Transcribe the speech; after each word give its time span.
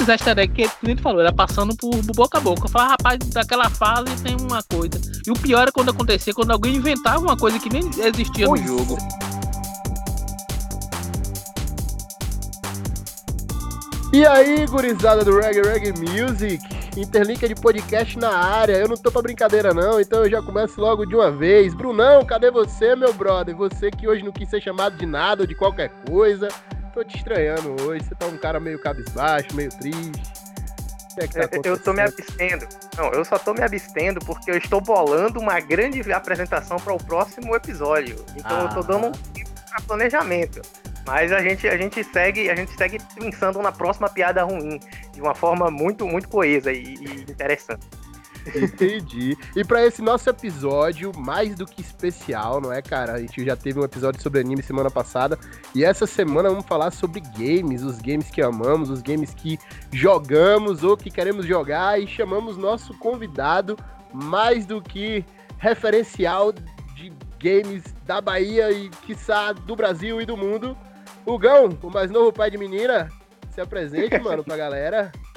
esses 0.00 0.08
easter 0.08 0.38
eggs 0.38 0.74
que 0.78 0.86
o 0.86 0.88
Nito 0.88 1.02
falou, 1.02 1.20
era 1.20 1.32
passando 1.32 1.76
por, 1.76 1.90
boca 2.14 2.38
a 2.38 2.40
boca. 2.40 2.64
Eu 2.64 2.68
falava, 2.70 2.92
rapaz, 2.92 3.18
daquela 3.18 3.68
fala 3.68 4.06
e 4.08 4.16
tem 4.22 4.36
uma 4.40 4.62
coisa. 4.62 5.00
E 5.26 5.30
o 5.30 5.34
pior 5.34 5.68
é 5.68 5.70
quando 5.70 5.90
acontecia, 5.90 6.32
quando 6.32 6.50
alguém 6.50 6.76
inventava 6.76 7.18
uma 7.18 7.36
coisa 7.36 7.58
que 7.58 7.68
nem 7.68 7.82
existia 8.02 8.46
pois. 8.46 8.60
no 8.62 8.78
jogo. 8.78 8.96
E 14.12 14.26
aí, 14.26 14.66
gurizada 14.66 15.24
do 15.24 15.38
Reggae 15.38 15.62
Reggae 15.62 15.92
Music, 15.92 16.64
Interlink 16.96 17.46
de 17.46 17.54
podcast 17.54 18.18
na 18.18 18.30
área. 18.30 18.72
Eu 18.72 18.88
não 18.88 18.96
tô 18.96 19.12
pra 19.12 19.22
brincadeira, 19.22 19.72
não, 19.72 20.00
então 20.00 20.24
eu 20.24 20.30
já 20.30 20.42
começo 20.42 20.80
logo 20.80 21.04
de 21.04 21.14
uma 21.14 21.30
vez. 21.30 21.74
Brunão, 21.74 22.24
cadê 22.24 22.50
você, 22.50 22.96
meu 22.96 23.12
brother? 23.12 23.54
Você 23.54 23.90
que 23.90 24.08
hoje 24.08 24.24
não 24.24 24.32
quis 24.32 24.48
ser 24.48 24.60
chamado 24.60 24.96
de 24.96 25.06
nada 25.06 25.42
ou 25.42 25.46
de 25.46 25.54
qualquer 25.54 25.90
coisa. 26.08 26.48
Tô 26.92 27.04
te 27.04 27.16
estranhando 27.16 27.76
hoje. 27.82 28.04
Você 28.04 28.14
tá 28.14 28.26
um 28.26 28.36
cara 28.36 28.58
meio 28.58 28.78
cabisbaixo, 28.78 29.54
meio 29.54 29.70
triste. 29.70 30.40
É 31.16 31.46
tá 31.46 31.68
eu 31.68 31.78
tô 31.78 31.92
me 31.92 32.02
abstendo. 32.02 32.66
Não, 32.96 33.12
eu 33.12 33.24
só 33.24 33.38
tô 33.38 33.52
me 33.52 33.62
abstendo 33.62 34.20
porque 34.20 34.50
eu 34.50 34.56
estou 34.56 34.80
bolando 34.80 35.38
uma 35.38 35.60
grande 35.60 36.00
apresentação 36.12 36.78
para 36.78 36.94
o 36.94 36.98
próximo 36.98 37.54
episódio. 37.54 38.16
Então 38.36 38.60
ah. 38.60 38.62
eu 38.62 38.74
tô 38.74 38.82
dando 38.82 39.08
um 39.08 39.12
tempo 39.12 39.50
pra 39.68 39.80
planejamento. 39.86 40.62
Mas 41.06 41.32
a 41.32 41.40
gente, 41.40 41.66
a 41.66 41.76
gente 41.76 42.04
segue, 42.04 42.48
a 42.48 42.54
gente 42.54 42.72
segue 42.76 42.98
pensando 43.14 43.60
na 43.60 43.72
próxima 43.72 44.08
piada 44.08 44.44
ruim, 44.44 44.78
de 45.12 45.20
uma 45.20 45.34
forma 45.34 45.70
muito, 45.70 46.06
muito 46.06 46.28
coesa 46.28 46.72
e, 46.72 46.94
e 46.94 47.22
interessante. 47.22 47.86
Entendi. 48.54 49.36
E 49.54 49.64
para 49.64 49.84
esse 49.84 50.02
nosso 50.02 50.28
episódio, 50.28 51.12
mais 51.16 51.54
do 51.54 51.66
que 51.66 51.80
especial, 51.80 52.60
não 52.60 52.72
é, 52.72 52.82
cara? 52.82 53.14
A 53.14 53.18
gente 53.18 53.44
já 53.44 53.56
teve 53.56 53.78
um 53.78 53.84
episódio 53.84 54.22
sobre 54.22 54.40
anime 54.40 54.62
semana 54.62 54.90
passada. 54.90 55.38
E 55.74 55.84
essa 55.84 56.06
semana 56.06 56.48
vamos 56.48 56.66
falar 56.66 56.90
sobre 56.90 57.20
games, 57.20 57.82
os 57.82 58.00
games 58.00 58.30
que 58.30 58.42
amamos, 58.42 58.90
os 58.90 59.02
games 59.02 59.32
que 59.34 59.58
jogamos 59.92 60.82
ou 60.82 60.96
que 60.96 61.10
queremos 61.10 61.46
jogar. 61.46 62.00
E 62.00 62.06
chamamos 62.06 62.56
nosso 62.56 62.96
convidado, 62.98 63.76
mais 64.12 64.66
do 64.66 64.80
que 64.80 65.24
referencial 65.58 66.52
de 66.52 67.12
games 67.38 67.84
da 68.06 68.20
Bahia 68.20 68.70
e, 68.70 68.88
quiçá, 68.88 69.52
do 69.52 69.76
Brasil 69.76 70.20
e 70.20 70.26
do 70.26 70.36
mundo. 70.36 70.76
O 71.24 71.38
Gão, 71.38 71.68
o 71.82 71.90
mais 71.90 72.10
novo 72.10 72.32
pai 72.32 72.50
de 72.50 72.58
menina, 72.58 73.08
se 73.50 73.60
apresente, 73.60 74.18
mano, 74.18 74.44
pra 74.44 74.56
galera. 74.56 75.12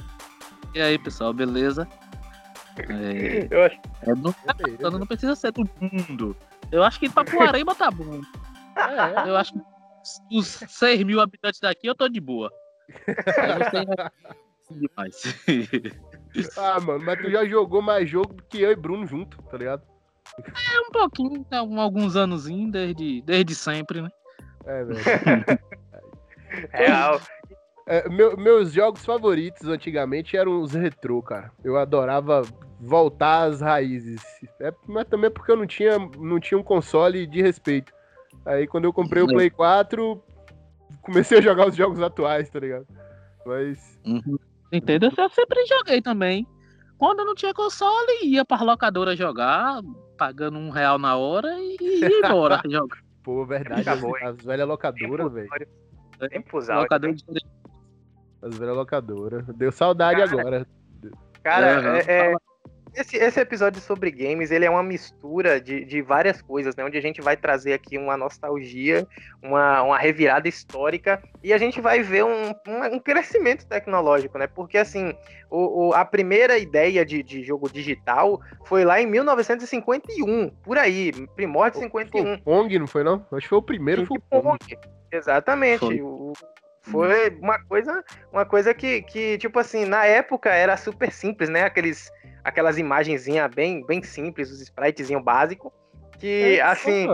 E 0.76 0.82
aí, 0.82 0.98
pessoal, 0.98 1.32
beleza? 1.32 1.88
É, 2.78 3.48
eu 3.50 3.64
acho. 3.64 3.80
É, 4.02 4.16
não, 4.16 5.00
não 5.00 5.08
precisa 5.08 5.36
ser 5.36 5.52
do 5.52 5.70
mundo. 5.80 6.36
Eu 6.72 6.84
acho 6.84 7.00
que 7.00 7.10
Papuareima 7.10 7.76
tá 7.76 7.92
bom. 7.92 8.22
É. 8.76 9.30
Eu 9.30 9.36
acho 9.36 9.54
que 9.54 9.62
os 10.32 10.48
6 10.68 11.04
mil 11.04 11.22
habitantes 11.22 11.60
daqui 11.60 11.88
eu 11.88 11.96
tô 11.96 12.10
de 12.10 12.20
boa. 12.20 12.52
demais. 14.70 15.24
ah, 16.58 16.80
mano, 16.80 17.04
mas 17.06 17.22
tu 17.22 17.30
já 17.30 17.46
jogou 17.46 17.82
mais 17.82 18.10
jogo 18.10 18.34
do 18.34 18.44
que 18.44 18.62
eu 18.62 18.72
e 18.72 18.76
Bruno 18.76 19.06
junto, 19.06 19.42
tá 19.44 19.58
ligado? 19.58 19.84
É, 20.40 20.80
um 20.80 20.92
pouquinho, 20.92 21.46
né, 21.52 21.58
alguns 21.58 22.16
anos 22.16 22.46
desde, 22.72 23.22
desde 23.22 23.54
sempre, 23.54 24.02
né? 24.02 24.10
É, 24.66 24.84
velho. 24.84 25.00
Real. 26.72 27.22
É, 27.86 28.08
meu, 28.08 28.38
meus 28.38 28.72
jogos 28.72 29.04
favoritos 29.06 29.68
antigamente 29.68 30.38
eram 30.38 30.62
os 30.62 30.74
retrô, 30.74 31.22
cara. 31.22 31.52
Eu 31.64 31.78
adorava 31.78 32.44
voltar 32.80 33.44
às 33.44 33.62
raízes. 33.62 34.22
É, 34.60 34.74
mas 34.88 35.06
também 35.06 35.30
porque 35.30 35.52
eu 35.52 35.58
não 35.58 35.68
tinha, 35.68 35.98
não 36.18 36.40
tinha 36.40 36.58
um 36.58 36.64
console 36.64 37.28
de 37.28 37.42
respeito. 37.42 37.94
Aí 38.46 38.68
quando 38.68 38.86
eu 38.86 38.94
comprei 38.94 39.22
o 39.22 39.28
Play 39.28 39.50
4, 39.50 40.22
comecei 41.02 41.40
a 41.40 41.42
jogar 41.42 41.68
os 41.68 41.76
jogos 41.76 42.02
atuais, 42.02 42.50
tá 42.50 42.60
ligado? 42.60 42.88
Mas. 43.46 44.00
Uhum. 44.06 44.38
Entendo, 44.72 45.06
eu 45.06 45.30
sempre 45.30 45.66
joguei 45.66 46.02
também. 46.02 46.48
Quando 46.98 47.20
eu 47.20 47.26
não 47.26 47.36
tinha 47.36 47.54
console, 47.54 48.26
ia 48.26 48.46
pra 48.46 48.62
locadora 48.62 49.16
jogar, 49.16 49.82
pagando 50.18 50.58
um 50.58 50.70
real 50.70 50.98
na 50.98 51.18
hora 51.18 51.54
e 51.60 51.78
ia 51.82 52.20
embora 52.20 52.62
jogar. 52.70 52.98
Pô, 53.24 53.46
verdade, 53.46 53.82
Acabou, 53.82 54.16
as, 54.18 54.24
as 54.24 54.38
velhas 54.38 54.68
locadoras, 54.68 55.32
velho. 55.32 55.50
Tempos 56.30 56.68
Locadora 56.70 57.14
de 57.14 57.24
as 58.44 58.58
velhas 58.58 58.76
locadoras. 58.76 59.46
Deu 59.56 59.72
saudade 59.72 60.20
cara, 60.20 60.42
agora. 60.42 60.68
Cara, 61.44 61.98
é, 62.00 62.32
é, 62.32 62.36
esse, 62.96 63.18
esse 63.18 63.40
episódio 63.40 63.82
sobre 63.82 64.12
games, 64.12 64.52
ele 64.52 64.66
é 64.66 64.70
uma 64.70 64.84
mistura 64.84 65.60
de, 65.60 65.84
de 65.84 66.02
várias 66.02 66.42
coisas, 66.42 66.76
né? 66.76 66.86
Onde 66.86 66.98
a 66.98 67.02
gente 67.02 67.22
vai 67.22 67.36
trazer 67.36 67.74
aqui 67.74 67.98
uma 67.98 68.16
nostalgia, 68.16 69.08
uma, 69.42 69.82
uma 69.82 69.98
revirada 69.98 70.48
histórica, 70.48 71.22
e 71.44 71.52
a 71.52 71.58
gente 71.58 71.82
vai 71.82 72.04
ver 72.04 72.24
um, 72.24 72.50
um, 72.68 72.96
um 72.96 73.00
crescimento 73.00 73.66
tecnológico, 73.66 74.38
né? 74.38 74.48
Porque, 74.48 74.78
assim, 74.78 75.14
o, 75.50 75.88
o, 75.88 75.94
a 75.94 76.06
primeira 76.06 76.58
ideia 76.58 77.06
de, 77.06 77.24
de 77.24 77.44
jogo 77.44 77.70
digital 77.70 78.40
foi 78.66 78.86
lá 78.86 79.02
em 79.02 79.08
1951, 79.08 80.50
por 80.64 80.78
aí, 80.78 81.12
primórdio 81.36 81.80
de 81.80 81.86
51. 81.88 82.34
O 82.34 82.42
Pong, 82.42 82.80
não 82.80 82.88
foi 82.88 83.04
não? 83.04 83.26
Acho 83.32 83.42
que 83.42 83.50
foi 83.50 83.58
o 83.58 83.64
primeiro, 83.64 84.06
foi 84.06 84.18
o 84.18 84.22
Pong. 84.22 84.58
Pong. 84.60 84.80
Exatamente. 85.12 85.80
Foi. 85.80 86.02
O, 86.02 86.34
foi 86.84 87.30
uma 87.42 87.58
coisa, 87.64 88.04
uma 88.32 88.46
coisa 88.46 88.74
que, 88.74 89.02
que, 89.04 89.38
tipo 89.38 89.58
assim, 89.58 89.86
na 89.86 90.06
época 90.06 90.50
era 90.50 90.76
super 90.76 91.12
simples, 91.12 91.50
né? 91.50 91.64
Aqueles, 91.64 92.12
aquelas 92.44 92.78
imagenzinhas 92.78 93.50
bem, 93.54 93.86
bem 93.86 94.04
simples, 94.04 94.52
os 94.52 94.62
spritezinhos 94.62 95.24
básicos. 95.24 95.72
Que, 96.20 96.58
é, 96.58 96.62
assim. 96.62 97.08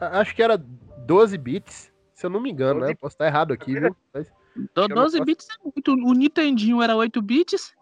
acho 0.00 0.34
que 0.34 0.42
era 0.42 0.56
12 0.56 1.36
bits, 1.36 1.92
se 2.14 2.24
eu 2.24 2.30
não 2.30 2.40
me 2.40 2.52
engano, 2.52 2.80
12... 2.80 2.92
né? 2.92 2.98
Posso 3.00 3.14
estar 3.14 3.26
errado 3.26 3.52
aqui, 3.52 3.78
viu? 3.78 3.94
Mas, 4.14 4.28
12 4.74 4.94
posso... 4.94 5.24
bits 5.24 5.46
é 5.50 5.62
muito. 5.64 5.92
O 5.92 6.14
Nintendinho 6.14 6.80
era 6.80 6.94
8 6.94 7.20
bits. 7.20 7.74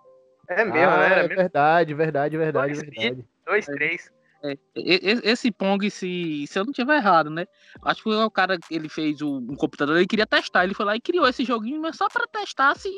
É 0.48 0.64
mesmo, 0.64 0.78
ah, 0.78 0.96
né? 0.96 1.12
Era 1.12 1.24
é 1.24 1.28
verdade, 1.28 1.94
verdade, 1.94 2.36
verdade, 2.38 2.72
dois, 2.72 2.80
verdade. 2.80 3.24
2, 3.44 3.66
3. 3.66 4.12
É, 4.42 4.56
esse 4.76 5.50
Pong, 5.50 5.90
se, 5.90 6.46
se 6.46 6.58
eu 6.58 6.64
não 6.64 6.72
tiver 6.72 6.96
errado, 6.96 7.28
né? 7.28 7.46
Acho 7.82 8.02
que 8.04 8.08
o 8.08 8.30
cara, 8.30 8.56
ele 8.70 8.88
fez 8.88 9.20
um 9.20 9.54
computador, 9.56 9.96
ele 9.96 10.06
queria 10.06 10.26
testar, 10.26 10.64
ele 10.64 10.74
foi 10.74 10.86
lá 10.86 10.94
e 10.94 11.00
criou 11.00 11.26
esse 11.26 11.44
joguinho, 11.44 11.80
mas 11.80 11.96
só 11.96 12.08
para 12.08 12.26
testar 12.26 12.76
se, 12.76 12.90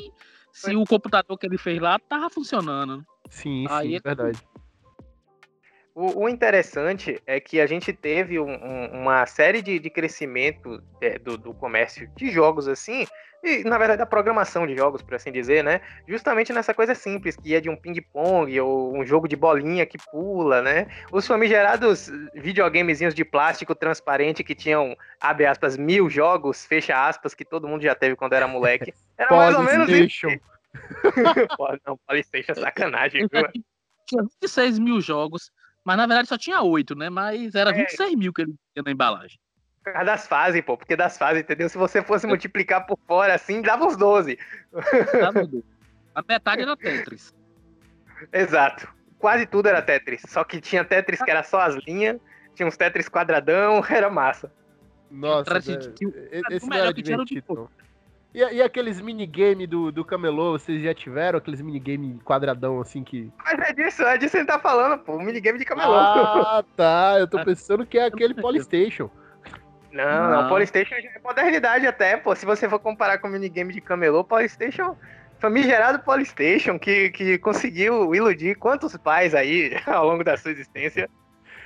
se 0.52 0.76
o 0.76 0.84
computador 0.84 1.38
que 1.38 1.46
ele 1.46 1.56
fez 1.56 1.80
lá 1.80 1.98
tava 1.98 2.28
funcionando. 2.28 3.04
Sim, 3.30 3.66
Aí 3.70 3.90
sim, 3.90 3.96
é 3.96 4.00
verdade. 4.00 4.38
O, 5.94 6.24
o, 6.24 6.28
interessante 6.28 7.20
é 7.26 7.40
que 7.40 7.60
a 7.60 7.66
gente 7.66 7.92
teve 7.92 8.38
um, 8.38 8.50
um, 8.50 9.02
uma 9.02 9.26
série 9.26 9.60
de, 9.60 9.78
de 9.78 9.90
crescimento 9.90 10.82
é, 11.00 11.18
do, 11.18 11.36
do 11.36 11.52
comércio 11.52 12.08
de 12.16 12.30
jogos 12.30 12.68
assim, 12.68 13.06
e 13.42 13.64
na 13.64 13.78
verdade 13.78 14.02
a 14.02 14.06
programação 14.06 14.66
de 14.66 14.76
jogos, 14.76 15.02
por 15.02 15.14
assim 15.14 15.32
dizer, 15.32 15.64
né? 15.64 15.80
Justamente 16.06 16.52
nessa 16.52 16.74
coisa 16.74 16.94
simples, 16.94 17.36
que 17.36 17.54
é 17.54 17.60
de 17.60 17.70
um 17.70 17.76
ping-pong 17.76 18.60
ou 18.60 18.96
um 18.96 19.04
jogo 19.04 19.26
de 19.26 19.34
bolinha 19.34 19.86
que 19.86 19.96
pula, 20.10 20.60
né? 20.60 20.86
Os 21.10 21.26
famigerados 21.26 22.10
videogamezinhos 22.34 23.14
de 23.14 23.24
plástico 23.24 23.74
transparente 23.74 24.44
que 24.44 24.54
tinham, 24.54 24.94
abre 25.20 25.46
aspas, 25.46 25.76
mil 25.76 26.10
jogos, 26.10 26.66
fecha 26.66 27.08
aspas, 27.08 27.34
que 27.34 27.44
todo 27.44 27.66
mundo 27.66 27.82
já 27.82 27.94
teve 27.94 28.14
quando 28.14 28.34
era 28.34 28.46
moleque. 28.46 28.92
Era 29.16 29.36
mais 29.36 29.54
ou 29.54 29.62
menos 29.62 29.88
isso. 29.90 30.26
não, 31.86 31.98
Polystation 32.06 32.52
é 32.52 32.54
sacanagem, 32.54 33.28
viu? 33.30 33.48
Tinha 34.06 34.22
26 34.42 34.78
mil 34.78 34.98
jogos, 35.00 35.52
mas 35.84 35.96
na 35.96 36.06
verdade 36.06 36.28
só 36.28 36.38
tinha 36.38 36.62
8, 36.62 36.94
né? 36.94 37.10
Mas 37.10 37.54
era 37.54 37.72
26 37.72 38.12
é. 38.12 38.16
mil 38.16 38.32
que 38.32 38.42
ele 38.42 38.54
tinha 38.72 38.82
na 38.84 38.90
embalagem. 38.90 39.38
Por 39.82 39.92
causa 39.92 40.06
das 40.06 40.26
fases, 40.26 40.60
pô, 40.62 40.76
porque 40.76 40.94
das 40.94 41.16
fases, 41.16 41.42
entendeu? 41.42 41.68
Se 41.68 41.78
você 41.78 42.02
fosse 42.02 42.26
multiplicar 42.26 42.86
por 42.86 42.98
fora 43.06 43.34
assim, 43.34 43.62
dava 43.62 43.86
os 43.86 43.96
12. 43.96 44.38
Dava 45.20 45.46
12. 45.46 45.64
A 46.14 46.22
metade 46.26 46.62
era 46.62 46.76
Tetris. 46.76 47.32
Exato. 48.32 48.88
Quase 49.18 49.46
tudo 49.46 49.68
era 49.68 49.80
Tetris. 49.80 50.22
Só 50.28 50.44
que 50.44 50.60
tinha 50.60 50.84
Tetris 50.84 51.22
que 51.22 51.30
era 51.30 51.42
só 51.42 51.60
as 51.60 51.76
linhas, 51.86 52.18
tinha 52.54 52.66
uns 52.66 52.76
Tetris 52.76 53.08
quadradão, 53.08 53.82
era 53.88 54.10
massa. 54.10 54.52
Nossa, 55.10 55.58
esse 55.58 56.68
não 56.68 56.76
era 56.76 56.92
divertido. 56.92 57.70
E, 58.32 58.38
e, 58.38 58.62
aqueles 58.62 59.00
minigame 59.00 59.66
do, 59.66 59.90
do 59.90 60.04
Camelô, 60.04 60.52
vocês 60.52 60.80
já 60.82 60.94
tiveram 60.94 61.38
aqueles 61.38 61.60
minigame 61.60 62.20
quadradão 62.24 62.80
assim 62.80 63.02
que. 63.02 63.30
Mas 63.44 63.58
é 63.58 63.72
disso, 63.72 64.02
é 64.02 64.16
disso 64.16 64.32
que 64.32 64.38
gente 64.38 64.46
tá 64.46 64.58
falando, 64.58 64.98
pô. 65.00 65.16
O 65.16 65.22
minigame 65.22 65.58
de 65.58 65.64
Camelô. 65.64 65.94
Ah, 65.94 66.64
tá. 66.76 67.16
Eu 67.18 67.26
tô 67.26 67.44
pensando 67.44 67.84
que 67.84 67.98
é 67.98 68.06
aquele 68.06 68.34
Polystation. 68.34 69.10
Não, 69.92 70.30
não, 70.30 70.48
Polystation 70.48 70.94
já 70.94 71.10
é 71.10 71.20
modernidade 71.22 71.86
até, 71.86 72.16
pô. 72.16 72.34
Se 72.36 72.46
você 72.46 72.68
for 72.68 72.78
comparar 72.78 73.18
com 73.18 73.26
o 73.26 73.30
minigame 73.30 73.72
de 73.72 73.80
camelô, 73.80 74.22
Polystation, 74.22 74.96
famigerado 75.40 75.98
Polystation, 76.00 76.78
que, 76.78 77.10
que 77.10 77.38
conseguiu 77.38 78.14
iludir 78.14 78.54
quantos 78.56 78.96
pais 78.96 79.34
aí 79.34 79.76
ao 79.86 80.06
longo 80.06 80.22
da 80.22 80.36
sua 80.36 80.52
existência. 80.52 81.10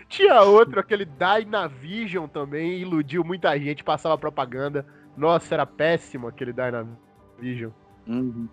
Tinha 0.09 0.41
outro, 0.43 0.81
aquele 0.81 1.05
Dynavision 1.05 2.27
também, 2.27 2.79
iludiu 2.79 3.25
muita 3.25 3.59
gente, 3.59 3.85
passava 3.85 4.17
propaganda. 4.17 4.87
Nossa, 5.17 5.55
era 5.55 5.67
péssimo 5.67 6.29
aquele 6.29 6.53
Dynavision. 6.53 7.71
Uhum. 8.07 8.49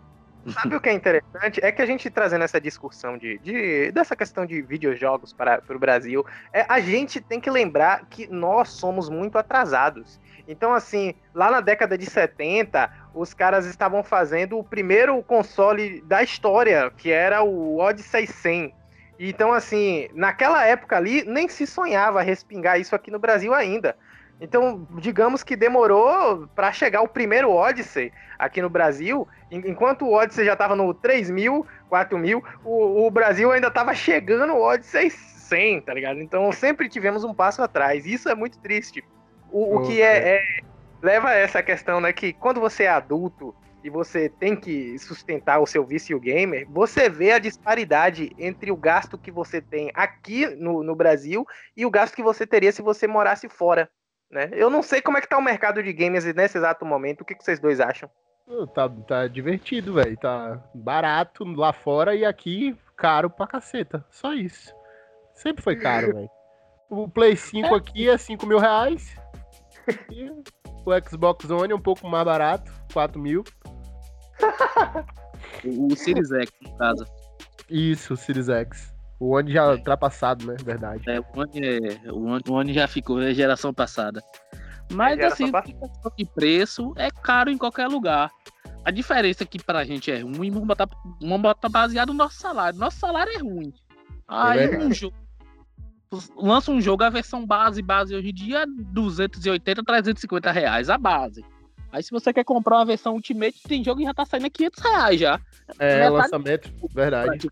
Sabe 0.47 0.75
o 0.75 0.81
que 0.81 0.89
é 0.89 0.93
interessante? 0.93 1.63
É 1.63 1.71
que 1.71 1.81
a 1.81 1.85
gente 1.85 2.09
trazendo 2.09 2.43
essa 2.43 2.59
discussão 2.59 3.15
de, 3.17 3.37
de 3.39 3.91
dessa 3.91 4.15
questão 4.15 4.45
de 4.45 4.61
videojogos 4.61 5.31
para, 5.31 5.61
para 5.61 5.75
o 5.75 5.79
Brasil, 5.79 6.25
é, 6.51 6.65
a 6.67 6.79
gente 6.79 7.21
tem 7.21 7.39
que 7.39 7.49
lembrar 7.49 8.05
que 8.09 8.27
nós 8.27 8.69
somos 8.69 9.07
muito 9.07 9.37
atrasados. 9.37 10.19
Então, 10.47 10.73
assim, 10.73 11.13
lá 11.33 11.51
na 11.51 11.61
década 11.61 11.95
de 11.97 12.07
70, 12.07 12.91
os 13.13 13.33
caras 13.33 13.65
estavam 13.65 14.03
fazendo 14.03 14.57
o 14.57 14.63
primeiro 14.63 15.21
console 15.21 16.01
da 16.01 16.23
história, 16.23 16.89
que 16.97 17.11
era 17.11 17.43
o 17.43 17.77
Odyssey 17.77 18.25
100. 18.25 18.73
Então, 19.19 19.53
assim, 19.53 20.09
naquela 20.15 20.65
época 20.65 20.97
ali, 20.97 21.23
nem 21.25 21.47
se 21.47 21.67
sonhava 21.67 22.23
respingar 22.23 22.79
isso 22.79 22.95
aqui 22.95 23.11
no 23.11 23.19
Brasil 23.19 23.53
ainda. 23.53 23.95
Então, 24.41 24.87
digamos 24.97 25.43
que 25.43 25.55
demorou 25.55 26.47
para 26.55 26.71
chegar 26.71 27.03
o 27.03 27.07
primeiro 27.07 27.51
Odyssey 27.51 28.11
aqui 28.39 28.59
no 28.59 28.71
Brasil, 28.71 29.27
enquanto 29.51 30.03
o 30.03 30.13
Odyssey 30.13 30.43
já 30.43 30.53
estava 30.53 30.75
no 30.75 30.95
3 30.95 31.29
mil, 31.29 31.63
4 31.87 32.17
mil, 32.17 32.43
o, 32.65 33.05
o 33.05 33.11
Brasil 33.11 33.51
ainda 33.51 33.67
estava 33.67 33.93
chegando 33.93 34.53
o 34.53 34.61
Odyssey 34.63 35.11
100, 35.11 35.81
tá 35.81 35.93
ligado? 35.93 36.19
Então, 36.19 36.51
sempre 36.51 36.89
tivemos 36.89 37.23
um 37.23 37.35
passo 37.35 37.61
atrás. 37.61 38.07
Isso 38.07 38.29
é 38.29 38.33
muito 38.33 38.57
triste. 38.57 39.03
O, 39.51 39.77
o 39.77 39.81
que 39.83 40.01
é, 40.01 40.37
é, 40.37 40.41
leva 41.03 41.29
a 41.29 41.35
essa 41.35 41.61
questão, 41.61 42.01
né, 42.01 42.11
que 42.11 42.33
quando 42.33 42.59
você 42.59 42.85
é 42.85 42.89
adulto 42.89 43.53
e 43.83 43.91
você 43.91 44.27
tem 44.27 44.55
que 44.55 44.97
sustentar 44.97 45.59
o 45.59 45.67
seu 45.67 45.85
vício 45.85 46.19
gamer, 46.19 46.65
você 46.67 47.07
vê 47.07 47.31
a 47.31 47.39
disparidade 47.39 48.31
entre 48.39 48.71
o 48.71 48.75
gasto 48.75 49.19
que 49.19 49.29
você 49.29 49.61
tem 49.61 49.91
aqui 49.93 50.47
no, 50.55 50.81
no 50.81 50.95
Brasil 50.95 51.45
e 51.77 51.85
o 51.85 51.91
gasto 51.91 52.15
que 52.15 52.23
você 52.23 52.47
teria 52.47 52.71
se 52.71 52.81
você 52.81 53.05
morasse 53.05 53.47
fora. 53.47 53.87
Né? 54.31 54.49
Eu 54.53 54.69
não 54.69 54.81
sei 54.81 55.01
como 55.01 55.17
é 55.17 55.21
que 55.21 55.27
tá 55.27 55.37
o 55.37 55.41
mercado 55.41 55.83
de 55.83 55.91
games 55.91 56.23
nesse 56.33 56.57
exato 56.57 56.85
momento. 56.85 57.21
O 57.21 57.25
que, 57.25 57.35
que 57.35 57.43
vocês 57.43 57.59
dois 57.59 57.81
acham? 57.81 58.09
Tá, 58.73 58.89
tá 59.07 59.27
divertido, 59.27 59.95
velho. 59.95 60.17
Tá 60.17 60.61
barato 60.73 61.43
lá 61.43 61.73
fora 61.73 62.15
e 62.15 62.23
aqui 62.23 62.77
caro 62.95 63.29
pra 63.29 63.47
caceta. 63.47 64.05
Só 64.09 64.33
isso. 64.33 64.73
Sempre 65.35 65.63
foi 65.63 65.75
caro, 65.75 66.13
velho. 66.15 66.29
O 66.89 67.09
Play 67.09 67.35
5 67.35 67.73
aqui 67.73 68.09
é 68.09 68.17
5 68.17 68.45
mil 68.45 68.59
reais. 68.59 69.15
E 70.09 70.29
o 70.29 71.09
Xbox 71.09 71.49
One 71.49 71.71
é 71.71 71.75
um 71.75 71.81
pouco 71.81 72.07
mais 72.07 72.25
barato, 72.25 72.71
4 72.93 73.19
mil. 73.19 73.43
o 75.65 75.95
Series 75.95 76.31
X, 76.31 76.51
no 76.61 76.77
caso. 76.77 77.05
Isso, 77.69 78.13
o 78.13 78.17
Series 78.17 78.49
X. 78.49 78.93
O 79.21 79.35
One 79.35 79.53
já 79.53 79.65
é. 79.65 79.75
ultrapassado, 79.75 80.47
né? 80.47 80.55
Verdade. 80.65 81.03
É, 81.07 81.19
o 81.19 81.25
One, 81.35 81.51
é, 81.55 82.11
o 82.11 82.23
One, 82.23 82.41
o 82.47 82.53
One 82.53 82.73
já 82.73 82.87
ficou, 82.87 83.21
é 83.21 83.31
geração 83.35 83.71
passada. 83.71 84.19
Mas 84.91 85.19
é 85.19 85.25
assim, 85.25 85.51
de 86.17 86.25
preço 86.25 86.91
é 86.97 87.11
caro 87.11 87.51
em 87.51 87.57
qualquer 87.57 87.87
lugar. 87.87 88.31
A 88.83 88.89
diferença 88.89 89.45
que 89.45 89.63
pra 89.63 89.83
gente 89.83 90.11
é 90.11 90.21
ruim, 90.21 90.49
vamos 90.49 90.67
botar, 90.67 90.89
vamos 91.21 91.39
botar 91.39 91.69
baseado 91.69 92.09
no 92.09 92.15
nosso 92.15 92.39
salário. 92.39 92.79
Nosso 92.79 92.97
salário 92.97 93.31
é 93.31 93.37
ruim. 93.37 93.71
Aí 94.27 94.59
é 94.61 94.79
um 94.79 94.91
jogo. 94.91 95.15
Lança 96.35 96.71
um 96.71 96.81
jogo, 96.81 97.03
a 97.03 97.09
versão 97.09 97.45
base, 97.45 97.79
base 97.83 98.15
hoje 98.15 98.29
em 98.29 98.33
dia, 98.33 98.65
280, 98.67 99.83
350 99.83 100.51
reais 100.51 100.89
a 100.89 100.97
base. 100.97 101.45
Aí 101.91 102.01
se 102.01 102.09
você 102.09 102.33
quer 102.33 102.43
comprar 102.43 102.77
uma 102.77 102.85
versão 102.85 103.13
Ultimate, 103.13 103.61
tem 103.63 103.83
jogo 103.83 103.99
que 103.99 104.05
já 104.05 104.13
tá 104.15 104.25
saindo 104.25 104.47
a 104.47 104.49
500 104.49 104.83
reais 104.83 105.19
já. 105.19 105.39
É, 105.77 106.09
lançamento, 106.09 106.71
verdade. 106.91 107.47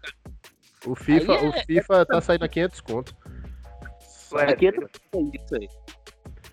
O 0.85 0.95
FIFA, 0.95 1.33
é, 1.33 1.49
o 1.49 1.53
FIFA 1.65 2.01
é... 2.01 2.05
tá 2.05 2.21
saindo 2.21 2.45
a 2.45 2.47
500 2.47 2.81
conto. 2.81 3.15
É, 4.33 4.55
500 4.55 4.89
isso 5.33 5.55
aí. 5.55 5.69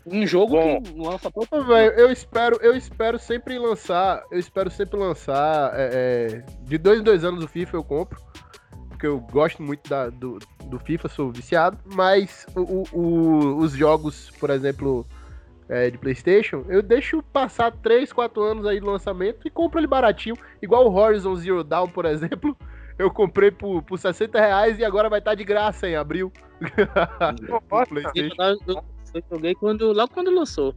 Um 0.06 0.24
jogo 0.24 0.52
Bom, 0.52 0.82
que 0.82 0.98
lança 0.98 1.30
todo 1.32 1.76
eu 1.76 2.12
espero, 2.12 2.58
eu 2.62 2.76
espero 2.76 3.18
sempre 3.18 3.58
lançar, 3.58 4.22
eu 4.30 4.38
espero 4.38 4.70
sempre 4.70 4.96
lançar 4.96 5.72
é, 5.74 5.90
é, 5.92 6.44
de 6.62 6.78
dois 6.78 7.00
em 7.00 7.02
dois 7.02 7.24
anos 7.24 7.42
o 7.42 7.48
FIFA 7.48 7.76
eu 7.76 7.82
compro, 7.82 8.20
porque 8.88 9.04
eu 9.04 9.18
gosto 9.18 9.60
muito 9.64 9.90
da, 9.90 10.08
do, 10.08 10.38
do 10.66 10.78
FIFA, 10.78 11.08
sou 11.08 11.32
viciado, 11.32 11.76
mas 11.92 12.46
o, 12.54 12.84
o, 12.92 13.56
os 13.56 13.72
jogos, 13.72 14.30
por 14.38 14.50
exemplo, 14.50 15.04
é, 15.68 15.90
de 15.90 15.98
Playstation, 15.98 16.64
eu 16.68 16.82
deixo 16.82 17.20
passar 17.20 17.72
3, 17.72 18.12
4 18.12 18.40
anos 18.40 18.64
aí 18.64 18.78
do 18.78 18.86
lançamento 18.86 19.46
e 19.46 19.50
compro 19.50 19.80
ele 19.80 19.88
baratinho, 19.88 20.36
igual 20.62 20.86
o 20.86 20.94
Horizon 20.94 21.34
Zero 21.34 21.64
Dawn, 21.64 21.88
por 21.88 22.04
exemplo, 22.06 22.56
eu 22.98 23.10
comprei 23.10 23.50
por, 23.50 23.82
por 23.82 23.98
60 23.98 24.38
reais 24.38 24.78
e 24.78 24.84
agora 24.84 25.08
vai 25.08 25.18
estar 25.18 25.32
tá 25.32 25.34
de 25.34 25.44
graça 25.44 25.88
em 25.88 25.96
abril. 25.96 26.32
eu, 28.66 28.82
eu 29.14 29.22
joguei 29.30 29.54
quando, 29.54 29.92
logo 29.92 30.12
quando 30.12 30.30
lançou. 30.30 30.74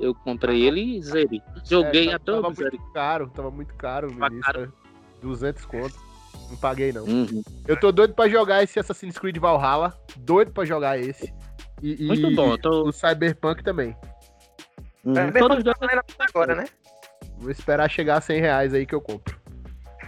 Eu 0.00 0.14
comprei 0.14 0.62
ele 0.62 0.96
e 0.96 1.02
zerei. 1.02 1.42
Joguei 1.64 2.08
é, 2.08 2.14
até 2.14 2.32
tava 2.32 2.50
muito 2.50 2.92
caro, 2.92 3.30
tava 3.30 3.50
muito 3.50 3.74
caro 3.74 4.10
no 4.10 4.26
início. 4.26 4.42
Caro. 4.42 4.72
200 5.20 5.66
conto. 5.66 5.94
Não 6.50 6.56
paguei, 6.56 6.92
não. 6.92 7.04
Uhum. 7.04 7.42
Eu 7.68 7.78
tô 7.78 7.92
doido 7.92 8.14
pra 8.14 8.28
jogar 8.28 8.62
esse 8.62 8.80
Assassin's 8.80 9.18
Creed 9.18 9.36
Valhalla. 9.36 9.94
Doido 10.16 10.52
pra 10.52 10.64
jogar 10.64 10.98
esse. 10.98 11.32
E, 11.82 12.04
muito 12.04 12.30
e, 12.30 12.34
bom. 12.34 12.56
Tô... 12.56 12.88
O 12.88 12.92
Cyberpunk 12.92 13.62
também. 13.62 13.94
Uhum. 15.04 15.32
Todos 15.38 15.62
dois 15.62 15.76
agora, 16.18 16.54
né? 16.54 16.64
Vou 17.38 17.50
esperar 17.50 17.88
chegar 17.88 18.18
a 18.18 18.20
100 18.20 18.40
reais 18.40 18.74
aí 18.74 18.84
que 18.84 18.94
eu 18.94 19.00
compro. 19.00 19.39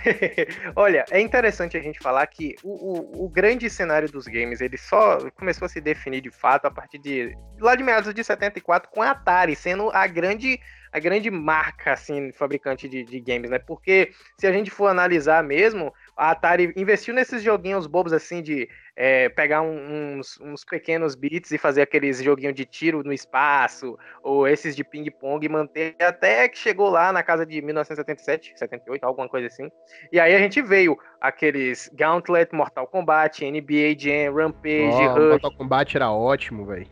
Olha, 0.76 1.04
é 1.10 1.20
interessante 1.20 1.76
a 1.76 1.80
gente 1.80 1.98
falar 1.98 2.26
que 2.26 2.54
o, 2.62 2.70
o, 2.70 3.24
o, 3.24 3.28
grande 3.28 3.68
cenário 3.70 4.10
dos 4.10 4.26
games 4.26 4.60
ele 4.60 4.76
só 4.76 5.30
começou 5.32 5.66
a 5.66 5.68
se 5.68 5.80
definir 5.80 6.20
de 6.20 6.30
fato 6.30 6.66
a 6.66 6.70
partir 6.70 6.98
de 6.98 7.36
lá 7.60 7.74
de 7.74 7.82
meados 7.82 8.12
de 8.12 8.24
74 8.24 8.90
com 8.90 9.02
a 9.02 9.10
Atari 9.10 9.54
sendo 9.54 9.90
a 9.90 10.06
grande 10.06 10.60
a 10.92 10.98
grande 10.98 11.30
marca 11.30 11.92
assim 11.92 12.32
fabricante 12.32 12.88
de, 12.88 13.02
de 13.02 13.20
games, 13.20 13.50
né? 13.50 13.58
Porque 13.58 14.12
se 14.38 14.46
a 14.46 14.52
gente 14.52 14.70
for 14.70 14.88
analisar 14.88 15.42
mesmo, 15.42 15.92
a 16.16 16.30
Atari 16.30 16.72
investiu 16.76 17.14
nesses 17.14 17.42
joguinhos 17.42 17.86
bobos 17.86 18.12
assim 18.12 18.42
de 18.42 18.68
é, 18.94 19.28
pegar 19.30 19.62
uns, 19.62 20.38
uns, 20.40 20.64
pequenos 20.64 21.14
bits 21.14 21.50
e 21.50 21.58
fazer 21.58 21.82
aqueles 21.82 22.22
joguinhos 22.22 22.54
de 22.54 22.64
tiro 22.64 23.02
no 23.02 23.12
espaço, 23.12 23.98
ou 24.22 24.46
esses 24.46 24.76
de 24.76 24.84
ping-pong 24.84 25.44
e 25.44 25.48
manter 25.48 25.96
até 25.98 26.48
que 26.48 26.58
chegou 26.58 26.90
lá 26.90 27.12
na 27.12 27.22
casa 27.22 27.46
de 27.46 27.62
1977, 27.62 28.52
78, 28.56 29.04
alguma 29.04 29.28
coisa 29.28 29.46
assim. 29.46 29.70
E 30.12 30.20
aí 30.20 30.34
a 30.34 30.38
gente 30.38 30.60
veio 30.60 30.98
aqueles 31.20 31.90
Gauntlet, 31.94 32.54
Mortal 32.54 32.86
Kombat, 32.86 33.44
NBA 33.44 33.98
Jam, 33.98 34.34
Rampage, 34.34 34.92
oh, 34.92 35.14
Rush. 35.14 35.30
Mortal 35.30 35.52
Kombat 35.52 35.96
era 35.96 36.10
ótimo, 36.10 36.66
velho. 36.66 36.86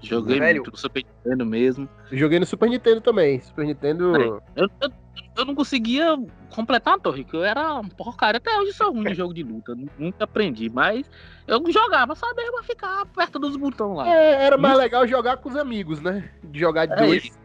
Joguei 0.00 0.40
Velho. 0.40 0.56
muito 0.56 0.72
no 0.72 0.76
Super 0.76 1.04
Nintendo 1.04 1.46
mesmo. 1.46 1.88
Joguei 2.10 2.40
no 2.40 2.46
Super 2.46 2.68
Nintendo 2.68 3.00
também. 3.00 3.40
Super 3.40 3.64
Nintendo. 3.64 4.16
Eu, 4.16 4.42
eu, 4.56 4.92
eu 5.36 5.44
não 5.44 5.54
conseguia 5.54 6.16
completar 6.54 6.94
a 6.94 6.98
torre, 6.98 7.24
que 7.24 7.34
eu 7.34 7.44
era 7.44 7.80
porcaria. 7.96 8.38
Até 8.38 8.56
hoje 8.58 8.72
sou 8.72 8.92
ruim 8.92 9.04
de 9.04 9.14
jogo 9.14 9.32
de 9.32 9.42
luta. 9.42 9.74
Nunca 9.98 10.24
aprendi, 10.24 10.70
mas 10.70 11.08
eu 11.46 11.62
jogava 11.70 12.14
só 12.14 12.32
mesmo 12.34 12.58
a 12.58 12.62
ficar 12.62 13.06
perto 13.06 13.38
dos 13.38 13.56
botões 13.56 13.96
lá. 13.96 14.08
É, 14.08 14.44
era 14.44 14.56
mais 14.56 14.76
legal 14.76 15.06
jogar 15.06 15.38
com 15.38 15.48
os 15.48 15.56
amigos, 15.56 16.00
né? 16.00 16.30
De 16.42 16.58
jogar 16.58 16.86
de 16.86 16.92
é 16.94 16.96
dois. 16.96 17.24
Isso. 17.24 17.42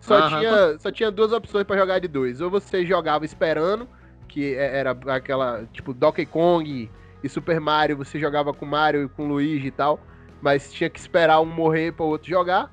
Só, 0.00 0.28
tinha, 0.28 0.78
só 0.78 0.90
tinha 0.90 1.10
duas 1.10 1.32
opções 1.32 1.64
para 1.64 1.78
jogar 1.78 1.98
de 2.00 2.08
dois. 2.08 2.40
Ou 2.40 2.50
você 2.50 2.84
jogava 2.84 3.24
esperando, 3.24 3.88
que 4.26 4.54
era 4.54 4.96
aquela, 5.06 5.64
tipo, 5.72 5.94
Donkey 5.94 6.26
Kong 6.26 6.90
e 7.22 7.28
Super 7.28 7.60
Mario, 7.60 7.96
você 7.96 8.18
jogava 8.18 8.52
com 8.52 8.66
Mario 8.66 9.04
e 9.04 9.08
com 9.08 9.28
Luigi 9.28 9.68
e 9.68 9.70
tal 9.70 10.00
mas 10.42 10.72
tinha 10.72 10.90
que 10.90 10.98
esperar 10.98 11.40
um 11.40 11.46
morrer 11.46 11.92
para 11.92 12.04
o 12.04 12.08
outro 12.08 12.28
jogar. 12.28 12.70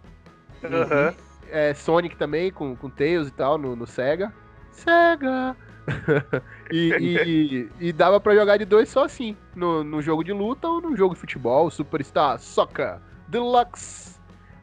Uhum. 0.64 1.14
É, 1.52 1.74
Sonic 1.74 2.16
também, 2.16 2.52
com, 2.52 2.76
com 2.76 2.90
Tails 2.90 3.28
e 3.28 3.32
tal, 3.32 3.58
no, 3.58 3.76
no 3.76 3.88
Sega. 3.88 4.34
Sega! 4.72 5.56
e, 6.72 6.94
e, 7.00 7.70
e, 7.80 7.94
dava 7.94 8.20
para 8.20 8.36
jogar 8.36 8.58
de 8.58 8.66
dois 8.66 8.90
só 8.90 9.06
assim, 9.06 9.36
no, 9.56 9.84
no 9.84 10.02
jogo 10.02 10.24
de 10.24 10.32
luta 10.32 10.68
ou 10.68 10.82
no 10.82 10.96
jogo 10.96 11.16
de 11.16 11.20
futebol, 11.20 11.70
Superstar 11.72 12.40
Soccer 12.40 13.00
Deluxe. 13.28 14.20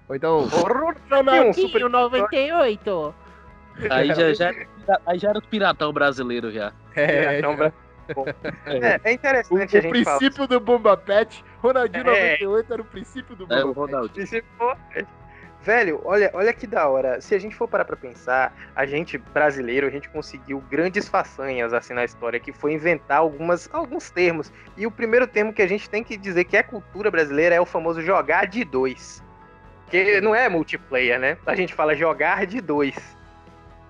Ou 0.09 0.15
então, 0.15 0.47
Ronaldinho 1.11 1.89
98. 1.89 3.15
Aí 3.91 4.09
já, 4.09 4.33
já, 4.33 4.51
aí 5.07 5.19
já 5.19 5.31
era 5.31 5.39
o 5.39 5.43
piratão 5.43 5.93
brasileiro 5.93 6.51
já. 6.51 6.73
É, 6.95 7.41
piratão 7.41 7.57
brasileiro. 7.57 7.87
É, 8.67 9.01
é, 9.03 9.13
interessante 9.13 9.53
o, 9.53 9.57
a 9.57 9.67
gente 9.67 9.87
O 9.89 9.91
princípio 9.91 10.33
fala. 10.33 10.49
do 10.49 10.61
Bomba 10.61 10.97
Pet, 10.97 11.45
Ronaldinho 11.59 12.09
é. 12.09 12.39
98 12.39 12.73
era 12.73 12.83
o 12.83 12.85
princípio 12.85 13.35
do 13.35 13.47
Bomba 13.49 13.61
é, 13.61 13.65
o 13.65 13.73
Ronaldinho. 13.73 14.27
Velho, 15.67 16.01
olha, 16.05 16.31
olha 16.33 16.53
que 16.53 16.65
da 16.65 16.89
hora. 16.89 17.21
Se 17.21 17.35
a 17.35 17.41
gente 17.41 17.57
for 17.57 17.67
parar 17.67 17.85
pra 17.85 17.97
pensar, 17.97 18.57
a 18.77 18.87
gente, 18.87 19.19
brasileiro, 19.19 19.89
a 19.89 19.91
gente 19.91 20.09
conseguiu 20.09 20.63
grandes 20.71 21.09
façanhas 21.09 21.75
assim 21.75 21.93
na 21.93 22.05
história, 22.05 22.39
que 22.39 22.53
foi 22.53 22.73
inventar 22.73 23.19
algumas, 23.19 23.69
alguns 23.73 24.09
termos. 24.09 24.53
E 24.77 24.87
o 24.87 24.93
primeiro 24.93 25.27
termo 25.27 25.53
que 25.53 25.61
a 25.61 25.67
gente 25.67 25.91
tem 25.91 26.05
que 26.05 26.17
dizer 26.17 26.45
que 26.45 26.57
é 26.57 26.63
cultura 26.63 27.11
brasileira 27.11 27.57
é 27.57 27.61
o 27.61 27.67
famoso 27.67 28.01
jogar 28.01 28.47
de 28.47 28.63
dois. 28.63 29.21
Que 29.91 30.21
não 30.21 30.37
é 30.37 30.49
multiplayer, 30.49 31.19
né? 31.19 31.37
A 31.45 31.57
gente 31.57 31.75
fala 31.75 31.97
jogar 31.97 32.47
de 32.47 32.61
dois. 32.61 32.95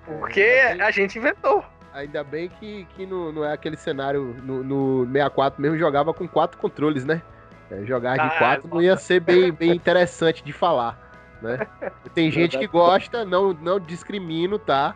Porque 0.06 0.40
é, 0.40 0.80
a 0.80 0.90
gente 0.90 1.18
inventou. 1.18 1.62
Ainda 1.92 2.24
bem 2.24 2.48
que, 2.48 2.86
que 2.96 3.04
não, 3.04 3.30
não 3.30 3.44
é 3.44 3.52
aquele 3.52 3.76
cenário 3.76 4.34
no, 4.42 4.64
no 4.64 5.06
64 5.12 5.60
mesmo, 5.60 5.76
jogava 5.76 6.14
com 6.14 6.26
quatro 6.26 6.56
controles, 6.56 7.04
né? 7.04 7.20
É, 7.70 7.84
jogar 7.84 8.14
de 8.14 8.20
ah, 8.20 8.38
quatro 8.38 8.68
não 8.68 8.80
ia 8.80 8.96
ser 8.96 9.20
bem, 9.20 9.50
bem 9.52 9.72
interessante 9.72 10.42
de 10.42 10.52
falar, 10.52 11.05
né? 11.42 11.66
Tem 12.14 12.30
gente 12.30 12.58
que 12.58 12.66
gosta, 12.66 13.24
não, 13.24 13.52
não 13.52 13.78
discrimino, 13.78 14.58
tá? 14.58 14.94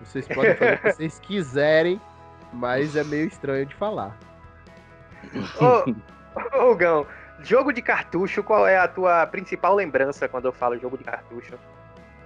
Vocês 0.00 0.26
podem 0.28 0.54
fazer 0.54 0.74
o 0.74 0.78
que 0.78 0.92
vocês 0.92 1.18
quiserem, 1.20 2.00
mas 2.52 2.96
é 2.96 3.04
meio 3.04 3.26
estranho 3.26 3.66
de 3.66 3.74
falar. 3.74 4.16
Ô, 5.60 6.70
ô 6.70 6.74
Gão, 6.74 7.06
jogo 7.40 7.72
de 7.72 7.82
cartucho, 7.82 8.42
qual 8.42 8.66
é 8.66 8.78
a 8.78 8.86
tua 8.86 9.26
principal 9.26 9.74
lembrança 9.74 10.28
quando 10.28 10.44
eu 10.44 10.52
falo 10.52 10.78
jogo 10.78 10.96
de 10.96 11.04
cartucho? 11.04 11.54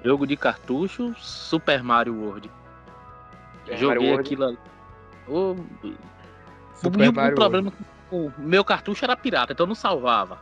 Jogo 0.05 0.27
de 0.27 0.37
cartucho, 0.37 1.15
Super 1.17 1.83
Mario 1.83 2.15
World. 2.15 2.51
Super 3.65 3.79
Joguei 3.79 4.11
Mario 4.11 4.21
aquilo 4.21 4.45
ali. 4.45 4.59
O... 5.29 5.57
Super 6.75 7.09
o 7.09 7.13
Mario 7.13 7.35
problema 7.37 7.73
o 8.13 8.31
meu 8.37 8.63
cartucho 8.63 9.05
era 9.05 9.17
pirata, 9.17 9.53
então 9.53 9.65
eu 9.65 9.69
não 9.69 9.75
salvava. 9.75 10.39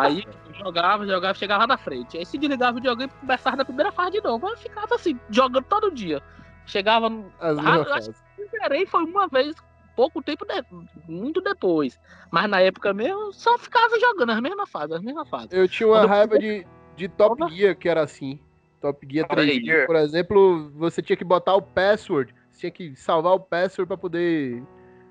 Aí 0.00 0.26
jogava, 0.58 1.06
jogava, 1.06 1.34
chegava 1.34 1.60
lá 1.60 1.66
na 1.66 1.78
frente. 1.78 2.16
Aí 2.16 2.24
se 2.24 2.38
desligava 2.38 2.72
o 2.72 2.74
videogame 2.76 3.12
e 3.14 3.20
começava 3.20 3.56
da 3.56 3.64
primeira 3.64 3.92
fase 3.92 4.12
de 4.12 4.22
novo. 4.22 4.48
Eu 4.48 4.56
ficava 4.56 4.94
assim, 4.94 5.18
jogando 5.30 5.64
todo 5.64 5.90
dia. 5.90 6.22
Chegava. 6.66 7.08
Ah, 7.40 7.96
acho 7.96 8.12
que 8.12 8.46
zerei 8.46 8.86
foi 8.86 9.04
uma 9.04 9.28
vez, 9.28 9.54
pouco 9.96 10.22
tempo, 10.22 10.44
de, 10.44 10.64
muito 11.10 11.40
depois. 11.40 11.98
Mas 12.30 12.48
na 12.48 12.60
época 12.60 12.92
mesmo, 12.92 13.32
só 13.32 13.58
ficava 13.58 13.98
jogando 13.98 14.30
as 14.30 14.40
mesmas 14.40 14.70
fases, 14.70 14.92
as 14.92 15.02
mesmas 15.02 15.28
fases. 15.28 15.52
Eu 15.52 15.68
tinha 15.68 15.86
uma 15.86 16.00
Quando 16.00 16.08
raiva 16.08 16.34
eu... 16.36 16.40
de, 16.40 16.66
de 16.96 17.08
Top 17.08 17.54
Gear 17.54 17.76
que 17.76 17.88
era 17.88 18.02
assim. 18.02 18.38
Top 18.80 19.06
Gear 19.10 19.26
3 19.28 19.86
por 19.86 19.96
exemplo, 19.96 20.70
você 20.74 21.02
tinha 21.02 21.16
que 21.16 21.24
botar 21.24 21.54
o 21.56 21.62
password, 21.62 22.34
você 22.50 22.60
tinha 22.60 22.70
que 22.70 22.96
salvar 22.96 23.34
o 23.34 23.40
password 23.40 23.88
para 23.88 23.96
poder. 23.96 24.62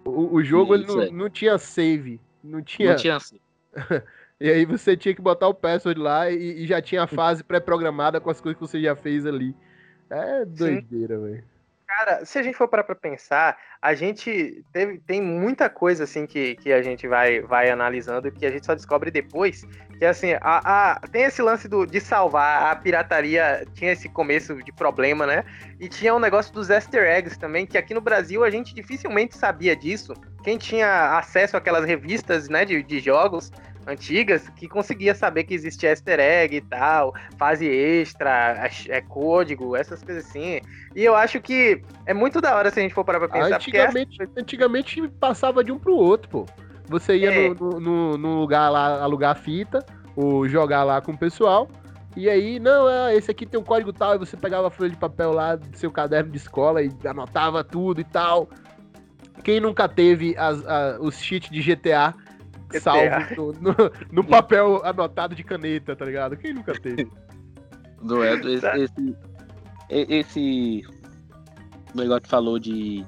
O, 0.05 0.35
o 0.35 0.43
jogo 0.43 0.73
Isso, 0.73 0.83
ele 0.83 0.93
não, 0.93 1.01
é. 1.01 1.11
não 1.11 1.29
tinha 1.29 1.57
save. 1.57 2.19
Não 2.43 2.61
tinha. 2.61 2.91
Não 2.91 2.97
tinha 2.97 3.19
save. 3.19 3.41
e 4.39 4.49
aí 4.49 4.65
você 4.65 4.95
tinha 4.95 5.15
que 5.15 5.21
botar 5.21 5.47
o 5.47 5.53
password 5.53 5.99
lá 5.99 6.29
e, 6.29 6.63
e 6.63 6.67
já 6.67 6.81
tinha 6.81 7.03
a 7.03 7.07
fase 7.07 7.43
pré-programada 7.43 8.19
com 8.19 8.29
as 8.29 8.39
coisas 8.39 8.59
que 8.59 8.67
você 8.67 8.81
já 8.81 8.95
fez 8.95 9.25
ali. 9.25 9.55
É 10.09 10.45
doideira, 10.45 11.17
velho. 11.19 11.43
Cara, 11.87 12.25
se 12.25 12.37
a 12.37 12.43
gente 12.43 12.57
for 12.57 12.67
parar 12.67 12.83
pra 12.83 12.93
pensar, 12.93 13.57
a 13.81 13.93
gente 13.93 14.63
teve, 14.73 14.99
tem 14.99 15.21
muita 15.21 15.69
coisa 15.69 16.03
assim 16.03 16.25
que, 16.25 16.55
que 16.55 16.73
a 16.73 16.81
gente 16.81 17.07
vai, 17.07 17.39
vai 17.39 17.69
analisando 17.69 18.29
que 18.29 18.45
a 18.45 18.51
gente 18.51 18.65
só 18.65 18.75
descobre 18.75 19.09
depois. 19.09 19.65
Que 19.97 20.03
assim, 20.03 20.33
a, 20.33 20.91
a, 20.91 20.99
tem 21.07 21.23
esse 21.23 21.41
lance 21.41 21.67
do, 21.69 21.85
de 21.85 22.01
salvar, 22.01 22.71
a 22.71 22.75
pirataria 22.75 23.65
tinha 23.73 23.93
esse 23.93 24.09
começo 24.09 24.61
de 24.61 24.71
problema, 24.73 25.25
né? 25.25 25.45
E 25.79 25.87
tinha 25.87 26.13
um 26.13 26.19
negócio 26.19 26.53
dos 26.53 26.69
easter 26.69 27.03
eggs 27.03 27.39
também, 27.39 27.65
que 27.65 27.77
aqui 27.77 27.93
no 27.93 28.01
Brasil 28.01 28.43
a 28.43 28.49
gente 28.49 28.75
dificilmente 28.75 29.37
sabia 29.37 29.73
disso. 29.73 30.13
Quem 30.43 30.57
tinha 30.57 31.17
acesso 31.17 31.55
àquelas 31.55 31.85
revistas 31.85 32.49
né, 32.49 32.65
de, 32.65 32.83
de 32.83 32.99
jogos 32.99 33.49
antigas 33.87 34.49
que 34.49 34.67
conseguia 34.67 35.15
saber 35.15 35.45
que 35.45 35.53
existia 35.53 35.89
easter 35.89 36.19
egg 36.19 36.57
e 36.57 36.61
tal, 36.61 37.15
fase 37.37 37.65
extra, 37.65 38.69
é, 38.89 39.01
código, 39.01 39.75
essas 39.75 40.03
coisas 40.03 40.25
assim. 40.25 40.59
E 40.93 41.03
eu 41.03 41.15
acho 41.15 41.39
que 41.41 41.81
é 42.05 42.13
muito 42.13 42.41
da 42.41 42.55
hora 42.55 42.69
se 42.69 42.79
a 42.79 42.83
gente 42.83 42.93
for 42.93 43.05
parar 43.05 43.19
pra 43.19 43.29
pensar. 43.29 43.55
Antigamente, 43.55 44.17
porque... 44.17 44.39
antigamente 44.41 45.07
passava 45.19 45.63
de 45.63 45.71
um 45.71 45.79
pro 45.79 45.95
outro, 45.95 46.29
pô. 46.29 46.45
Você 46.89 47.17
ia 47.17 47.33
é. 47.33 47.49
no, 47.49 47.79
no, 47.79 48.17
no, 48.17 48.39
lugar 48.39 48.69
lá 48.69 49.01
alugar 49.01 49.37
fita, 49.37 49.85
ou 50.15 50.47
jogar 50.47 50.83
lá 50.83 51.01
com 51.01 51.13
o 51.13 51.17
pessoal. 51.17 51.69
E 52.15 52.29
aí, 52.29 52.59
não, 52.59 52.89
é, 52.89 53.15
esse 53.15 53.29
aqui 53.29 53.45
tem 53.45 53.59
um 53.59 53.63
código 53.63 53.93
tal, 53.93 54.15
e 54.15 54.17
você 54.17 54.35
pegava 54.35 54.67
a 54.67 54.71
folha 54.71 54.89
de 54.89 54.97
papel 54.97 55.31
lá 55.31 55.55
do 55.55 55.77
seu 55.77 55.91
caderno 55.91 56.31
de 56.31 56.37
escola 56.37 56.81
e 56.81 56.91
anotava 57.05 57.63
tudo 57.63 58.01
e 58.01 58.03
tal. 58.03 58.49
Quem 59.43 59.59
nunca 59.59 59.87
teve 59.87 60.35
as, 60.37 60.65
a, 60.65 60.97
os 60.99 61.19
cheats 61.21 61.49
de 61.49 61.61
GTA 61.61 62.13
salvo 62.81 63.35
no, 63.35 63.53
no, 63.53 63.75
no, 64.11 64.23
papel 64.27 64.81
anotado 64.83 65.35
de 65.35 65.43
caneta, 65.43 65.95
tá 65.95 66.05
ligado? 66.05 66.37
Quem 66.37 66.53
nunca 66.53 66.73
teve? 66.79 67.09
Não 68.01 68.23
é, 68.23 68.33
esse, 68.35 68.67
esse, 68.67 69.17
esse 69.89 70.83
negócio 71.95 72.21
que 72.21 72.29
falou 72.29 72.59
de 72.59 73.05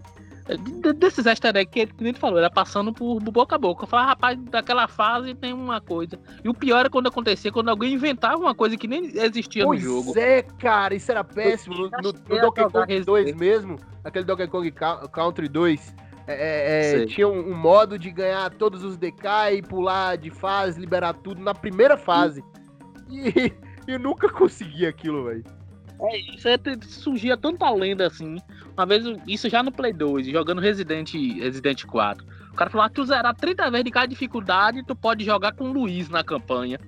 desses 0.96 1.26
easter 1.26 1.56
eggs 1.56 1.72
que, 1.72 1.86
que 1.86 2.04
ele 2.04 2.18
falou, 2.18 2.40
era 2.40 2.50
passando 2.50 2.92
por, 2.92 3.20
boca 3.20 3.56
a 3.56 3.60
boca. 3.60 3.84
Eu 3.84 3.88
falava, 3.88 4.10
rapaz, 4.10 4.40
daquela 4.50 4.88
fase 4.88 5.36
tem 5.36 5.54
uma 5.54 5.80
coisa. 5.80 6.20
E 6.44 6.50
o 6.50 6.54
pior 6.54 6.86
é 6.86 6.90
quando 6.90 7.08
acontecia, 7.08 7.52
quando 7.52 7.70
alguém 7.70 7.94
inventava 7.94 8.38
uma 8.38 8.56
coisa 8.56 8.76
que 8.76 8.88
nem 8.88 9.06
existia 9.16 9.64
pois 9.64 9.84
no 9.84 9.90
jogo. 9.90 10.18
é, 10.18 10.42
cara, 10.42 10.96
isso 10.96 11.12
era 11.12 11.24
péssimo. 11.24 11.76
No, 11.76 11.90
no, 11.90 12.12
no 12.12 12.42
Donkey 12.42 12.70
Kong 12.72 13.00
2 13.02 13.36
mesmo, 13.36 13.78
aquele 14.04 14.26
Donkey 14.26 14.48
Kong 14.48 14.74
Country 15.12 15.48
2, 15.48 15.96
é, 16.34 16.96
é, 17.00 17.04
é 17.04 17.06
tinha 17.06 17.28
um, 17.28 17.52
um, 17.52 17.56
modo 17.56 17.98
de 17.98 18.12
ganhar 18.12 18.50
todos 18.52 18.84
os 18.84 18.98
DK 18.98 19.54
e 19.54 19.62
pular 19.62 20.18
de 20.18 20.30
fase, 20.30 20.80
liberar 20.80 21.14
tudo 21.14 21.42
na 21.42 21.54
primeira 21.54 21.98
fase. 21.98 22.44
E, 23.10 23.52
e 23.88 23.98
nunca 23.98 24.30
consegui 24.30 24.86
aquilo, 24.86 25.26
velho. 25.26 25.44
É, 26.02 26.18
isso 26.18 26.48
é, 26.48 26.58
surgia 26.82 27.36
tanta 27.36 27.70
lenda 27.70 28.08
assim. 28.08 28.38
Uma 28.78 28.86
vez, 28.86 29.04
isso 29.28 29.50
já 29.50 29.62
no 29.62 29.72
Play 29.72 29.92
2, 29.92 30.28
jogando 30.28 30.62
Resident, 30.62 31.14
Resident 31.14 31.86
4. 31.86 32.26
O 32.52 32.56
cara 32.56 32.70
falou: 32.70 32.86
ah, 32.86 32.90
tu 32.90 33.04
zerar 33.04 33.36
30 33.36 33.70
vezes 33.72 33.86
de 33.86 33.92
cada 33.92 34.08
dificuldade, 34.08 34.84
tu 34.86 34.96
pode 34.96 35.26
jogar 35.26 35.54
com 35.54 35.66
o 35.66 35.74
Luiz 35.74 36.10
na 36.10 36.24
campanha. 36.24 36.80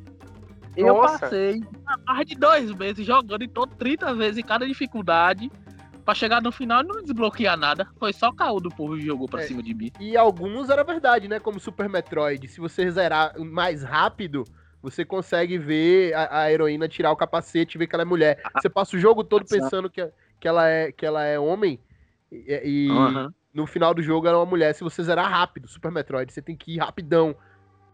Nossa. 0.77 0.88
Eu 0.88 0.95
passei 0.95 1.63
mais 2.05 2.25
de 2.25 2.36
dois 2.36 2.74
meses 2.74 3.05
jogando 3.05 3.43
então 3.43 3.67
30 3.67 4.13
vezes 4.15 4.38
em 4.38 4.43
cada 4.43 4.65
dificuldade. 4.65 5.51
Pra 6.12 6.15
chegar 6.15 6.41
no 6.41 6.51
final 6.51 6.84
e 6.84 6.86
não 6.86 7.01
desbloquear 7.01 7.56
nada. 7.56 7.88
Foi 7.98 8.12
só 8.12 8.34
caô 8.34 8.60
do 8.60 8.70
povo 8.70 8.98
que 8.98 9.06
jogou 9.06 9.30
pra 9.30 9.44
é, 9.44 9.48
cima 9.48 9.63
de 9.63 9.74
mim. 9.74 9.89
E 9.98 10.18
alguns 10.18 10.70
era 10.70 10.84
verdade, 10.84 11.25
né? 11.30 11.39
Como 11.39 11.58
Super 11.58 11.88
Metroid. 11.88 12.50
Se 12.50 12.60
você 12.60 12.91
zerar 12.91 13.39
mais 13.39 13.82
rápido, 13.82 14.44
você 14.82 15.06
consegue 15.06 15.58
ver 15.58 16.13
a, 16.13 16.41
a 16.41 16.51
heroína 16.51 16.89
tirar 16.89 17.13
o 17.13 17.15
capacete 17.15 17.77
e 17.77 17.80
ver 17.80 17.88
que 17.88 17.96
ela 17.96 18.01
é 18.01 18.06
mulher. 18.06 18.41
Ah. 18.44 18.60
Você 18.60 18.70
passa 18.70 18.98
o 18.98 19.00
jogo 19.00 19.24
todo 19.24 19.46
pensando 19.46 19.89
que, 19.89 20.06
que, 20.38 20.50
ela, 20.50 20.68
é, 20.68 20.91
que 20.91 21.06
ela 21.06 21.24
é 21.24 21.39
homem. 21.39 21.80
E, 22.30 22.62
e 22.62 22.91
uhum. 22.91 23.32
no 23.53 23.65
final 23.65 23.94
do 23.94 24.03
jogo 24.03 24.27
ela 24.27 24.36
é 24.36 24.39
uma 24.41 24.46
mulher. 24.46 24.75
Se 24.75 24.84
você 24.84 25.01
zerar 25.01 25.32
rápido, 25.32 25.70
Super 25.70 25.94
Metroid, 25.94 26.34
você 26.34 26.41
tem 26.41 26.58
que 26.58 26.75
ir 26.75 26.80
rapidão 26.80 27.34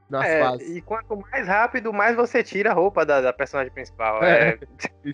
nas 0.09 0.25
é, 0.25 0.41
fases. 0.41 0.75
E 0.75 0.81
quanto 0.81 1.15
mais 1.17 1.47
rápido, 1.47 1.93
mais 1.93 2.15
você 2.15 2.43
tira 2.43 2.71
a 2.71 2.73
roupa 2.73 3.05
da, 3.05 3.21
da 3.21 3.33
personagem 3.33 3.71
principal. 3.71 4.23
É. 4.23 4.49
é... 4.49 4.59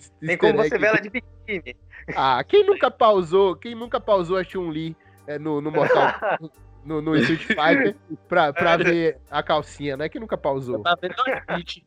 Tem 0.20 0.38
como 0.38 0.56
você 0.56 0.78
ver 0.78 0.86
ela 0.86 1.00
de 1.00 1.10
biquíni. 1.10 1.76
Ah, 2.14 2.42
quem 2.44 2.64
nunca 2.66 2.90
pausou, 2.90 3.56
quem 3.56 3.74
nunca 3.74 4.00
pausou 4.00 4.36
a 4.36 4.44
Chun-Li 4.44 4.96
é, 5.26 5.38
no, 5.38 5.60
no 5.60 5.70
Mortal 5.70 6.12
no, 6.84 7.00
no 7.00 7.16
Street 7.16 7.44
Fighter 7.46 7.96
pra, 8.28 8.52
pra 8.52 8.72
é. 8.72 8.78
ver 8.78 9.20
a 9.30 9.42
calcinha, 9.42 9.96
né? 9.96 10.08
Quem 10.08 10.20
nunca 10.20 10.36
pausou? 10.36 10.80
Pra 10.82 10.94
ver 11.00 11.14
dois 11.14 11.40
bits. 11.46 11.82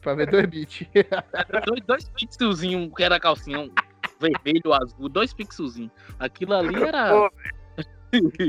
pra 0.00 0.14
ver 0.14 0.30
dois 0.30 0.46
bits. 0.46 0.86
dois, 1.66 1.80
dois 1.86 2.08
pixelzinhos, 2.10 2.92
que 2.94 3.02
era 3.02 3.16
a 3.16 3.20
calcinha, 3.20 3.60
um 3.60 3.70
vermelho, 4.20 4.72
azul, 4.72 5.08
dois 5.08 5.32
pixelzinhos. 5.32 5.90
Aquilo 6.18 6.54
ali 6.54 6.82
era... 6.82 7.10
Pô, 7.10 7.30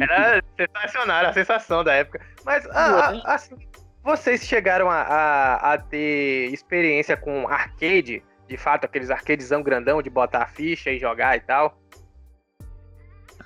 era 0.01 0.43
sensacional, 0.57 1.25
a 1.25 1.33
sensação 1.33 1.83
da 1.83 1.93
época. 1.93 2.21
Mas, 2.45 2.65
ah, 2.71 3.21
assim, 3.25 3.55
vocês 4.03 4.43
chegaram 4.43 4.89
a, 4.89 5.01
a, 5.01 5.73
a, 5.73 5.77
ter 5.77 6.51
experiência 6.51 7.15
com 7.15 7.47
arcade? 7.47 8.23
De 8.47 8.57
fato, 8.57 8.85
aqueles 8.85 9.09
arcadezão 9.09 9.63
grandão 9.63 10.01
de 10.01 10.09
botar 10.09 10.43
a 10.43 10.47
ficha 10.47 10.91
e 10.91 10.99
jogar 10.99 11.37
e 11.37 11.39
tal? 11.39 11.79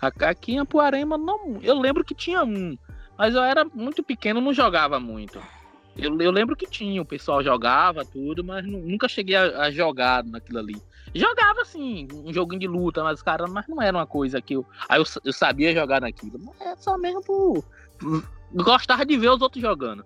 Aqui 0.01 0.53
em 0.53 0.59
Apuarema, 0.59 1.17
não, 1.17 1.59
eu 1.62 1.75
lembro 1.79 2.03
que 2.03 2.13
tinha 2.13 2.43
um, 2.43 2.77
mas 3.17 3.33
eu 3.33 3.43
era 3.43 3.65
muito 3.65 4.03
pequeno, 4.03 4.41
não 4.41 4.53
jogava 4.53 5.00
muito. 5.00 5.41
Eu, 5.95 6.19
eu 6.21 6.31
lembro 6.31 6.55
que 6.55 6.67
tinha, 6.67 7.01
o 7.01 7.05
pessoal 7.05 7.43
jogava 7.43 8.05
tudo, 8.05 8.43
mas 8.43 8.63
nunca 8.65 9.07
cheguei 9.07 9.36
a, 9.36 9.62
a 9.62 9.71
jogar 9.71 10.24
naquilo 10.24 10.59
ali. 10.59 10.75
Jogava 11.14 11.62
assim, 11.62 12.08
um 12.14 12.34
joguinho 12.34 12.60
de 12.60 12.68
luta, 12.68 13.04
mas 13.04 13.22
cara, 13.22 13.48
mas 13.48 13.68
não 13.68 13.82
era 13.82 13.98
uma 13.98 14.08
coisa 14.08 14.42
que 14.42 14.56
eu. 14.56 14.66
Aí 14.90 15.00
eu, 15.00 15.06
eu 15.24 15.34
sabia 15.34 15.74
jogar 15.74 16.02
naquilo. 16.02 16.40
Mas 16.40 16.62
é 16.62 16.76
só 16.76 16.98
mesmo 16.98 17.22
por. 17.22 17.64
Gostava 18.54 19.06
de 19.06 19.18
ver 19.18 19.30
os 19.30 19.42
outros 19.42 19.62
jogando. 19.62 20.06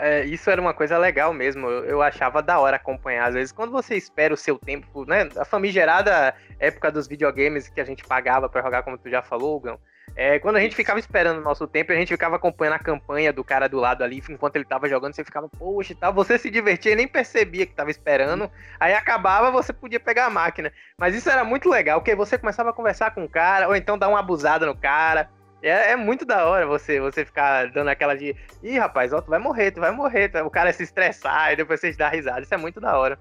É, 0.00 0.24
isso 0.24 0.48
era 0.48 0.60
uma 0.60 0.72
coisa 0.72 0.96
legal 0.96 1.32
mesmo. 1.32 1.66
Eu, 1.66 1.84
eu, 1.84 2.02
achava 2.02 2.42
da 2.42 2.58
hora 2.58 2.76
acompanhar. 2.76 3.28
Às 3.28 3.34
vezes, 3.34 3.52
quando 3.52 3.70
você 3.70 3.96
espera 3.96 4.32
o 4.32 4.36
seu 4.36 4.58
tempo, 4.58 5.04
né? 5.04 5.28
A 5.36 5.44
famigerada 5.44 6.34
época 6.58 6.90
dos 6.90 7.06
videogames 7.06 7.68
que 7.68 7.80
a 7.80 7.84
gente 7.84 8.02
pagava 8.04 8.48
para 8.48 8.62
jogar, 8.62 8.82
como 8.82 8.96
tu 8.96 9.10
já 9.10 9.22
falou, 9.22 9.60
Gão. 9.60 9.78
É, 10.16 10.38
quando 10.38 10.56
a 10.56 10.60
gente 10.60 10.74
ficava 10.74 10.98
esperando 10.98 11.38
o 11.38 11.42
nosso 11.42 11.66
tempo, 11.66 11.92
a 11.92 11.94
gente 11.94 12.08
ficava 12.08 12.36
acompanhando 12.36 12.74
a 12.74 12.78
campanha 12.78 13.32
do 13.32 13.44
cara 13.44 13.68
do 13.68 13.78
lado 13.78 14.02
ali, 14.02 14.22
enquanto 14.28 14.56
ele 14.56 14.64
tava 14.64 14.88
jogando, 14.88 15.14
você 15.14 15.24
ficava, 15.24 15.48
poxa, 15.48 15.94
tal, 15.94 16.12
você 16.12 16.36
se 16.38 16.50
divertia 16.50 16.92
e 16.92 16.96
nem 16.96 17.06
percebia 17.06 17.64
que 17.64 17.74
tava 17.74 17.90
esperando. 17.90 18.50
Aí 18.80 18.94
acabava, 18.94 19.50
você 19.50 19.72
podia 19.72 20.00
pegar 20.00 20.26
a 20.26 20.30
máquina. 20.30 20.72
Mas 20.98 21.14
isso 21.14 21.30
era 21.30 21.44
muito 21.44 21.68
legal, 21.68 22.00
porque 22.00 22.14
você 22.14 22.36
começava 22.36 22.70
a 22.70 22.72
conversar 22.72 23.12
com 23.12 23.24
o 23.24 23.28
cara, 23.28 23.68
ou 23.68 23.76
então 23.76 23.96
dar 23.96 24.08
uma 24.08 24.18
abusada 24.18 24.66
no 24.66 24.76
cara. 24.76 25.30
É, 25.62 25.92
é, 25.92 25.96
muito 25.96 26.24
da 26.24 26.46
hora 26.46 26.66
você 26.66 27.00
você 27.00 27.24
ficar 27.24 27.70
dando 27.70 27.88
aquela 27.88 28.16
de. 28.16 28.34
Ih, 28.62 28.78
rapaz, 28.78 29.12
ó, 29.12 29.20
tu 29.20 29.30
vai 29.30 29.38
morrer, 29.38 29.72
tu 29.72 29.80
vai 29.80 29.90
morrer. 29.90 30.30
O 30.44 30.50
cara 30.50 30.72
se 30.72 30.84
estressar 30.84 31.52
e 31.52 31.56
depois 31.56 31.80
você 31.80 31.92
dá 31.92 32.08
risada. 32.08 32.40
Isso 32.42 32.54
é 32.54 32.58
muito 32.58 32.80
da 32.80 32.96
hora. 32.96 33.18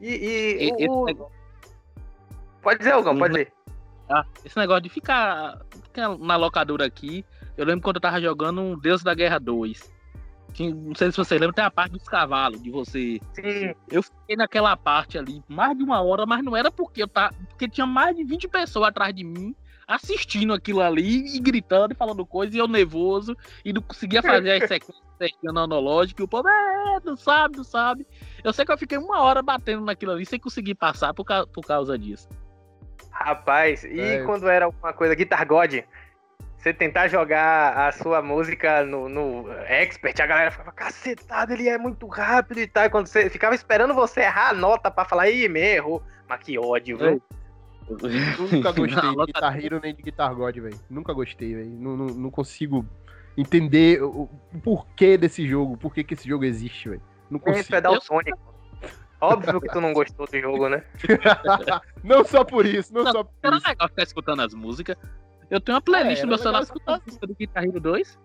E. 0.00 0.08
e, 0.08 0.84
e 0.84 0.88
o... 0.88 1.30
Pode 2.62 2.78
dizer, 2.78 2.92
Algão, 2.92 3.18
pode 3.18 3.34
dizer. 3.34 3.52
Ah, 4.10 4.24
esse 4.44 4.56
negócio 4.56 4.82
de 4.82 4.88
ficar, 4.88 5.60
na 6.18 6.36
locadora 6.36 6.84
aqui. 6.84 7.24
Eu 7.56 7.64
lembro 7.64 7.82
quando 7.82 7.96
eu 7.96 8.02
tava 8.02 8.20
jogando 8.20 8.60
um 8.60 8.76
Deus 8.78 9.02
da 9.02 9.14
Guerra 9.14 9.38
2. 9.38 9.92
não 10.74 10.94
sei 10.94 11.12
se 11.12 11.16
vocês 11.16 11.40
lembram, 11.40 11.54
tem 11.54 11.64
a 11.64 11.70
parte 11.70 11.92
dos 11.92 12.08
cavalos, 12.08 12.60
de 12.60 12.70
você. 12.70 13.20
Sim. 13.34 13.72
Eu 13.88 14.02
fiquei 14.02 14.36
naquela 14.36 14.76
parte 14.76 15.16
ali 15.16 15.42
mais 15.46 15.76
de 15.76 15.84
uma 15.84 16.02
hora, 16.02 16.26
mas 16.26 16.42
não 16.42 16.56
era 16.56 16.72
porque 16.72 17.02
eu 17.02 17.08
tava. 17.08 17.34
Porque 17.50 17.68
tinha 17.68 17.86
mais 17.86 18.16
de 18.16 18.24
20 18.24 18.48
pessoas 18.48 18.88
atrás 18.88 19.14
de 19.14 19.22
mim 19.22 19.54
assistindo 19.90 20.52
aquilo 20.52 20.80
ali 20.80 21.36
e 21.36 21.40
gritando 21.40 21.92
e 21.92 21.96
falando 21.96 22.24
coisa, 22.24 22.54
e 22.54 22.60
eu 22.60 22.68
nervoso, 22.68 23.36
e 23.64 23.72
não 23.72 23.82
conseguia 23.82 24.22
fazer 24.22 24.62
as 24.62 24.68
sequências 24.70 25.56
analógicas, 25.56 26.20
e 26.20 26.22
o 26.22 26.28
povo, 26.28 26.48
é, 26.48 27.00
não 27.04 27.16
sabe, 27.16 27.56
não 27.56 27.64
sabe. 27.64 28.06
Eu 28.44 28.52
sei 28.52 28.64
que 28.64 28.70
eu 28.70 28.78
fiquei 28.78 28.96
uma 28.96 29.20
hora 29.20 29.42
batendo 29.42 29.84
naquilo 29.84 30.12
ali 30.12 30.24
sem 30.24 30.38
conseguir 30.38 30.76
passar 30.76 31.12
por, 31.12 31.24
ca 31.24 31.44
por 31.44 31.66
causa 31.66 31.98
disso. 31.98 32.28
Rapaz, 33.20 33.84
e 33.84 34.00
é. 34.00 34.22
quando 34.24 34.48
era 34.48 34.64
alguma 34.64 34.94
coisa, 34.94 35.14
Guitar 35.14 35.46
God, 35.46 35.80
você 36.56 36.72
tentar 36.72 37.06
jogar 37.08 37.88
a 37.88 37.92
sua 37.92 38.22
música 38.22 38.82
no, 38.82 39.10
no 39.10 39.52
Expert, 39.68 40.18
a 40.20 40.26
galera 40.26 40.50
ficava, 40.50 40.72
cacetado, 40.72 41.52
ele 41.52 41.68
é 41.68 41.76
muito 41.76 42.06
rápido 42.06 42.60
e 42.60 42.66
tal. 42.66 42.86
E 42.86 42.90
quando 42.90 43.06
você 43.06 43.28
ficava 43.28 43.54
esperando 43.54 43.92
você 43.92 44.20
errar 44.20 44.50
a 44.50 44.54
nota 44.54 44.90
pra 44.90 45.04
falar, 45.04 45.28
ih, 45.28 45.48
me 45.48 45.60
errou. 45.60 46.02
Mas 46.26 46.42
que 46.42 46.58
ódio, 46.58 46.96
velho. 46.96 47.22
Nunca 47.88 48.72
gostei 48.72 49.10
de 49.10 49.26
Guitar 49.26 49.64
Hero 49.64 49.80
nem 49.82 49.94
de 49.94 50.02
Guitar 50.02 50.34
God, 50.34 50.56
velho. 50.56 50.80
Nunca 50.88 51.12
gostei, 51.12 51.54
velho. 51.54 51.70
Não, 51.70 51.96
não, 51.96 52.06
não, 52.06 52.30
consigo 52.30 52.86
entender 53.36 54.02
o, 54.02 54.22
o, 54.54 54.60
porquê 54.62 55.18
desse 55.18 55.46
jogo, 55.46 55.76
por 55.76 55.92
que 55.92 56.06
esse 56.08 56.28
jogo 56.28 56.44
existe, 56.44 56.88
velho. 56.88 57.02
Não 57.30 57.38
consigo. 57.38 57.74
É 57.74 57.80
daltônico. 57.80 58.49
Óbvio 59.20 59.60
que 59.60 59.68
tu 59.68 59.80
não 59.80 59.92
gostou 59.92 60.26
do 60.26 60.40
jogo, 60.40 60.68
né? 60.68 60.82
não 62.02 62.24
só 62.24 62.42
por 62.42 62.64
isso, 62.64 62.92
não, 62.92 63.04
não 63.04 63.12
só 63.12 63.24
por 63.24 63.32
era 63.42 63.56
isso. 63.56 63.68
Legal 63.68 63.88
ficar 63.88 64.02
escutando 64.02 64.40
as 64.40 64.54
músicas. 64.54 64.96
Eu 65.50 65.60
tenho 65.60 65.76
uma 65.76 65.82
playlist 65.82 66.20
é, 66.20 66.22
no 66.22 66.28
meu 66.28 66.38
celular 66.38 66.62
escutando 66.62 67.00
a 67.00 67.02
música 67.04 67.26
do 67.26 67.34
Guitar 67.34 67.64
Hero 67.64 67.80
2. 67.80 68.18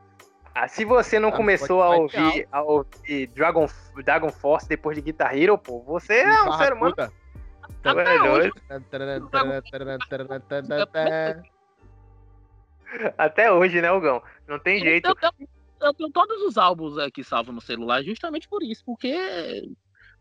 Ah, 0.54 0.68
se 0.70 0.86
você 0.86 1.20
não 1.20 1.30
ah, 1.30 1.34
começou 1.34 1.84
a 1.84 1.90
ouvir, 1.90 2.48
a 2.50 2.62
ouvir 2.62 3.28
Dragon, 3.28 3.68
Dragon 4.06 4.30
Force 4.30 4.70
depois 4.70 4.96
de 4.96 5.02
Guitar 5.02 5.38
Hero, 5.38 5.58
pô, 5.58 5.82
você 5.82 6.22
é 6.22 6.44
um 6.44 6.54
ser 6.54 6.72
humano. 6.72 6.96
Puta. 6.96 7.12
Até 13.18 13.52
hoje, 13.52 13.82
né, 13.82 13.92
Hugão? 13.92 14.24
Não 14.48 14.60
tem 14.60 14.80
jeito. 14.80 15.10
Eu 15.10 15.16
tenho, 15.16 15.34
eu 15.82 15.94
tenho 15.94 16.10
todos 16.10 16.42
os 16.44 16.58
álbuns 16.58 16.98
aqui 16.98 17.22
salvos 17.24 17.54
no 17.54 17.60
celular 17.60 18.02
justamente 18.04 18.48
por 18.48 18.64
isso, 18.64 18.86
porque 18.86 19.68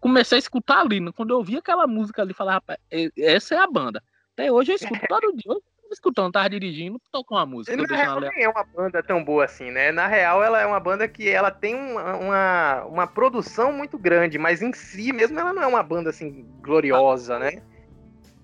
comecei 0.00 0.36
a 0.36 0.38
escutar 0.38 0.80
ali. 0.80 1.12
Quando 1.12 1.30
eu 1.30 1.38
ouvi 1.38 1.56
aquela 1.56 1.86
música 1.86 2.22
ali, 2.22 2.32
falei, 2.32 2.54
rapaz, 2.54 2.78
essa 3.16 3.54
é 3.54 3.58
a 3.58 3.66
banda. 3.66 4.02
Até 4.32 4.50
hoje 4.50 4.72
eu 4.72 4.76
escuto 4.76 5.00
todo 5.08 5.36
dia. 5.36 5.52
Eu 5.52 5.62
escutando, 5.90 6.32
tava 6.32 6.50
dirigindo, 6.50 7.00
tocou 7.12 7.38
uma 7.38 7.46
música. 7.46 7.76
Na 7.76 7.96
real, 7.96 8.20
nem 8.20 8.44
é 8.44 8.48
uma 8.48 8.64
banda 8.64 9.02
tão 9.02 9.22
boa 9.22 9.44
assim, 9.44 9.70
né? 9.70 9.92
Na 9.92 10.06
real, 10.06 10.42
ela 10.42 10.60
é 10.60 10.66
uma 10.66 10.80
banda 10.80 11.06
que 11.06 11.28
ela 11.28 11.50
tem 11.50 11.74
uma, 11.74 12.16
uma, 12.16 12.84
uma, 12.84 13.06
produção 13.06 13.72
muito 13.72 13.98
grande, 13.98 14.38
mas 14.38 14.62
em 14.62 14.72
si 14.72 15.12
mesmo 15.12 15.38
ela 15.38 15.52
não 15.52 15.62
é 15.62 15.66
uma 15.66 15.82
banda 15.82 16.10
assim 16.10 16.46
gloriosa, 16.60 17.38
né? 17.38 17.62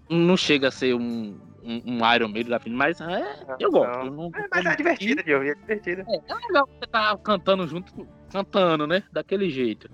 Não 0.09 0.37
chega 0.37 0.69
a 0.69 0.71
ser 0.71 0.95
um, 0.95 1.41
um, 1.63 1.83
um 1.87 2.15
Iron 2.15 2.29
Maiden 2.29 2.51
da 2.51 2.61
fim, 2.61 2.71
mas 2.71 3.01
é, 3.01 3.45
eu 3.59 3.71
gosto. 3.71 4.07
Eu 4.07 4.11
não, 4.11 4.31
é, 4.35 4.47
mas 4.53 4.67
é 4.67 4.77
divertida 4.77 5.23
de 5.23 5.35
ouvir, 5.35 5.51
é 5.51 5.55
divertida. 5.55 6.05
É, 6.09 6.17
é 6.17 6.35
legal 6.35 6.69
você 6.69 6.87
tá 6.87 7.17
cantando 7.19 7.67
junto, 7.67 8.07
cantando, 8.31 8.87
né? 8.87 9.03
Daquele 9.13 9.49
jeito. 9.51 9.91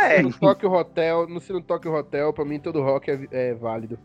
É. 0.00 0.22
No 0.22 0.32
Tokyo 0.32 0.72
Hotel, 0.72 1.28
no 1.28 1.40
Sino 1.40 1.60
Tokyo 1.60 1.92
Hotel, 1.94 2.32
pra 2.32 2.44
mim 2.44 2.60
todo 2.60 2.80
rock 2.82 3.10
é, 3.10 3.26
é 3.30 3.54
válido. 3.54 3.98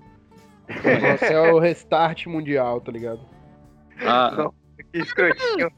É 0.67 1.51
o 1.51 1.59
restart 1.59 2.25
mundial, 2.27 2.79
tá 2.81 2.91
ligado? 2.91 3.21
Ah, 4.01 4.49
que 4.91 4.99
escrotinho. 4.99 5.71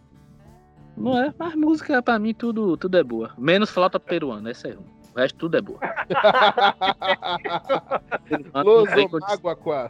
Não 0.96 1.22
é, 1.22 1.34
mas 1.38 1.54
música 1.56 2.02
pra 2.02 2.18
mim 2.18 2.34
tudo, 2.34 2.78
tudo 2.78 2.98
é 2.98 3.04
boa. 3.04 3.34
Menos 3.38 3.70
flauta 3.70 4.00
peruana, 4.00 4.52
essa 4.52 4.70
é 4.70 4.74
ruim. 4.74 4.96
O 5.14 5.20
resto 5.20 5.38
tudo 5.38 5.58
é 5.58 5.62
boa. 5.62 5.80
Loso 8.64 8.92
água. 9.24 9.90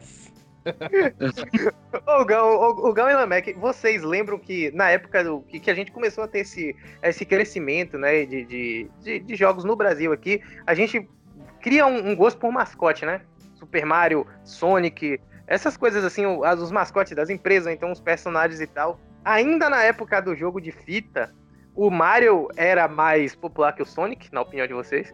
O 2.19 2.25
Gão, 2.25 2.55
o, 2.55 2.93
Gão 2.93 3.09
e 3.09 3.13
Lamek, 3.13 3.53
vocês 3.53 4.03
lembram 4.03 4.39
que 4.39 4.71
na 4.71 4.89
época 4.89 5.23
do, 5.23 5.41
que, 5.41 5.59
que 5.59 5.71
a 5.71 5.75
gente 5.75 5.91
começou 5.91 6.23
a 6.23 6.27
ter 6.27 6.39
esse, 6.39 6.75
esse 7.03 7.25
crescimento 7.25 7.97
né, 7.97 8.25
de, 8.25 8.45
de, 8.45 8.91
de, 9.01 9.19
de 9.19 9.35
jogos 9.35 9.63
no 9.63 9.75
Brasil 9.75 10.11
aqui, 10.11 10.41
a 10.65 10.73
gente 10.73 11.07
cria 11.61 11.85
um, 11.85 12.09
um 12.09 12.15
gosto 12.15 12.39
por 12.39 12.51
mascote, 12.51 13.05
né? 13.05 13.21
Super 13.55 13.85
Mario, 13.85 14.27
Sonic, 14.43 15.19
essas 15.47 15.77
coisas 15.77 16.03
assim, 16.03 16.25
os 16.25 16.71
mascotes 16.71 17.15
das 17.15 17.29
empresas, 17.29 17.73
então 17.73 17.91
os 17.91 17.99
personagens 17.99 18.59
e 18.59 18.67
tal. 18.67 18.99
Ainda 19.23 19.69
na 19.69 19.83
época 19.83 20.21
do 20.21 20.35
jogo 20.35 20.59
de 20.59 20.71
fita, 20.71 21.33
o 21.75 21.89
Mario 21.89 22.47
era 22.55 22.87
mais 22.87 23.35
popular 23.35 23.73
que 23.73 23.81
o 23.81 23.85
Sonic, 23.85 24.31
na 24.31 24.41
opinião 24.41 24.67
de 24.67 24.73
vocês? 24.73 25.11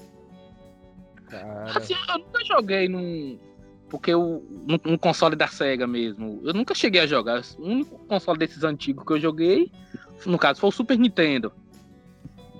Cara... 1.29 1.77
Assim, 1.77 1.95
eu 2.09 2.19
nunca 2.19 2.43
joguei 2.45 2.87
num. 2.87 3.39
Porque 3.91 4.15
o, 4.15 4.41
um, 4.47 4.93
um, 4.93 4.97
console 4.97 5.35
da 5.35 5.47
SEGA 5.47 5.85
mesmo. 5.85 6.39
Eu 6.45 6.53
nunca 6.53 6.73
cheguei 6.73 7.01
a 7.01 7.05
jogar. 7.05 7.41
O 7.59 7.63
único 7.63 7.99
console 8.07 8.39
desses 8.39 8.63
antigos 8.63 9.05
que 9.05 9.11
eu 9.11 9.19
joguei, 9.19 9.69
no 10.25 10.39
caso, 10.39 10.61
foi 10.61 10.69
o 10.69 10.71
Super 10.71 10.97
Nintendo. 10.97 11.51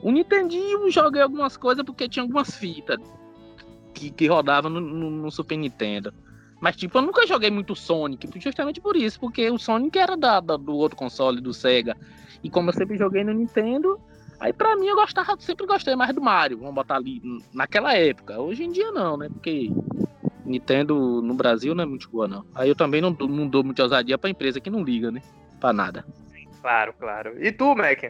O 0.04 0.12
Nintendinho 0.12 0.92
joguei 0.92 1.22
algumas 1.22 1.56
coisas 1.56 1.86
porque 1.86 2.10
tinha 2.10 2.22
algumas 2.22 2.54
fitas 2.54 3.00
que, 3.94 4.12
que 4.12 4.28
rodava 4.28 4.70
no, 4.70 4.82
no, 4.82 5.10
no, 5.10 5.32
Super 5.32 5.58
Nintendo. 5.58 6.14
Mas, 6.60 6.76
tipo, 6.76 6.98
eu 6.98 7.02
nunca 7.02 7.26
joguei 7.26 7.50
muito 7.50 7.78
Sonic, 7.78 8.30
justamente 8.38 8.82
por 8.82 8.98
isso, 8.98 9.18
porque 9.18 9.50
o 9.50 9.58
Sonic 9.58 9.98
era 9.98 10.18
da, 10.18 10.42
da, 10.42 10.58
do 10.58 10.74
outro 10.74 10.98
console, 10.98 11.40
do 11.40 11.54
Sega. 11.54 11.96
E 12.44 12.50
como 12.50 12.70
eu 12.70 12.74
sempre 12.74 12.98
joguei 12.98 13.24
no 13.24 13.34
Nintendo, 13.34 13.98
aí 14.38 14.52
pra 14.52 14.76
mim 14.76 14.88
eu 14.88 14.96
gostava, 14.98 15.38
sempre 15.40 15.66
gostei 15.66 15.96
mais 15.96 16.14
do 16.14 16.22
Mario, 16.22 16.58
vamos 16.58 16.76
botar 16.76 16.98
ali, 16.98 17.22
naquela 17.54 17.96
época. 17.96 18.38
Hoje 18.38 18.66
em 18.66 18.72
dia 18.72 18.92
não, 18.92 19.16
né? 19.16 19.30
Porque 19.30 19.72
Nintendo 20.46 21.22
no 21.22 21.34
Brasil 21.34 21.76
não 21.76 21.84
é 21.84 21.88
muito 21.88 22.10
boa, 22.10 22.28
não. 22.28 22.46
Aí 22.56 22.70
eu 22.70 22.76
também 22.76 23.02
não, 23.02 23.12
não 23.12 23.48
dou 23.48 23.64
muita 23.64 23.84
ousadia 23.84 24.18
pra 24.18 24.30
empresa 24.30 24.60
que 24.60 24.70
não 24.70 24.84
liga, 24.84 25.12
né? 25.12 25.22
Pra 25.60 25.72
nada. 25.72 26.06
Claro, 26.62 26.94
claro. 26.94 27.44
E 27.44 27.52
tu, 27.52 27.76
Mac? 27.76 28.04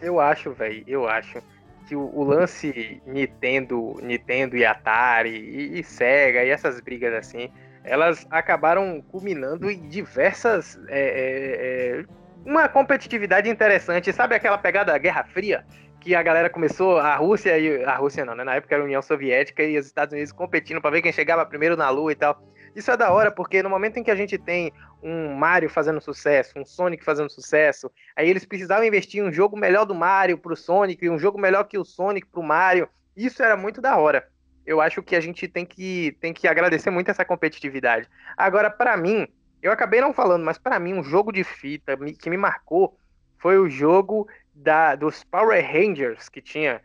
Eu 0.00 0.20
acho, 0.20 0.52
velho, 0.52 0.84
eu 0.86 1.08
acho 1.08 1.40
que 1.86 1.94
o, 1.94 2.10
o, 2.14 2.24
lance 2.24 3.02
Nintendo, 3.06 3.98
Nintendo 4.02 4.56
e 4.56 4.64
Atari 4.64 5.30
e, 5.30 5.78
e, 5.78 5.84
Sega 5.84 6.44
e 6.44 6.48
essas 6.48 6.80
brigas 6.80 7.12
assim, 7.14 7.50
elas 7.84 8.26
acabaram 8.30 9.02
culminando 9.02 9.70
em 9.70 9.88
diversas. 9.88 10.78
É, 10.88 11.00
é, 11.00 12.00
é, 12.00 12.04
uma 12.44 12.68
competitividade 12.68 13.48
interessante. 13.48 14.12
Sabe 14.12 14.34
aquela 14.34 14.58
pegada 14.58 14.92
da 14.92 14.98
Guerra 14.98 15.24
Fria? 15.24 15.64
Que 16.02 16.16
a 16.16 16.22
galera 16.22 16.50
começou, 16.50 16.98
a 16.98 17.14
Rússia 17.14 17.56
e. 17.56 17.84
A 17.84 17.94
Rússia 17.94 18.24
não, 18.24 18.34
né? 18.34 18.42
Na 18.42 18.56
época 18.56 18.74
era 18.74 18.82
a 18.82 18.84
União 18.84 19.00
Soviética 19.00 19.62
e 19.62 19.78
os 19.78 19.86
Estados 19.86 20.12
Unidos 20.12 20.32
competindo 20.32 20.80
para 20.80 20.90
ver 20.90 21.00
quem 21.00 21.12
chegava 21.12 21.46
primeiro 21.46 21.76
na 21.76 21.88
Lua 21.90 22.10
e 22.10 22.16
tal. 22.16 22.42
Isso 22.74 22.90
é 22.90 22.96
da 22.96 23.12
hora, 23.12 23.30
porque 23.30 23.62
no 23.62 23.70
momento 23.70 23.98
em 23.98 24.02
que 24.02 24.10
a 24.10 24.16
gente 24.16 24.36
tem 24.36 24.72
um 25.00 25.32
Mario 25.32 25.70
fazendo 25.70 26.00
sucesso, 26.00 26.58
um 26.58 26.64
Sonic 26.64 27.04
fazendo 27.04 27.30
sucesso, 27.30 27.88
aí 28.16 28.28
eles 28.28 28.44
precisavam 28.44 28.84
investir 28.84 29.22
um 29.22 29.30
jogo 29.30 29.56
melhor 29.56 29.84
do 29.84 29.94
Mario 29.94 30.36
pro 30.36 30.56
Sonic, 30.56 31.04
e 31.04 31.08
um 31.08 31.20
jogo 31.20 31.38
melhor 31.38 31.64
que 31.64 31.78
o 31.78 31.84
Sonic 31.84 32.26
pro 32.26 32.42
Mario. 32.42 32.88
Isso 33.16 33.40
era 33.40 33.56
muito 33.56 33.80
da 33.80 33.96
hora. 33.96 34.26
Eu 34.66 34.80
acho 34.80 35.04
que 35.04 35.14
a 35.14 35.20
gente 35.20 35.46
tem 35.46 35.64
que, 35.64 36.16
tem 36.20 36.32
que 36.32 36.48
agradecer 36.48 36.90
muito 36.90 37.12
essa 37.12 37.24
competitividade. 37.24 38.08
Agora, 38.36 38.68
para 38.70 38.96
mim, 38.96 39.28
eu 39.62 39.70
acabei 39.70 40.00
não 40.00 40.12
falando, 40.12 40.44
mas 40.44 40.58
para 40.58 40.80
mim, 40.80 40.94
um 40.94 41.04
jogo 41.04 41.30
de 41.30 41.44
fita 41.44 41.96
que 42.18 42.28
me 42.28 42.36
marcou 42.36 42.98
foi 43.38 43.58
o 43.58 43.68
jogo 43.68 44.26
da, 44.54 44.94
dos 44.94 45.24
Power 45.24 45.64
Rangers 45.64 46.28
que 46.28 46.40
tinha 46.40 46.80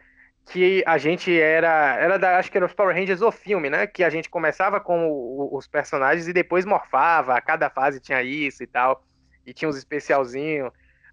que 0.49 0.81
a 0.87 0.97
gente 0.97 1.37
era, 1.37 1.97
era 1.97 2.17
da, 2.17 2.37
acho 2.37 2.49
que 2.49 2.57
era 2.57 2.65
os 2.65 2.73
Power 2.73 2.95
Rangers 2.95 3.21
o 3.21 3.31
filme, 3.31 3.69
né? 3.69 3.85
Que 3.85 4.03
a 4.03 4.09
gente 4.09 4.29
começava 4.29 4.79
com 4.79 5.09
o, 5.09 5.49
os 5.55 5.67
personagens 5.67 6.27
e 6.27 6.33
depois 6.33 6.65
morfava, 6.65 7.39
cada 7.41 7.69
fase 7.69 7.99
tinha 7.99 8.23
isso 8.23 8.63
e 8.63 8.67
tal, 8.67 9.03
e 9.45 9.53
tinha 9.53 9.67
uns 9.67 9.77
especialzinhos. 9.77 10.71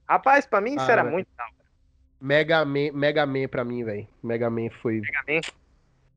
Rapaz, 0.09 0.47
pra 0.47 0.61
mim 0.61 0.77
isso 0.77 0.89
ah, 0.89 0.93
era 0.93 1.05
muito 1.05 1.27
Mega 2.21 2.65
Man, 2.65 2.93
Mega 2.93 3.27
Man 3.27 3.49
pra 3.49 3.65
mim, 3.65 3.85
velho. 3.85 4.07
Mega 4.23 4.49
Man 4.49 4.71
foi. 4.81 5.01
Mega 5.01 5.23
Man? 5.29 5.41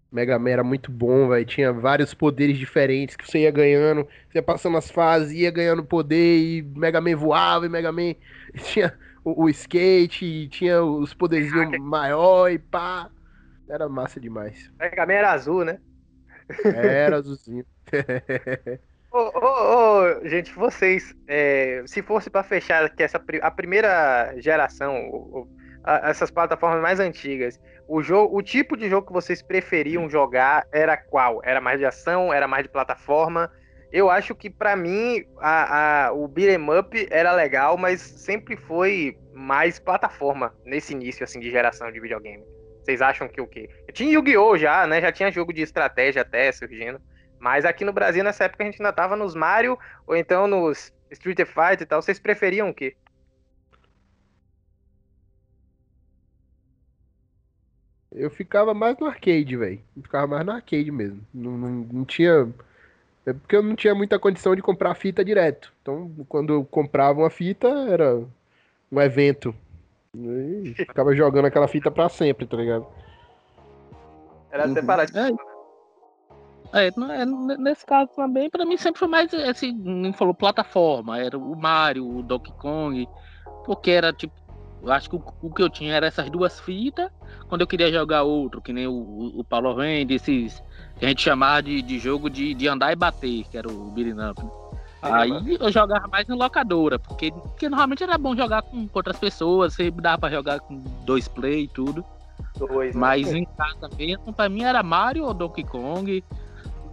Mega 0.09 0.39
Man 0.39 0.49
era 0.49 0.63
muito 0.63 0.91
bom, 0.91 1.27
velho. 1.29 1.45
Tinha 1.45 1.73
vários 1.73 2.13
poderes 2.13 2.57
diferentes 2.57 3.15
que 3.15 3.29
você 3.29 3.39
ia 3.39 3.51
ganhando. 3.51 4.07
Você 4.29 4.37
ia 4.37 4.43
passando 4.43 4.77
as 4.77 4.89
fases, 4.89 5.31
ia 5.31 5.51
ganhando 5.51 5.83
poder, 5.83 6.37
e 6.37 6.61
Mega 6.61 7.01
Man 7.01 7.15
voava, 7.15 7.65
e 7.65 7.69
Mega 7.69 7.91
Man 7.91 8.15
tinha 8.63 8.97
o, 9.23 9.43
o 9.43 9.49
skate, 9.49 10.47
tinha 10.49 10.81
os 10.83 11.13
poderzinhos 11.13 11.79
maior 11.79 12.49
e 12.49 12.57
pá. 12.59 13.09
Era 13.69 13.89
massa 13.89 14.19
demais. 14.19 14.71
O 14.75 14.79
Mega 14.79 15.05
Man 15.05 15.13
era 15.13 15.31
azul, 15.31 15.65
né? 15.65 15.79
Era 16.63 17.17
azulzinho. 17.17 17.65
Ô, 19.11 19.17
oh, 19.17 19.31
oh, 19.35 20.21
oh, 20.21 20.27
gente, 20.27 20.53
vocês, 20.53 21.15
é, 21.27 21.83
se 21.85 22.01
fosse 22.01 22.29
para 22.29 22.43
fechar 22.43 22.89
que 22.89 23.03
essa 23.03 23.21
a 23.41 23.51
primeira 23.51 24.33
geração, 24.37 25.47
a, 25.83 26.09
essas 26.09 26.29
plataformas 26.29 26.81
mais 26.81 26.99
antigas, 26.99 27.59
o 27.87 28.01
jogo, 28.01 28.37
o 28.37 28.41
tipo 28.41 28.75
de 28.75 28.89
jogo 28.89 29.07
que 29.07 29.13
vocês 29.13 29.41
preferiam 29.41 30.09
jogar 30.09 30.67
era 30.71 30.97
qual? 30.97 31.41
Era 31.43 31.61
mais 31.61 31.79
de 31.79 31.85
ação? 31.85 32.33
Era 32.33 32.47
mais 32.47 32.63
de 32.63 32.69
plataforma? 32.69 33.51
Eu 33.91 34.09
acho 34.09 34.35
que 34.35 34.49
para 34.49 34.75
mim 34.75 35.23
a, 35.39 36.07
a, 36.07 36.13
o 36.13 36.27
beat'em 36.27 36.69
up 36.77 37.07
era 37.09 37.31
legal, 37.33 37.77
mas 37.77 38.01
sempre 38.01 38.55
foi 38.55 39.17
mais 39.33 39.79
plataforma 39.79 40.53
nesse 40.65 40.93
início 40.93 41.23
assim 41.23 41.39
de 41.39 41.49
geração 41.49 41.91
de 41.91 41.99
videogame. 41.99 42.43
Vocês 42.83 43.01
acham 43.01 43.27
que 43.27 43.41
o 43.41 43.47
quê? 43.47 43.69
Tinha 43.91 44.13
Yu-Gi-Oh! 44.13 44.57
já, 44.57 44.87
né? 44.87 45.01
Já 45.01 45.11
tinha 45.11 45.31
jogo 45.31 45.51
de 45.51 45.61
estratégia 45.61 46.21
até 46.21 46.51
surgindo. 46.51 47.01
Mas 47.39 47.65
aqui 47.65 47.85
no 47.85 47.93
Brasil, 47.93 48.23
nessa 48.23 48.45
época, 48.45 48.63
a 48.63 48.65
gente 48.65 48.81
ainda 48.81 48.93
tava 48.93 49.15
nos 49.15 49.35
Mario 49.35 49.77
ou 50.07 50.15
então 50.15 50.47
nos 50.47 50.93
Street 51.11 51.37
Fighter 51.45 51.81
e 51.81 51.85
tal. 51.85 52.01
Vocês 52.01 52.19
preferiam 52.19 52.69
o 52.69 52.73
quê? 52.73 52.95
Eu 58.11 58.31
ficava 58.31 58.73
mais 58.73 58.97
no 58.97 59.05
arcade, 59.05 59.55
velho. 59.55 59.79
Ficava 60.01 60.25
mais 60.25 60.45
no 60.45 60.51
arcade 60.51 60.91
mesmo. 60.91 61.21
Não, 61.33 61.57
não, 61.57 61.69
não, 61.69 62.05
tinha. 62.05 62.51
É 63.27 63.33
porque 63.33 63.57
eu 63.57 63.61
não 63.61 63.75
tinha 63.75 63.93
muita 63.93 64.17
condição 64.17 64.55
de 64.55 64.61
comprar 64.61 64.95
fita 64.95 65.23
direto. 65.23 65.73
Então, 65.81 66.09
quando 66.29 66.53
eu 66.53 66.63
comprava 66.63 67.19
uma 67.19 67.29
fita, 67.29 67.67
era 67.67 68.23
um 68.89 69.01
evento. 69.01 69.53
E 70.15 70.73
ficava 70.73 71.13
jogando 71.13 71.43
aquela 71.43 71.67
fita 71.67 71.91
pra 71.91 72.07
sempre, 72.07 72.47
tá 72.47 72.55
ligado? 72.55 72.87
Era 74.49 74.65
uhum. 74.65 74.73
separado. 74.73 75.11
É. 75.17 75.57
É, 76.73 77.25
nesse 77.57 77.85
caso 77.85 78.09
também, 78.15 78.49
pra 78.49 78.65
mim 78.65 78.77
sempre 78.77 78.99
foi 78.99 79.09
mais, 79.09 79.33
assim, 79.33 79.73
nem 79.73 80.13
falou 80.13 80.33
plataforma, 80.33 81.19
era 81.19 81.37
o 81.37 81.55
Mario, 81.55 82.07
o 82.07 82.23
Donkey 82.23 82.53
Kong, 82.53 83.07
porque 83.65 83.91
era 83.91 84.13
tipo, 84.13 84.33
eu 84.81 84.91
acho 84.91 85.09
que 85.09 85.15
o, 85.15 85.23
o, 85.41 85.53
que 85.53 85.61
eu 85.61 85.69
tinha 85.69 85.93
era 85.93 86.07
essas 86.07 86.29
duas 86.29 86.59
fitas. 86.59 87.09
Quando 87.47 87.61
eu 87.61 87.67
queria 87.67 87.91
jogar 87.91 88.23
outro, 88.23 88.61
que 88.61 88.71
nem 88.71 88.87
o, 88.87 88.93
o, 88.93 89.39
o 89.39 89.43
Paulo 89.43 89.75
vende, 89.75 90.13
esses 90.13 90.61
que 90.97 91.05
a 91.05 91.09
gente 91.09 91.21
chamava 91.21 91.61
de, 91.63 91.81
de 91.81 91.99
jogo 91.99 92.29
de, 92.29 92.53
de 92.53 92.67
andar 92.67 92.91
e 92.91 92.95
bater, 92.95 93.43
que 93.45 93.57
era 93.57 93.67
o 93.71 93.91
beating 93.91 94.19
up. 94.19 94.43
Né? 94.43 94.49
Aí 95.01 95.57
eu 95.59 95.71
jogava 95.71 96.07
mais 96.07 96.27
em 96.27 96.33
locadora, 96.33 96.97
porque, 96.97 97.31
porque 97.31 97.69
normalmente 97.69 98.03
era 98.03 98.17
bom 98.17 98.35
jogar 98.35 98.63
com, 98.63 98.87
com 98.87 98.99
outras 98.99 99.17
pessoas, 99.17 99.73
sempre 99.73 100.01
dava 100.01 100.17
pra 100.17 100.29
jogar 100.29 100.59
com 100.59 100.83
dois 101.05 101.27
play 101.27 101.63
e 101.63 101.67
tudo. 101.67 102.03
Dois, 102.57 102.95
né? 102.95 103.01
Mas 103.01 103.31
em 103.31 103.45
casa 103.45 103.89
mesmo, 103.95 104.33
pra 104.33 104.49
mim 104.49 104.63
era 104.63 104.81
Mario 104.81 105.25
ou 105.25 105.33
Donkey 105.33 105.63
Kong. 105.63 106.23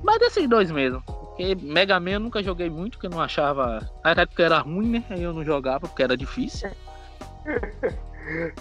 Mas 0.02 0.18
desses 0.18 0.48
dois 0.48 0.70
mesmo. 0.70 1.02
Porque 1.02 1.54
Mega 1.54 1.98
Man 1.98 2.10
eu 2.10 2.20
nunca 2.20 2.42
joguei 2.42 2.68
muito, 2.68 2.92
porque 2.92 3.06
eu 3.06 3.10
não 3.10 3.20
achava. 3.20 3.80
Na 4.04 4.10
época 4.10 4.42
era 4.42 4.58
ruim, 4.58 4.88
né? 4.88 5.04
Aí 5.08 5.22
eu 5.22 5.32
não 5.32 5.42
jogava 5.42 5.80
porque 5.80 6.02
era 6.02 6.16
difícil. 6.16 6.70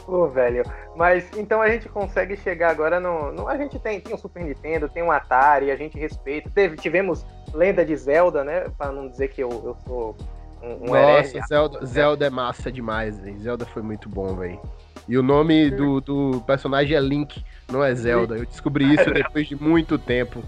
Pô, 0.06 0.28
velho. 0.28 0.64
Mas 0.96 1.26
então 1.38 1.62
a 1.62 1.70
gente 1.70 1.88
consegue 1.88 2.36
chegar 2.36 2.70
agora 2.70 3.00
no. 3.00 3.32
no 3.32 3.48
a 3.48 3.58
gente 3.58 3.80
tem, 3.80 4.00
tem 4.00 4.14
um 4.14 4.18
Super 4.18 4.44
Nintendo, 4.44 4.90
tem 4.90 5.02
um 5.02 5.12
Atari, 5.12 5.72
a 5.72 5.76
gente 5.76 5.98
respeita. 5.98 6.50
Teve, 6.54 6.76
tivemos 6.76 7.26
Lenda 7.54 7.86
de 7.86 7.96
Zelda, 7.96 8.44
né? 8.44 8.66
Pra 8.78 8.92
não 8.92 9.08
dizer 9.08 9.30
que 9.30 9.42
eu, 9.42 9.50
eu 9.50 9.78
sou 9.86 10.18
um, 10.62 10.90
um 10.90 10.94
Nossa, 10.94 11.40
Zelda, 11.48 11.86
Zelda 11.86 12.26
é 12.26 12.30
massa 12.30 12.72
demais, 12.72 13.20
velho. 13.20 13.40
Zelda 13.40 13.66
foi 13.66 13.82
muito 13.82 14.10
bom, 14.10 14.36
velho. 14.36 14.60
E 15.08 15.18
o 15.18 15.24
nome 15.24 15.70
do, 15.70 16.00
do 16.00 16.42
personagem 16.48 16.96
é 16.96 17.00
Link, 17.00 17.44
não 17.70 17.84
é 17.84 17.94
Zelda. 17.94 18.38
Eu 18.38 18.46
descobri 18.46 18.94
isso 18.94 19.12
depois 19.12 19.48
de 19.48 19.62
muito 19.62 19.98
tempo. 19.98 20.42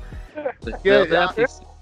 Porque, 0.61 0.89
a, 0.89 1.33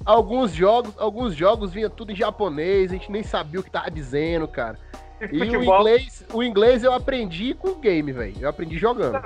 alguns 0.04 0.54
jogos, 0.54 0.94
alguns 0.98 1.36
jogos 1.36 1.72
vinha 1.72 1.89
tudo 1.89 2.12
em 2.12 2.16
japonês, 2.16 2.92
a 2.92 2.96
gente 2.96 3.12
nem 3.12 3.24
sabia 3.24 3.60
o 3.60 3.63
que 3.63 3.70
tava 3.70 3.92
dizendo, 3.92 4.48
cara. 4.48 4.78
E 5.32 5.41
o 5.41 5.63
inglês, 5.63 6.26
o 6.34 6.43
inglês 6.43 6.84
eu 6.84 6.93
aprendi 6.93 7.54
com 7.54 7.69
o 7.69 7.76
game, 7.76 8.12
velho. 8.12 8.36
Eu 8.41 8.49
aprendi 8.49 8.78
jogando. 8.78 9.21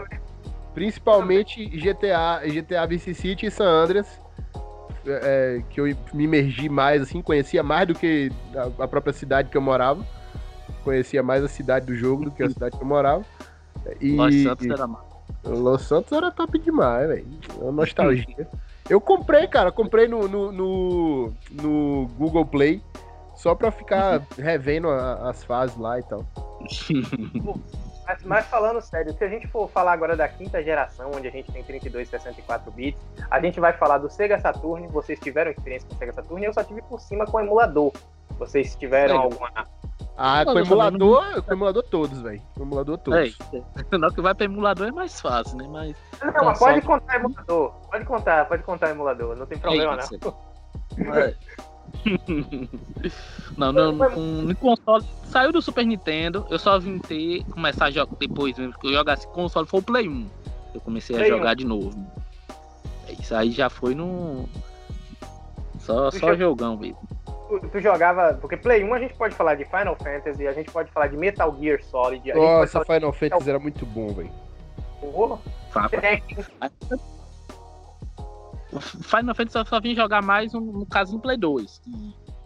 Principalmente 0.73 1.65
GTA, 1.65 2.41
GTA 2.45 2.85
Vice 2.85 3.15
City 3.15 3.47
e 3.47 3.51
San 3.51 3.65
Andreas. 3.65 4.19
É, 5.07 5.63
que 5.69 5.79
eu 5.79 5.85
me 6.13 6.25
imergi 6.25 6.67
mais, 6.67 7.01
assim, 7.01 7.21
conhecia 7.21 7.63
mais 7.63 7.87
do 7.87 7.95
que 7.95 8.29
a, 8.53 8.83
a, 8.83 8.87
própria 8.87 9.13
cidade 9.13 9.49
que 9.49 9.57
eu 9.57 9.61
morava. 9.61 10.05
Conhecia 10.83 11.23
mais 11.23 11.43
a 11.43 11.47
cidade 11.47 11.85
do 11.85 11.95
jogo 11.95 12.25
do 12.25 12.31
que 12.31 12.43
a 12.43 12.49
cidade 12.49 12.77
que 12.77 12.83
eu 12.83 12.87
morava. 12.87 13.25
E, 14.01 14.11
Los 14.15 14.35
Santos 14.43 14.67
era 14.67 14.89
Los 15.45 15.81
Santos 15.83 16.11
era 16.11 16.29
top 16.29 16.59
demais, 16.59 17.07
velho. 17.07 17.27
Nostalgia. 17.71 18.47
eu 18.89 18.99
comprei, 18.99 19.47
cara, 19.47 19.71
comprei 19.71 20.07
no, 20.07 20.27
no, 20.27 20.51
no, 20.51 21.33
no 21.51 22.07
Google 22.17 22.45
Play. 22.45 22.81
Só 23.37 23.53
pra 23.53 23.71
ficar 23.71 24.21
revendo 24.37 24.89
a, 24.89 25.29
as 25.29 25.43
fases 25.43 25.77
lá 25.77 25.99
e 25.99 26.03
tal. 26.03 26.25
Mas, 28.07 28.23
mas, 28.23 28.45
falando 28.45 28.81
sério, 28.81 29.13
se 29.13 29.23
a 29.23 29.27
gente 29.27 29.47
for 29.47 29.69
falar 29.69 29.91
agora 29.91 30.15
da 30.15 30.29
quinta 30.29 30.63
geração, 30.63 31.11
onde 31.13 31.27
a 31.27 31.31
gente 31.31 31.51
tem 31.51 31.61
32 31.61 32.07
e 32.07 32.11
64 32.11 32.71
bits, 32.71 33.01
a 33.29 33.39
gente 33.41 33.59
vai 33.59 33.73
falar 33.73 33.97
do 33.97 34.09
Sega 34.09 34.39
Saturn. 34.39 34.87
Vocês 34.87 35.19
tiveram 35.19 35.51
experiência 35.51 35.87
com 35.89 35.93
o 35.93 35.97
Sega 35.97 36.13
Saturn? 36.13 36.45
Eu 36.45 36.53
só 36.53 36.63
tive 36.63 36.81
por 36.83 37.01
cima 37.01 37.25
com 37.25 37.35
o 37.35 37.41
emulador. 37.41 37.91
Vocês 38.39 38.75
tiveram 38.75 39.15
é. 39.15 39.17
alguma. 39.17 39.51
Ah, 40.15 40.43
com 40.45 40.57
emulador, 40.57 41.43
com 41.43 41.51
emulador 41.51 41.83
todos, 41.83 42.21
velho. 42.21 42.41
Com 42.55 42.63
emulador 42.63 42.97
todos. 42.97 43.37
É, 43.53 43.97
não 43.97 44.09
que 44.09 44.21
vai 44.21 44.33
pra 44.33 44.45
emulador 44.45 44.87
é 44.87 44.91
mais 44.91 45.19
fácil, 45.21 45.57
né? 45.57 45.67
Mas. 45.69 45.95
Não, 46.23 46.45
mas 46.45 46.57
pode 46.57 46.81
contar 46.81 47.15
emulador. 47.17 47.73
Pode 47.91 48.05
contar, 48.05 48.45
pode 48.47 48.63
contar 48.63 48.89
emulador. 48.89 49.35
Não 49.35 49.45
tem 49.45 49.59
problema, 49.59 49.97
não. 49.97 51.13
É. 51.13 51.35
não, 53.57 53.71
não, 53.71 53.91
no 53.93 54.55
console. 54.55 55.03
Saiu 55.25 55.51
do 55.51 55.61
Super 55.61 55.85
Nintendo, 55.85 56.45
eu 56.49 56.57
só 56.57 56.79
vim 56.79 56.99
ter, 56.99 57.43
começar 57.45 57.85
a 57.85 57.91
jogar 57.91 58.15
depois 58.17 58.57
mesmo, 58.57 58.77
que 58.79 58.87
eu 58.87 58.93
jogasse 58.93 59.27
console 59.29 59.67
foi 59.67 59.79
o 59.79 59.83
Play 59.83 60.07
1. 60.07 60.27
Eu 60.73 60.81
comecei 60.81 61.15
Play 61.15 61.31
a 61.31 61.35
jogar 61.35 61.53
1. 61.53 61.55
de 61.55 61.65
novo. 61.65 62.07
Isso 63.19 63.35
aí 63.35 63.51
já 63.51 63.69
foi 63.69 63.95
no. 63.95 64.47
Só, 65.79 66.11
só 66.11 66.35
jogão 66.35 66.77
mesmo. 66.77 66.99
Tu, 67.47 67.59
tu, 67.71 67.79
jogava. 67.79 68.33
Porque 68.35 68.57
Play 68.57 68.83
1 68.83 68.93
a 68.93 68.99
gente 68.99 69.13
pode 69.15 69.35
falar 69.35 69.55
de 69.55 69.65
Final 69.65 69.95
Fantasy, 69.95 70.47
a 70.47 70.53
gente 70.53 70.69
pode 70.71 70.91
falar 70.91 71.07
de 71.07 71.17
Metal 71.17 71.55
Gear 71.59 71.81
Solid. 71.83 72.33
Nossa, 72.33 72.83
Final 72.83 73.13
Fantasy 73.13 73.49
era 73.49 73.59
muito 73.59 73.85
bom, 73.85 74.13
velho. 74.13 74.31
Oh, 75.01 75.37
Final 78.79 79.35
Fantasy 79.35 79.57
eu 79.57 79.65
só 79.65 79.79
vim 79.79 79.95
jogar 79.95 80.21
mais 80.21 80.53
no, 80.53 80.61
no 80.61 80.85
caso 80.85 81.13
no 81.13 81.19
Play 81.19 81.37
2. 81.37 81.81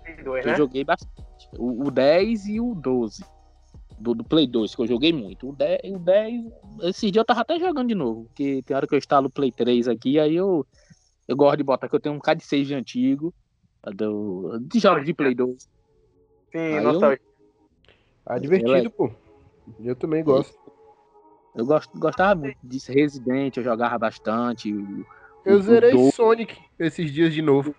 Play 0.04 0.24
2 0.24 0.46
eu 0.46 0.52
né? 0.52 0.58
joguei 0.58 0.84
bastante. 0.84 1.50
O, 1.58 1.88
o 1.88 1.92
10 1.92 2.48
e 2.48 2.60
o 2.60 2.76
12. 2.76 3.24
Do, 4.00 4.16
do, 4.16 4.24
Play 4.24 4.48
2, 4.48 4.74
que 4.74 4.82
eu 4.82 4.88
joguei 4.88 5.14
muito. 5.14 5.50
O 5.50 5.54
10, 5.54 5.80
o 5.94 6.00
10, 6.00 6.46
esse 6.84 7.12
dia 7.12 7.22
eu 7.22 7.26
tava 7.26 7.42
até 7.42 7.60
jogando 7.60 7.88
de 7.88 7.96
novo. 7.96 8.26
Porque 8.26 8.64
tem 8.66 8.76
hora 8.76 8.88
que 8.88 8.96
eu 8.96 8.98
instalo 8.98 9.28
o 9.28 9.32
Play 9.32 9.52
3 9.52 9.88
aqui, 9.88 10.20
aí 10.20 10.36
eu, 10.36 10.66
eu 11.28 11.36
gosto 11.36 11.58
de 11.58 11.64
botar 11.64 11.88
que 11.88 11.96
eu 11.96 12.00
tenho 12.00 12.16
um 12.16 12.20
card 12.20 12.42
de 12.42 12.48
save 12.48 12.74
antigo. 12.74 13.34
Do, 13.96 14.60
de 14.60 14.80
jogos 14.80 15.06
de 15.06 15.14
Play 15.14 15.36
2. 15.36 15.70
Sim, 16.52 16.80
nostalgia. 16.82 17.22
Eu... 17.24 17.32
Ah, 18.26 18.40
divertido, 18.40 18.90
pô. 18.92 19.12
Eu 19.80 19.96
também 19.96 20.24
gosto. 20.24 20.60
Eu 21.56 21.66
gosto, 21.66 21.98
gostava 22.00 22.36
muito 22.36 22.58
de 22.64 22.78
Resident, 22.92 23.58
eu 23.58 23.64
jogava 23.64 23.98
bastante. 23.98 24.74
Eu 25.46 25.62
zerei 25.62 25.92
do... 25.92 26.12
Sonic 26.12 26.58
esses 26.80 27.12
dias 27.12 27.34
de 27.34 27.42
novo. 27.42 27.76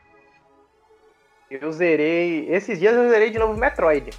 Eu 1.50 1.70
zerei. 1.70 2.48
Esses 2.48 2.78
dias 2.78 2.94
eu 2.94 3.08
zerei 3.08 3.30
de 3.30 3.38
novo 3.38 3.58
Metroid. 3.58 4.10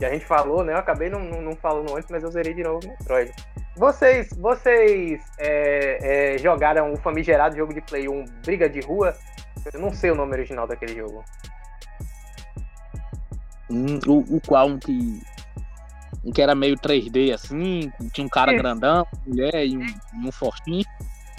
A 0.00 0.10
gente 0.10 0.26
falou, 0.26 0.62
né? 0.62 0.74
Eu 0.74 0.78
acabei 0.78 1.08
não, 1.08 1.20
não, 1.20 1.40
não 1.40 1.56
falando 1.56 1.96
antes, 1.96 2.10
mas 2.10 2.22
eu 2.22 2.30
zerei 2.30 2.52
de 2.54 2.62
novo 2.62 2.86
Metroid. 2.86 3.32
Vocês, 3.76 4.28
vocês 4.38 5.22
é, 5.38 6.34
é, 6.34 6.38
jogaram 6.38 6.92
o 6.92 6.96
famigerado 6.96 7.56
jogo 7.56 7.72
de 7.72 7.80
Play 7.80 8.08
1 8.08 8.24
Briga 8.44 8.68
de 8.68 8.80
Rua? 8.80 9.14
Eu 9.72 9.80
não 9.80 9.92
sei 9.92 10.10
o 10.10 10.14
nome 10.14 10.32
original 10.32 10.66
daquele 10.66 10.96
jogo. 10.96 11.24
Hum, 13.70 13.98
o, 14.06 14.36
o 14.36 14.40
qual 14.46 14.68
um 14.68 14.78
que. 14.78 15.20
Um 16.24 16.32
que 16.32 16.42
era 16.42 16.54
meio 16.54 16.76
3D 16.76 17.32
assim, 17.32 17.92
tinha 18.12 18.26
um 18.26 18.28
cara 18.28 18.52
grandão, 18.52 19.06
mulher 19.24 19.64
e 19.64 19.78
um, 19.78 19.86
um 20.26 20.32
fortinho. 20.32 20.84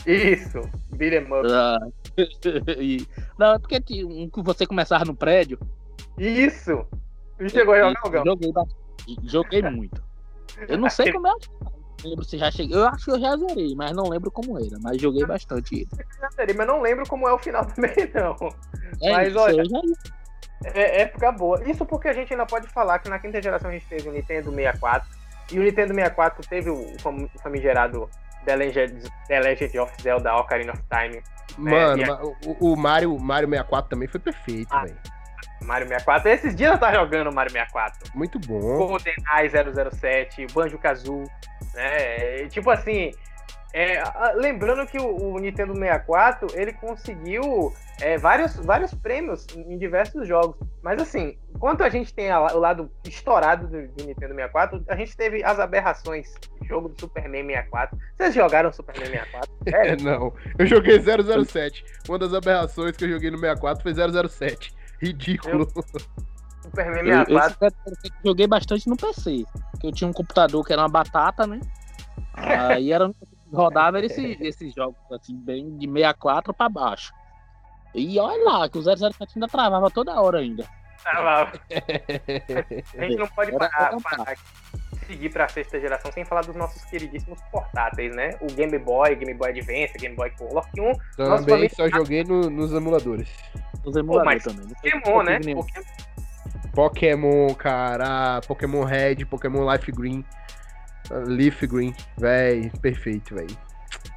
Isso, 0.05 0.61
beat'em 0.95 1.23
up. 1.23 1.47
Ah, 1.51 1.79
não, 3.37 3.53
é 3.53 3.59
porque 3.59 4.05
um 4.05 4.29
que 4.29 4.41
você 4.41 4.65
começava 4.65 5.05
no 5.05 5.15
prédio. 5.15 5.59
Isso! 6.17 6.85
E 7.39 7.49
chegou 7.49 7.73
a 7.73 7.79
jogar, 7.79 8.09
Gão? 8.09 8.23
Joguei, 8.25 8.51
joguei 9.23 9.61
muito. 9.61 10.03
Eu 10.67 10.77
não 10.77 10.89
sei 10.89 11.11
como 11.11 11.27
é. 11.27 11.31
Não 12.03 12.09
lembro 12.09 12.25
se 12.25 12.37
já 12.37 12.51
cheguei. 12.51 12.75
Eu 12.75 12.87
acho 12.87 13.05
que 13.05 13.11
eu 13.11 13.19
já 13.19 13.35
zerei, 13.35 13.75
mas 13.75 13.91
não 13.91 14.09
lembro 14.09 14.31
como 14.31 14.57
era. 14.57 14.77
Mas 14.81 15.01
joguei 15.01 15.25
bastante 15.25 15.75
ele. 15.75 15.89
Já 16.19 16.29
zerei, 16.29 16.55
mas 16.55 16.67
não 16.67 16.81
lembro 16.81 17.07
como 17.07 17.27
é 17.27 17.33
o 17.33 17.37
final 17.37 17.65
também, 17.73 17.93
não. 18.13 18.35
É 19.01 19.13
mas 19.13 19.29
isso, 19.29 19.39
olha. 19.39 19.65
Já... 19.65 19.79
É 20.73 21.01
época 21.03 21.31
boa. 21.31 21.63
Isso 21.69 21.85
porque 21.85 22.09
a 22.09 22.13
gente 22.13 22.33
ainda 22.33 22.45
pode 22.45 22.67
falar 22.67 22.99
que 22.99 23.09
na 23.09 23.19
quinta 23.19 23.41
geração 23.41 23.69
a 23.69 23.73
gente 23.73 23.87
teve 23.87 24.09
o 24.09 24.11
Nintendo 24.11 24.51
64. 24.51 25.09
E 25.51 25.59
o 25.59 25.63
Nintendo 25.63 25.93
64 25.93 26.47
teve 26.47 26.69
o 26.69 26.85
famigerado 27.41 28.09
The 28.45 28.55
Legend, 28.55 29.11
The 29.27 29.39
Legend 29.39 29.79
of 29.79 29.93
Zelda 30.01 30.35
Ocarina 30.35 30.73
of 30.73 30.83
Time. 30.89 31.21
Né? 31.57 31.71
Mano, 31.71 31.97
né? 31.97 32.35
o, 32.45 32.73
o, 32.73 32.77
Mario, 32.77 33.17
Mario 33.19 33.49
64 33.49 33.89
também 33.89 34.07
foi 34.07 34.19
perfeito, 34.19 34.67
ah, 34.71 34.83
velho. 34.83 34.97
Mario 35.61 35.87
64. 35.87 36.29
Esses 36.29 36.55
dias 36.55 36.71
eu 36.71 36.77
tava 36.77 36.95
jogando 36.95 37.33
Mario 37.33 37.51
64. 37.51 38.11
Muito 38.15 38.39
bom. 38.39 38.59
GoldenEye 38.59 39.49
007, 39.91 40.47
Banjo 40.53 40.77
Kazoo, 40.77 41.23
né? 41.73 42.47
Tipo 42.49 42.69
assim, 42.69 43.11
É, 43.71 44.01
lembrando 44.35 44.85
que 44.87 44.97
o, 44.97 45.33
o, 45.33 45.39
Nintendo 45.39 45.75
64 45.75 46.47
ele 46.59 46.73
conseguiu 46.73 47.71
é, 48.01 48.17
vários, 48.17 48.55
vários 48.55 48.93
prêmios 48.93 49.45
em 49.55 49.77
diversos 49.77 50.27
jogos. 50.27 50.55
Mas 50.81 50.99
assim, 51.01 51.37
enquanto 51.59 51.83
a 51.83 51.89
gente 51.89 52.13
tem 52.13 52.31
a, 52.31 52.39
o 52.39 52.57
lado 52.57 52.89
estourado 53.03 53.67
do, 53.67 53.87
do, 53.89 54.05
Nintendo 54.05 54.33
64, 54.33 54.85
a 54.87 54.95
gente 54.95 55.15
teve 55.15 55.43
as 55.43 55.59
aberrações. 55.59 56.33
Jogo 56.63 56.87
do 56.87 56.99
Superman 56.99 57.45
64. 57.45 57.97
Vocês 58.15 58.33
jogaram 58.33 58.71
Superman 58.71 59.09
64? 59.09 59.49
É, 59.67 59.95
não. 59.97 60.33
Eu 60.57 60.65
joguei 60.65 60.99
007. 60.99 61.83
Uma 62.07 62.17
das 62.17 62.33
aberrações 62.33 62.95
que 62.95 63.03
eu 63.03 63.09
joguei 63.09 63.29
no 63.29 63.37
64 63.37 63.83
foi 63.83 63.93
007. 63.93 64.73
Ridículo. 65.01 65.67
Eu... 65.75 65.83
Superman 66.61 67.03
64. 67.03 67.57
Eu, 67.59 67.67
eu, 67.67 67.91
eu, 67.91 68.11
joguei 68.25 68.47
bastante 68.47 68.87
no 68.87 68.95
PC. 68.95 69.43
Que 69.81 69.87
eu 69.87 69.91
tinha 69.91 70.09
um 70.09 70.13
computador 70.13 70.65
que 70.65 70.71
era 70.71 70.81
uma 70.81 70.89
batata, 70.89 71.45
né? 71.45 71.59
Aí 72.35 72.93
era 72.93 73.13
rodava 73.51 73.99
esse, 74.05 74.37
esses 74.39 74.73
jogos 74.73 74.95
assim, 75.11 75.35
bem 75.35 75.77
de 75.77 75.87
64 75.87 76.53
para 76.53 76.69
baixo. 76.69 77.13
E 77.93 78.17
olha 78.17 78.43
lá, 78.45 78.69
que 78.69 78.77
o 78.77 78.81
007 78.81 79.33
ainda 79.35 79.47
travava 79.47 79.89
toda 79.89 80.21
hora 80.21 80.39
ainda. 80.39 80.65
Travava. 81.03 81.53
a 82.97 83.01
gente 83.01 83.17
não 83.17 83.27
pode 83.27 83.51
parar, 83.51 83.95
parar 84.01 84.35
seguir 85.09 85.29
para 85.29 85.45
a 85.45 85.49
sexta 85.49 85.79
geração 85.79 86.11
sem 86.11 86.23
falar 86.23 86.41
dos 86.41 86.55
nossos 86.55 86.83
queridíssimos 86.85 87.39
portáteis, 87.51 88.15
né? 88.15 88.37
O 88.41 88.47
Game 88.53 88.77
Boy, 88.77 89.15
Game 89.15 89.33
Boy 89.33 89.49
Advance, 89.49 89.97
Game 89.97 90.15
Boy 90.15 90.29
Color, 90.37 90.69
que 90.71 90.79
um... 90.79 90.93
Também 91.17 91.67
só 91.69 91.89
joguei 91.89 92.23
no, 92.23 92.49
nos 92.49 92.71
emuladores. 92.71 93.29
Nos 93.83 93.95
emuladores 93.95 94.43
Pô, 94.43 94.51
também. 94.51 94.67
Pokémon, 94.67 95.23
né? 95.23 95.39
Pokémon. 95.39 95.63
Pokémon, 96.73 97.53
cara, 97.55 98.41
Pokémon 98.47 98.83
Red, 98.83 99.25
Pokémon 99.25 99.71
Life 99.71 99.91
Green. 99.91 100.23
Leaf 101.25 101.65
Green, 101.65 101.95
véi, 102.17 102.71
perfeito, 102.81 103.33
véi. 103.33 103.47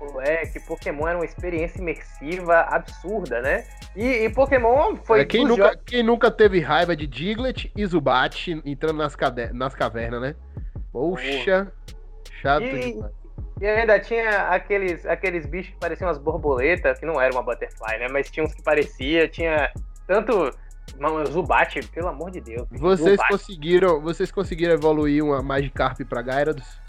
Moleque, 0.01 0.61
Pokémon 0.61 1.07
era 1.09 1.18
uma 1.18 1.25
experiência 1.25 1.81
imersiva 1.81 2.61
absurda, 2.62 3.40
né? 3.40 3.64
E, 3.95 4.05
e 4.05 4.31
Pokémon 4.31 4.97
foi. 4.97 5.21
É, 5.21 5.25
quem, 5.25 5.45
nunca, 5.45 5.77
quem 5.85 6.03
nunca 6.03 6.31
teve 6.31 6.61
raiva 6.61 6.97
de 6.97 7.07
Diglett 7.07 7.73
e 7.77 7.87
Zubat 7.87 8.61
entrando 8.64 8.99
nas, 8.99 9.16
nas 9.53 9.75
cavernas, 9.75 10.21
né? 10.21 10.35
Poxa, 10.92 11.73
chato 12.40 12.64
e, 12.64 12.92
demais. 12.92 13.12
E 13.61 13.66
ainda 13.66 14.01
tinha 14.01 14.49
aqueles, 14.49 15.07
aqueles 15.07 15.47
bichos 15.47 15.73
que 15.73 15.79
pareciam 15.79 16.09
umas 16.09 16.18
borboletas, 16.18 16.99
que 16.99 17.07
não 17.07 17.21
era 17.21 17.33
uma 17.33 17.42
butterfly, 17.42 17.99
né? 17.99 18.09
Mas 18.11 18.29
tinha 18.31 18.45
uns 18.45 18.53
que 18.53 18.62
parecia, 18.62 19.29
tinha 19.29 19.73
tanto 20.07 20.51
Mano, 20.99 21.27
Zubat, 21.27 21.81
pelo 21.88 22.09
amor 22.09 22.31
de 22.31 22.40
Deus. 22.40 22.66
Vocês 22.71 23.12
Zubat. 23.12 23.31
conseguiram, 23.31 24.01
vocês 24.01 24.31
conseguiram 24.31 24.75
evoluir 24.75 25.25
uma 25.25 25.42
Magikarp 25.42 26.01
pra 26.09 26.23
Gyarados? 26.23 26.81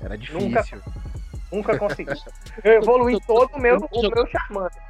Era 0.00 0.16
difícil. 0.16 0.40
Nunca, 0.40 0.64
nunca 1.52 1.78
consegui. 1.78 2.12
Eu 2.64 2.72
evoluí 2.74 3.18
todo 3.26 3.50
o 3.54 3.60
meu, 3.60 3.76
o 3.76 4.02
meu 4.02 4.26
Charmander. 4.26 4.82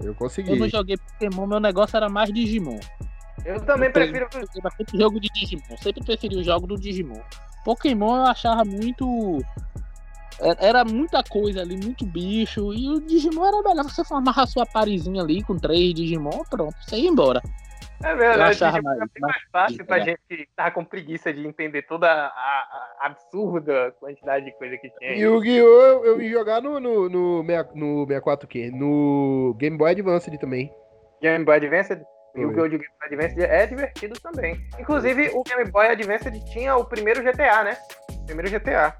Eu 0.00 0.14
consegui. 0.14 0.50
Eu 0.50 0.56
não 0.56 0.68
joguei 0.68 0.96
Pokémon, 0.96 1.46
meu 1.46 1.60
negócio 1.60 1.96
era 1.96 2.08
mais 2.08 2.32
Digimon. 2.32 2.80
Eu 3.44 3.60
também 3.64 3.88
eu 3.88 3.92
prefiro. 3.92 4.28
Eu 4.32 4.62
bastante 4.62 4.98
jogo 4.98 5.20
de 5.20 5.28
Digimon. 5.28 5.76
Sempre 5.80 6.04
preferi 6.04 6.36
o 6.36 6.44
jogo 6.44 6.66
do 6.66 6.76
Digimon. 6.76 7.20
Pokémon 7.64 8.16
eu 8.16 8.26
achava 8.26 8.64
muito 8.64 9.40
era 10.58 10.84
muita 10.84 11.22
coisa 11.22 11.60
ali, 11.60 11.76
muito 11.76 12.04
bicho. 12.04 12.72
E 12.74 12.88
o 12.88 13.00
Digimon 13.00 13.46
era 13.46 13.62
melhor 13.62 13.84
você 13.84 14.04
formar 14.04 14.34
a 14.36 14.46
sua 14.46 14.66
parizinha 14.66 15.22
ali 15.22 15.42
com 15.42 15.56
três 15.56 15.94
Digimon, 15.94 16.42
pronto, 16.50 16.74
você 16.84 16.96
ia 16.96 17.08
embora. 17.08 17.40
É 18.04 18.14
verdade, 18.14 18.40
eu 18.40 18.46
achava 18.46 18.82
mais, 18.82 18.98
mais, 18.98 19.10
mais 19.20 19.42
fácil 19.52 19.86
pra 19.86 19.98
é. 19.98 20.04
gente 20.04 20.20
que 20.28 20.48
tava 20.56 20.70
com 20.72 20.84
preguiça 20.84 21.32
de 21.32 21.46
entender 21.46 21.82
toda 21.82 22.08
a, 22.08 22.28
a 23.00 23.06
absurda 23.06 23.92
quantidade 24.00 24.44
de 24.44 24.52
coisa 24.58 24.76
que 24.76 24.90
tinha. 24.98 25.14
E 25.14 25.26
o 25.26 25.40
Guiô 25.40 25.66
eu, 25.66 26.04
eu 26.06 26.22
ia 26.22 26.30
jogar 26.30 26.60
no, 26.60 26.80
no, 26.80 27.08
no, 27.08 27.42
no 27.42 28.06
64Q, 28.06 28.70
no 28.72 29.54
Game 29.58 29.76
Boy 29.76 29.92
Advance 29.92 30.38
também. 30.38 30.72
Game 31.20 31.44
Boy 31.44 31.56
Advance? 31.56 31.92
E 32.34 32.44
o 32.44 32.50
Game 32.50 32.78
Boy 32.78 32.88
Advance 33.02 33.40
é 33.40 33.66
divertido 33.66 34.18
também. 34.20 34.58
Inclusive, 34.78 35.30
o 35.34 35.42
Game 35.42 35.70
Boy 35.70 35.86
Advance 35.86 36.30
tinha 36.52 36.76
o 36.76 36.84
primeiro 36.84 37.22
GTA, 37.22 37.62
né? 37.62 37.76
O 38.10 38.26
primeiro 38.26 38.50
GTA. 38.50 38.96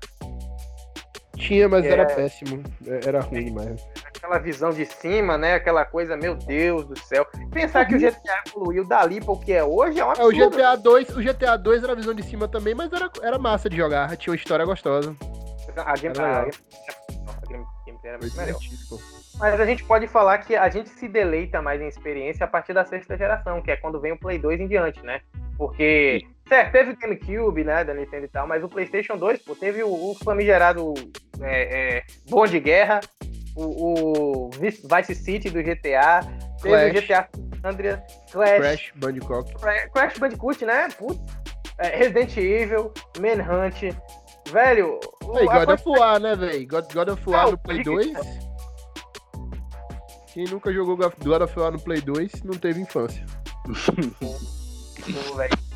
Tinha, 1.36 1.68
mas 1.68 1.84
era 1.84 2.02
é... 2.02 2.14
péssimo. 2.14 2.62
É, 2.86 3.08
era 3.08 3.20
ruim 3.20 3.46
demais. 3.46 3.84
Aquela 4.22 4.38
visão 4.38 4.70
de 4.70 4.86
cima, 4.86 5.36
né? 5.36 5.54
Aquela 5.54 5.84
coisa, 5.84 6.16
meu 6.16 6.36
Deus 6.36 6.86
do 6.86 6.96
céu. 6.96 7.26
Pensar 7.50 7.84
que 7.86 7.96
o 7.96 7.98
GTA 7.98 8.42
evoluiu 8.46 8.86
dali 8.86 9.20
para 9.20 9.32
o 9.32 9.40
que 9.40 9.52
é 9.52 9.64
hoje 9.64 9.98
é 9.98 10.04
um 10.04 10.10
absurdo. 10.10 10.40
É, 10.40 10.46
o 10.46 10.50
GTA 10.50 10.76
2, 10.76 11.16
o 11.16 11.20
GTA 11.20 11.56
2 11.56 11.82
era 11.82 11.96
visão 11.96 12.14
de 12.14 12.22
cima 12.22 12.46
também, 12.46 12.72
mas 12.72 12.92
era, 12.92 13.10
era 13.20 13.36
massa 13.36 13.68
de 13.68 13.76
jogar. 13.76 14.16
Tinha 14.16 14.30
uma 14.30 14.36
história 14.36 14.64
gostosa. 14.64 15.16
A 15.76 15.94
Game, 15.94 16.14
era 16.16 16.48
era 18.04 18.18
muito 18.18 18.36
melhor. 18.36 18.58
Mas 19.38 19.60
a 19.60 19.66
gente 19.66 19.84
pode 19.84 20.06
falar 20.06 20.38
que 20.38 20.54
a 20.54 20.68
gente 20.68 20.88
se 20.90 21.08
deleita 21.08 21.62
mais 21.62 21.80
em 21.80 21.88
experiência 21.88 22.44
a 22.44 22.48
partir 22.48 22.72
da 22.72 22.84
sexta 22.84 23.16
geração, 23.16 23.62
que 23.62 23.70
é 23.70 23.76
quando 23.76 24.00
vem 24.00 24.12
o 24.12 24.18
Play 24.18 24.38
2 24.38 24.60
em 24.60 24.68
diante, 24.68 25.02
né? 25.04 25.20
Porque, 25.56 26.24
certo, 26.48 26.72
teve 26.72 26.92
o 26.92 26.96
GameCube, 26.96 27.64
né, 27.64 27.84
da 27.84 27.94
Nintendo 27.94 28.24
e 28.24 28.28
tal, 28.28 28.46
mas 28.46 28.62
o 28.62 28.68
PlayStation 28.68 29.16
2, 29.16 29.42
pô, 29.42 29.54
teve 29.54 29.82
o, 29.82 29.88
o 29.88 30.14
famigerado 30.14 30.94
é, 31.40 31.96
é, 31.98 32.02
Bom 32.28 32.46
de 32.46 32.58
Guerra, 32.58 33.00
o, 33.56 34.48
o, 34.48 34.50
Vice 34.50 35.14
City 35.14 35.50
do 35.50 35.62
GTA, 35.62 36.20
teve 36.62 36.90
Clash. 36.90 36.90
o 36.90 36.94
GTA 36.94 37.28
Andrea, 37.64 38.02
Clash, 38.30 38.58
Crash 38.58 38.92
Bandicoot. 38.96 39.54
Crash 39.92 40.18
Bandicoot, 40.18 40.64
né? 40.64 40.88
Putz. 40.98 41.20
É, 41.78 41.96
Resident 41.96 42.36
Evil, 42.36 42.92
Manhunt. 43.18 43.94
Velho. 44.50 45.00
Hey, 45.34 45.46
God 45.46 45.68
of 45.68 45.82
War, 45.86 46.20
né, 46.20 46.36
velho? 46.36 46.66
God, 46.66 46.92
God 46.92 47.08
of 47.08 47.30
War 47.30 47.50
no 47.50 47.58
Play 47.58 47.82
2. 47.82 48.12
Quem 50.32 50.44
nunca 50.44 50.72
jogou 50.72 50.96
God 50.96 51.42
of 51.42 51.58
War 51.58 51.72
no 51.72 51.80
Play 51.80 52.00
2 52.00 52.42
não 52.44 52.54
teve 52.58 52.80
infância. 52.80 53.24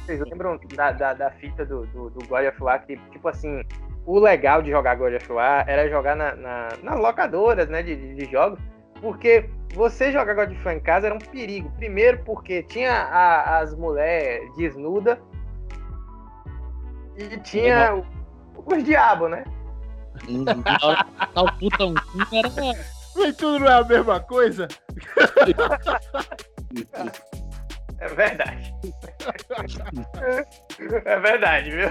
Vocês 0.06 0.20
lembram 0.20 0.58
da, 0.74 0.92
da, 0.92 1.14
da 1.14 1.30
fita 1.32 1.64
do, 1.64 1.86
do, 1.86 2.10
do 2.10 2.26
God 2.26 2.46
of 2.46 2.62
War? 2.62 2.84
Que, 2.84 2.96
tipo 3.10 3.28
assim, 3.28 3.62
o 4.06 4.20
legal 4.20 4.62
de 4.62 4.70
jogar 4.70 4.94
God 4.94 5.14
of 5.14 5.32
War 5.32 5.68
era 5.68 5.90
jogar 5.90 6.14
na, 6.14 6.34
na, 6.36 6.68
nas 6.82 6.98
locadoras 6.98 7.68
né, 7.68 7.82
de, 7.82 8.14
de, 8.14 8.30
jogos, 8.30 8.58
porque 9.00 9.50
você 9.74 10.12
jogar 10.12 10.34
God 10.34 10.52
of 10.52 10.64
War 10.64 10.74
em 10.74 10.80
casa 10.80 11.06
era 11.06 11.14
um 11.14 11.18
perigo. 11.18 11.70
Primeiro 11.76 12.22
porque 12.24 12.62
tinha 12.62 12.92
a, 12.92 13.58
as 13.58 13.74
mulheres 13.74 14.48
desnudas 14.56 15.18
e 17.16 17.36
tinha 17.40 17.96
o, 17.96 18.06
os 18.64 18.84
diabos, 18.84 19.30
né? 19.30 19.44
Tal 21.34 21.52
puta 21.58 21.84
um 21.84 21.94
era. 22.32 22.50
Mas 23.16 23.36
tudo 23.36 23.58
não 23.60 23.66
é 23.66 23.74
a 23.74 23.84
mesma 23.84 24.20
coisa? 24.20 24.68
É 27.98 28.08
verdade. 28.08 28.74
é 31.04 31.18
verdade, 31.20 31.70
viu? 31.70 31.88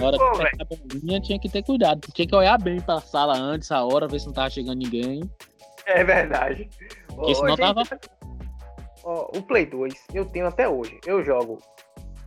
Na 0.00 0.06
hora 0.06 0.16
Pô, 0.18 0.32
que 0.32 0.62
a 0.62 0.64
bolinha, 0.64 1.20
tinha 1.20 1.38
que 1.38 1.48
ter 1.48 1.62
cuidado. 1.62 2.00
Tinha 2.12 2.26
que 2.26 2.34
olhar 2.34 2.58
bem 2.58 2.80
pra 2.80 3.00
sala 3.00 3.36
antes, 3.36 3.70
a 3.70 3.84
hora, 3.84 4.08
ver 4.08 4.20
se 4.20 4.26
não 4.26 4.32
tava 4.32 4.50
chegando 4.50 4.78
ninguém. 4.78 5.22
É 5.86 6.04
verdade. 6.04 6.68
Porque 7.08 7.34
senão 7.34 7.56
gente... 7.56 7.60
tava. 7.60 7.82
Ó, 9.04 9.30
o 9.36 9.42
Play 9.42 9.66
2, 9.66 9.94
eu 10.14 10.24
tenho 10.26 10.46
até 10.46 10.68
hoje. 10.68 10.98
Eu 11.06 11.24
jogo 11.24 11.58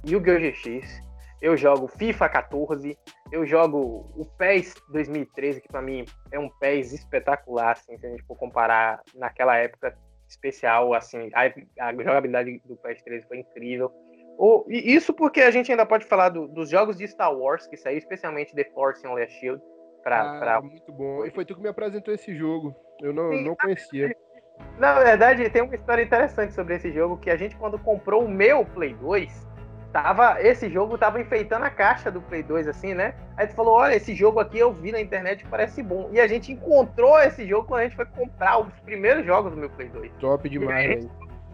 Yu-Gi-Oh! 0.06 0.40
GX, 0.40 1.02
eu 1.42 1.56
jogo 1.58 1.88
FIFA 1.88 2.30
14, 2.30 2.98
eu 3.32 3.46
jogo 3.46 4.10
o 4.16 4.26
PES 4.38 4.76
2013, 4.92 5.62
que 5.62 5.68
para 5.68 5.82
mim 5.82 6.06
é 6.32 6.40
um 6.40 6.50
PES 6.50 6.94
espetacular, 6.94 7.72
assim, 7.72 7.98
se 7.98 8.06
a 8.06 8.10
gente 8.10 8.24
for 8.24 8.36
comparar 8.38 9.02
naquela 9.16 9.58
época 9.58 9.98
especial, 10.34 10.94
assim, 10.94 11.30
a, 11.34 11.88
a 11.88 11.94
jogabilidade 11.94 12.62
do 12.66 12.76
PS3 12.78 13.26
foi 13.28 13.40
incrível. 13.40 13.92
O, 14.38 14.66
e 14.68 14.94
isso 14.94 15.14
porque 15.14 15.42
a 15.42 15.52
gente 15.52 15.72
ainda 15.72 15.86
pode 15.86 16.06
falar 16.06 16.30
do, 16.30 16.48
dos 16.48 16.70
jogos 16.70 16.98
de 16.98 17.08
Star 17.08 17.34
Wars 17.34 17.68
que 17.68 17.78
saiu, 17.78 17.98
especialmente 17.98 18.56
The 18.56 18.66
Force 18.74 19.06
Unleashed 19.06 19.40
Shield. 19.40 19.62
Pra, 20.02 20.22
ah, 20.22 20.40
pra... 20.40 20.62
Muito 20.62 20.92
bom. 20.92 21.26
E 21.26 21.32
foi 21.32 21.46
tu 21.46 21.56
que 21.56 21.62
me 21.62 21.70
apresentou 21.70 22.14
esse 22.14 22.36
jogo. 22.36 22.76
Eu 23.02 23.14
não, 23.14 23.32
Sim, 23.32 23.44
não 23.46 23.56
conhecia. 23.56 24.16
Na 24.78 25.00
verdade, 25.00 25.50
tem 25.50 25.62
uma 25.62 25.76
história 25.76 26.04
interessante 26.04 26.54
sobre 26.54 26.76
esse 26.76 26.92
jogo, 26.92 27.18
que 27.18 27.30
a 27.30 27.38
gente, 27.38 27.56
quando 27.56 27.80
comprou 27.80 28.26
o 28.26 28.30
meu 28.30 28.66
Play 28.66 28.94
2, 28.96 29.48
tava, 29.94 30.42
esse 30.42 30.68
jogo 30.70 30.98
tava 30.98 31.22
enfeitando 31.22 31.64
a 31.64 31.70
caixa 31.70 32.10
do 32.10 32.20
Play 32.20 32.42
2, 32.42 32.68
assim, 32.68 32.96
né? 32.96 33.14
Aí 33.38 33.46
tu 33.46 33.54
falou, 33.54 33.76
olha, 33.76 33.96
esse 33.96 34.16
jogo 34.16 34.40
aqui 34.40 34.58
eu 34.58 34.74
vi 34.74 34.92
na 34.92 35.00
internet 35.00 35.46
parece 35.48 35.84
bom. 35.84 36.10
E 36.12 36.20
a 36.20 36.26
gente 36.26 36.52
encontrou 36.52 37.20
esse 37.20 37.48
jogo 37.48 37.68
quando 37.68 37.82
a 37.82 37.84
gente 37.84 37.96
foi 37.96 38.08
comprar 38.08 38.60
os 38.60 38.74
primeiros 38.80 39.24
jogos 39.24 39.52
do 39.52 39.58
meu 39.58 39.70
Play 39.70 39.90
2. 39.90 40.12
Top 40.20 40.50
demais, 40.50 41.06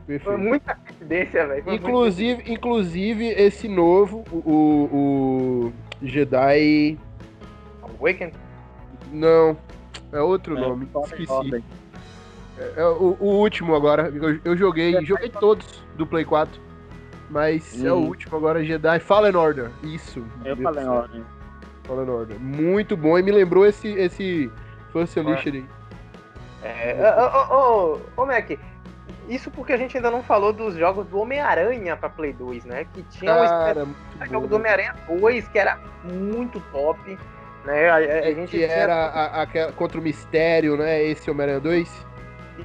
velho. 0.07 0.19
Foi 0.21 0.37
muita 0.37 0.73
coincidência, 0.73 1.45
velho. 1.45 1.63
Inclusive, 1.67 2.35
muito... 2.35 2.51
inclusive, 2.51 3.27
esse 3.27 3.67
novo, 3.67 4.23
o, 4.31 4.89
o 4.91 5.73
Jedi... 6.01 6.97
Awaken? 7.83 8.31
Não, 9.11 9.57
é 10.13 10.21
outro 10.21 10.57
é, 10.57 10.61
nome, 10.61 10.87
esqueci. 11.03 11.63
É, 12.57 12.73
é, 12.77 12.85
o, 12.85 13.17
o, 13.19 13.25
último 13.39 13.75
agora, 13.75 14.09
eu, 14.09 14.39
eu 14.43 14.57
joguei, 14.57 14.93
joguei 15.05 15.29
todos 15.29 15.83
do 15.95 16.07
Play 16.07 16.25
4. 16.25 16.68
Mas 17.29 17.79
hum. 17.79 17.87
é 17.87 17.91
o 17.91 17.97
hum. 17.97 18.07
último 18.07 18.37
agora, 18.37 18.63
Jedi 18.63 18.99
Fallen 18.99 19.35
Order. 19.35 19.69
Isso. 19.83 20.25
Eu 20.43 20.57
Fallen 20.57 20.87
Order. 20.87 21.21
Fallen 21.83 22.09
Order. 22.09 22.39
Muito 22.39 22.97
bom 22.97 23.17
e 23.17 23.23
me 23.23 23.31
lembrou 23.31 23.65
esse, 23.65 23.87
esse 23.89 24.51
First 24.91 25.17
Unleashed 25.17 25.57
aí. 25.57 25.65
É, 26.61 26.97
ô, 27.17 27.53
ô, 27.53 27.99
ô, 28.17 28.21
ô, 28.21 28.25
Mac, 28.25 28.49
isso 29.29 29.49
porque 29.51 29.73
a 29.73 29.77
gente 29.77 29.95
ainda 29.95 30.11
não 30.11 30.21
falou 30.21 30.51
dos 30.51 30.75
jogos 30.75 31.07
do 31.07 31.19
Homem-Aranha 31.19 31.95
pra 31.95 32.09
Play 32.09 32.33
2, 32.33 32.65
né? 32.65 32.85
Que 32.93 33.03
tinha 33.03 33.33
Cara, 33.33 33.85
um 33.85 34.25
jogo 34.25 34.47
do 34.47 34.55
Homem-Aranha 34.55 34.95
2 35.07 35.47
que 35.47 35.57
era 35.57 35.79
muito 36.03 36.59
top. 36.71 37.17
Né? 37.63 37.89
A, 37.89 37.95
a 37.95 38.33
gente 38.33 38.51
que 38.51 38.57
tinha... 38.57 38.67
era 38.67 38.95
a, 38.95 39.43
a, 39.43 39.71
contra 39.73 39.99
o 39.99 40.01
Mistério, 40.03 40.75
né? 40.75 41.03
Esse 41.03 41.29
Homem-Aranha 41.29 41.59
2. 41.59 42.07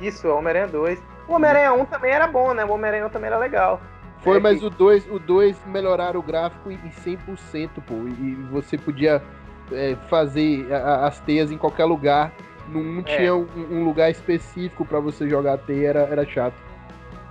Isso, 0.00 0.29
Homem-Aranha 0.29 0.68
2. 0.68 1.03
O 1.29 1.35
Homem-Aranha 1.35 1.72
1 1.72 1.85
também 1.87 2.11
era 2.11 2.27
bom, 2.27 2.53
né? 2.53 2.64
O 2.64 2.72
Homem-Aranha 2.72 3.07
1 3.07 3.11
também 3.11 3.29
era 3.29 3.38
legal. 3.38 3.81
Foi, 4.24 4.38
é 4.38 4.40
mas 4.40 4.58
que... 4.58 4.66
o 4.66 4.70
2 4.70 5.10
o 5.10 5.18
dois 5.18 5.56
melhoraram 5.66 6.18
o 6.18 6.22
gráfico 6.22 6.70
em 6.70 6.78
100%, 6.78 7.70
pô. 7.87 7.94
E 7.94 8.34
você 8.50 8.78
podia 8.78 9.22
é, 9.70 9.94
fazer 10.08 10.66
as 10.72 11.20
teias 11.20 11.52
em 11.52 11.58
qualquer 11.58 11.84
lugar. 11.84 12.32
Não, 12.66 13.00
é. 13.00 13.02
tinha 13.02 13.34
um, 13.34 13.46
um, 13.70 13.84
lugar 13.84 14.10
específico 14.10 14.87
para 14.87 14.98
você 14.98 15.28
jogar 15.28 15.54
a 15.54 15.58
teia, 15.58 15.90
era, 15.90 16.00
era 16.00 16.26
chato. 16.26 16.54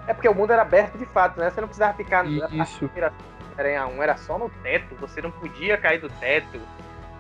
É 0.08 0.14
porque 0.14 0.30
o 0.30 0.36
mundo 0.36 0.54
era 0.54 0.62
aberto 0.62 0.96
de 0.98 1.06
fato, 1.08 1.40
né? 1.40 1.50
Você 1.50 1.60
não 1.60 1.68
precisava 1.68 1.98
ficar 1.98 2.26
Isso. 2.26 2.86
Homem-Aranha 2.86 3.88
1, 3.88 4.04
era 4.04 4.16
só 4.18 4.38
no 4.38 4.50
teto. 4.62 4.96
Você 5.00 5.22
não 5.22 5.32
podia 5.32 5.78
cair 5.78 6.00
do 6.00 6.10
teto. 6.10 6.60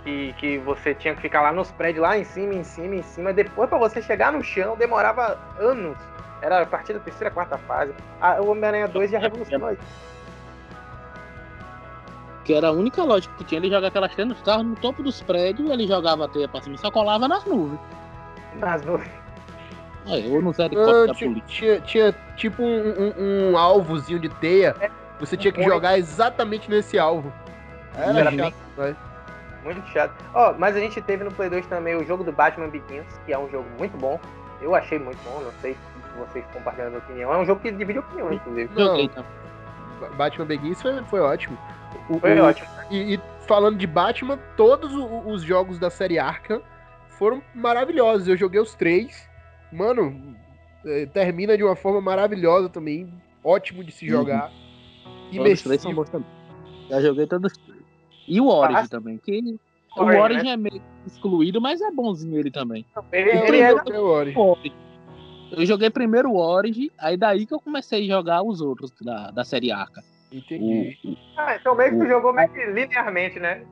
Que, 0.04 0.34
que 0.34 0.58
você 0.58 0.94
tinha 0.94 1.16
que 1.16 1.22
ficar 1.22 1.42
lá 1.42 1.54
nos 1.54 1.72
prédios, 1.72 2.04
lá 2.04 2.18
em 2.18 2.26
cima, 2.26 2.54
em 2.54 2.64
cima, 2.64 2.96
em 2.96 3.02
cima. 3.02 3.32
Depois, 3.32 3.70
para 3.70 3.80
você 3.80 4.02
chegar 4.02 4.34
no 4.34 4.44
chão, 4.44 4.76
demorava 4.76 5.40
anos 5.58 5.98
era 6.44 6.62
a 6.62 6.66
partir 6.66 6.94
da 6.94 7.00
terceira, 7.00 7.34
quarta 7.34 7.58
fase. 7.58 7.94
A, 8.20 8.42
o 8.42 8.52
Homem-Aranha 8.52 8.88
2 8.90 9.12
já 9.12 9.18
revolucionou 9.18 9.72
isso. 9.72 9.82
Que 12.44 12.54
era 12.54 12.68
a 12.68 12.72
única 12.72 13.02
lógica 13.02 13.34
que 13.38 13.46
tinha. 13.46 13.60
Ele 13.60 13.70
jogava 13.70 13.88
aquelas 13.88 14.14
teias, 14.14 14.32
estava 14.32 14.62
no 14.62 14.76
topo 14.76 15.02
dos 15.02 15.22
prédios, 15.22 15.70
ele 15.70 15.88
jogava 15.88 16.26
a 16.26 16.28
teia 16.28 16.50
pra 16.50 16.62
cima 16.62 16.76
e 16.76 16.78
só 16.78 16.92
colava 16.92 17.30
nas 17.30 17.46
nuvens. 17.46 17.80
Nas 18.56 18.84
nuvens. 18.84 19.10
É, 20.06 20.28
ou 20.28 20.42
no 20.42 20.52
zero 20.52 20.74
ah, 20.82 21.14
tinha, 21.16 21.40
tinha, 21.48 21.80
tinha, 21.80 22.16
tipo 22.36 22.62
um, 22.62 23.14
um, 23.18 23.52
um, 23.52 23.58
alvozinho 23.58 24.20
de 24.20 24.28
teia. 24.28 24.76
É, 24.82 24.92
você 25.18 25.38
tinha 25.38 25.54
que 25.54 25.64
jogar 25.64 25.98
exatamente 25.98 26.70
nesse 26.70 27.00
alvo. 27.00 27.32
Era, 27.96 28.20
era 28.20 28.32
chato, 28.32 28.56
bem... 28.76 28.96
Muito 29.64 29.88
chato. 29.92 30.14
Ó, 30.34 30.52
oh, 30.52 30.60
mas 30.60 30.76
a 30.76 30.80
gente 30.82 31.02
teve 31.02 31.24
no 31.24 31.32
Play 31.32 31.50
2 31.50 31.66
também 31.68 31.96
o 31.96 32.04
jogo 32.04 32.26
do 32.26 32.34
Batman 32.34 32.68
Begins, 32.68 33.08
que 33.26 33.32
é 33.32 33.40
um 33.40 33.50
jogo 33.50 33.66
muito 33.80 33.98
bom. 33.98 34.20
Eu 34.62 34.76
achei 34.76 35.00
muito 35.00 35.20
bom, 35.24 35.40
não 35.40 35.52
sei 35.62 35.78
vocês 36.18 36.46
compartilhando 36.54 36.96
a 36.96 36.98
opinião. 37.00 37.34
É 37.34 37.38
um 37.38 37.46
jogo 37.46 37.62
que 37.62 37.72
divide 37.72 38.00
opinião, 38.00 38.34
inclusive. 38.34 38.70
Não, 38.76 39.00
então. 39.00 39.26
Batman 40.18 40.46
Begins 40.46 40.82
foi, 40.82 41.04
foi 41.06 41.20
ótimo. 41.20 41.58
O, 42.10 42.20
foi 42.20 42.40
o, 42.40 42.46
ótimo. 42.46 42.68
E, 42.92 43.16
e, 43.16 43.22
falando 43.48 43.78
de 43.78 43.88
Batman, 43.88 44.38
todos 44.58 44.92
os 45.26 45.44
jogos 45.44 45.80
da 45.80 45.90
série 45.90 46.20
Arkham 46.20 46.62
foram 47.10 47.42
maravilhosos. 47.54 48.28
Eu 48.28 48.38
joguei 48.38 48.60
os 48.60 48.76
três. 48.76 49.30
Mano, 49.72 50.36
é, 50.86 51.06
termina 51.08 51.58
de 51.58 51.64
uma 51.64 51.76
forma 51.76 52.02
maravilhosa 52.02 52.70
também. 52.70 53.12
Ótimo 53.44 53.84
de 53.84 53.92
se 53.92 54.08
jogar. 54.08 54.52
Uhum. 55.06 55.38
Todos 55.38 55.54
os 55.54 55.62
três 55.62 55.82
são 55.82 55.94
bons 55.94 56.10
também. 56.10 56.28
Já 56.90 57.02
joguei 57.02 57.28
todos 57.28 57.52
os 57.52 57.58
três. 57.58 57.84
E 58.28 58.40
o 58.40 58.48
Origin 58.48 58.80
ah, 58.80 58.88
também, 58.88 59.18
que 59.18 59.58
o 59.98 60.04
Origin 60.04 60.46
né? 60.46 60.52
é 60.52 60.58
meio 60.58 60.82
excluído, 61.06 61.62
mas 61.62 61.82
é 61.82 61.92
bonzinho 61.92 62.40
ele 62.40 62.50
também. 62.50 62.86
Ele, 63.12 63.30
ele 63.30 63.58
é, 63.58 63.72
é 63.72 64.00
o 64.00 64.06
Origin. 64.06 64.74
Eu 65.56 65.66
joguei 65.66 65.90
primeiro 65.90 66.32
o 66.32 66.38
Origin, 66.38 66.90
aí 66.98 67.16
daí 67.16 67.46
que 67.46 67.54
eu 67.54 67.60
comecei 67.60 68.04
a 68.04 68.16
jogar 68.16 68.42
os 68.42 68.60
outros 68.60 68.92
da, 69.02 69.30
da 69.32 69.44
série 69.44 69.72
Arca. 69.72 70.04
Entendi. 70.32 70.98
O, 71.06 71.16
ah, 71.38 71.56
então 71.56 71.76
meio 71.76 71.92
que 71.92 71.98
tu 72.00 72.08
jogou 72.08 72.34
meio 72.34 72.50
que 72.50 72.66
linearmente, 72.66 73.40
né? 73.40 73.64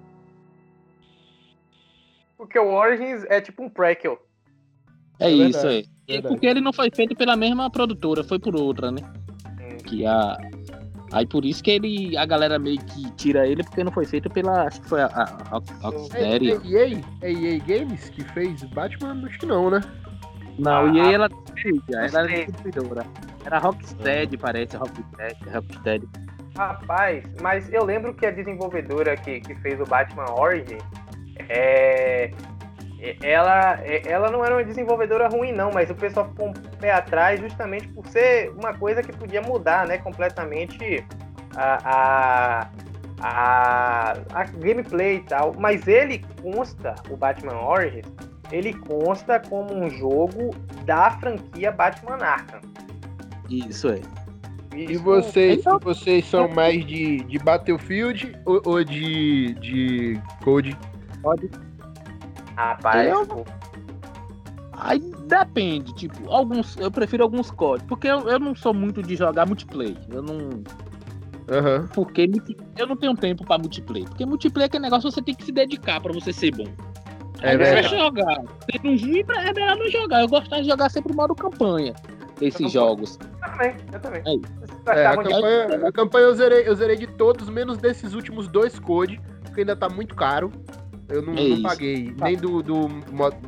Porque 2.37 2.57
o 2.59 2.71
Origins 2.71 3.25
é 3.29 3.41
tipo 3.41 3.63
um 3.63 3.69
prequel. 3.69 4.19
É, 5.19 5.27
é 5.27 5.31
isso 5.31 5.65
aí. 5.65 5.85
É. 6.07 6.21
Porque 6.21 6.45
ele 6.45 6.61
não 6.61 6.73
foi 6.73 6.89
feito 6.91 7.15
pela 7.15 7.35
mesma 7.35 7.69
produtora, 7.69 8.23
foi 8.23 8.39
por 8.39 8.55
outra, 8.55 8.91
né? 8.91 9.01
Hum. 9.47 9.77
Que 9.85 10.05
a. 10.05 10.37
Aí 11.11 11.25
por 11.25 11.43
isso 11.43 11.61
que 11.61 11.71
ele, 11.71 12.15
a 12.15 12.25
galera 12.25 12.57
meio 12.57 12.79
que 12.79 13.11
tira 13.15 13.45
ele, 13.45 13.63
porque 13.63 13.83
não 13.83 13.91
foi 13.91 14.05
feito 14.05 14.29
pela. 14.29 14.63
Acho 14.63 14.81
que 14.81 14.87
foi 14.87 15.01
a, 15.01 15.07
a, 15.07 15.57
a. 15.57 16.17
É, 16.17 16.23
é, 16.23 16.93
EA, 16.93 17.01
é 17.21 17.31
EA 17.31 17.59
Games 17.59 18.09
que 18.09 18.23
fez 18.33 18.63
Batman? 18.65 19.21
Acho 19.25 19.39
que 19.39 19.45
não, 19.45 19.69
né? 19.69 19.81
Não, 20.59 20.85
ah, 20.85 20.91
e 20.93 20.99
aí 20.99 21.13
ela, 21.13 21.29
ela 21.89 22.31
era 22.31 22.45
distribuidora. 22.45 23.05
Era 23.45 23.57
Rocksteady, 23.57 24.37
parece, 24.37 24.77
Rocksteady, 24.77 25.49
Rocksteady. 25.51 26.09
Rapaz, 26.55 27.23
mas 27.41 27.71
eu 27.71 27.83
lembro 27.83 28.13
que 28.13 28.25
a 28.25 28.31
desenvolvedora 28.31 29.15
que, 29.15 29.39
que 29.39 29.55
fez 29.55 29.79
o 29.79 29.85
Batman 29.85 30.29
Origin, 30.31 30.77
é, 31.49 32.31
ela, 33.23 33.79
ela 34.05 34.29
não 34.29 34.45
era 34.45 34.55
uma 34.55 34.63
desenvolvedora 34.63 35.27
ruim, 35.27 35.51
não, 35.51 35.71
mas 35.71 35.89
o 35.89 35.95
pessoal 35.95 36.29
ficou 36.29 36.49
um 36.49 36.53
pé 36.53 36.91
atrás 36.91 37.39
justamente 37.39 37.87
por 37.87 38.05
ser 38.07 38.51
uma 38.51 38.73
coisa 38.73 39.01
que 39.01 39.11
podia 39.11 39.41
mudar 39.41 39.87
né, 39.87 39.97
completamente 39.97 41.03
a, 41.55 41.79
a, 41.83 42.69
a, 43.21 44.11
a 44.33 44.43
gameplay 44.43 45.15
e 45.15 45.21
tal. 45.21 45.55
Mas 45.57 45.87
ele 45.87 46.23
consta, 46.43 46.93
o 47.09 47.17
Batman 47.17 47.59
Origins, 47.59 48.05
ele 48.51 48.73
consta 48.73 49.39
como 49.39 49.73
um 49.73 49.89
jogo 49.89 50.55
da 50.85 51.11
franquia 51.11 51.71
Batman 51.71 52.17
Arkham. 52.17 52.61
Isso 53.49 53.89
é. 53.89 54.01
Isso... 54.75 54.91
E 54.91 54.97
vocês, 54.97 55.59
então... 55.59 55.79
vocês 55.79 56.25
são 56.25 56.47
mais 56.47 56.85
de, 56.85 57.23
de 57.23 57.39
Battlefield 57.39 58.37
ou, 58.45 58.61
ou 58.65 58.83
de, 58.83 59.53
de 59.55 60.21
Code? 60.43 60.77
Code. 61.21 61.49
Rapaz, 62.55 63.09
eu... 63.09 63.45
Aí 64.73 64.99
depende, 65.27 65.93
tipo, 65.93 66.27
alguns. 66.31 66.75
Eu 66.77 66.89
prefiro 66.89 67.23
alguns 67.23 67.51
códigos. 67.51 67.87
Porque 67.87 68.07
eu, 68.07 68.27
eu 68.27 68.39
não 68.39 68.55
sou 68.55 68.73
muito 68.73 69.03
de 69.03 69.15
jogar 69.15 69.45
multiplayer. 69.45 69.95
Eu 70.09 70.23
não. 70.23 70.37
Uhum. 70.37 71.87
Porque 71.93 72.27
eu 72.77 72.87
não 72.87 72.95
tenho 72.95 73.15
tempo 73.15 73.45
pra 73.45 73.59
multiplayer. 73.59 74.07
Porque 74.09 74.25
multiplayer 74.25 74.65
é 74.65 74.67
aquele 74.67 74.83
negócio 74.83 75.11
você 75.11 75.21
tem 75.21 75.35
que 75.35 75.45
se 75.45 75.51
dedicar 75.51 76.01
pra 76.01 76.11
você 76.11 76.33
ser 76.33 76.55
bom. 76.55 76.65
É 77.41 77.57
melhor 77.57 77.83
jogar. 77.83 78.43
Sendo 78.71 79.01
ruim, 79.01 79.19
é 79.19 79.53
melhor 79.53 79.77
não 79.77 79.89
jogar. 79.89 80.21
Eu 80.21 80.27
gosto 80.27 80.49
de 80.55 80.63
jogar 80.63 80.89
sempre 80.89 81.13
modo 81.13 81.35
campanha. 81.35 81.93
Esses 82.39 82.71
jogos. 82.71 83.19
Eu 83.21 83.49
também, 83.51 83.75
eu 83.93 83.99
também. 83.99 84.23
É, 84.87 84.99
é 84.99 85.05
a, 85.05 85.15
campanha, 85.15 85.87
a 85.87 85.91
campanha 85.91 86.25
eu 86.25 86.35
zerei, 86.35 86.67
eu 86.67 86.75
zerei 86.75 86.95
de 86.97 87.07
todos, 87.07 87.49
menos 87.49 87.77
desses 87.77 88.13
últimos 88.13 88.47
dois 88.47 88.79
code, 88.79 89.21
porque 89.43 89.61
ainda 89.61 89.75
tá 89.75 89.87
muito 89.87 90.15
caro. 90.15 90.51
Eu 91.07 91.21
não, 91.21 91.33
é 91.33 91.49
não 91.49 91.61
paguei. 91.61 92.11
Tá. 92.13 92.25
Nem 92.25 92.37
do, 92.37 92.63
do 92.63 92.87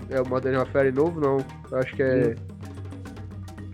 é, 0.10 0.22
o 0.22 0.28
Modern 0.28 0.58
Warfare 0.58 0.92
novo, 0.92 1.20
não. 1.20 1.38
Eu 1.72 1.78
acho 1.80 1.96
que 1.96 2.04
é. 2.04 2.36
Hum. 2.38 2.54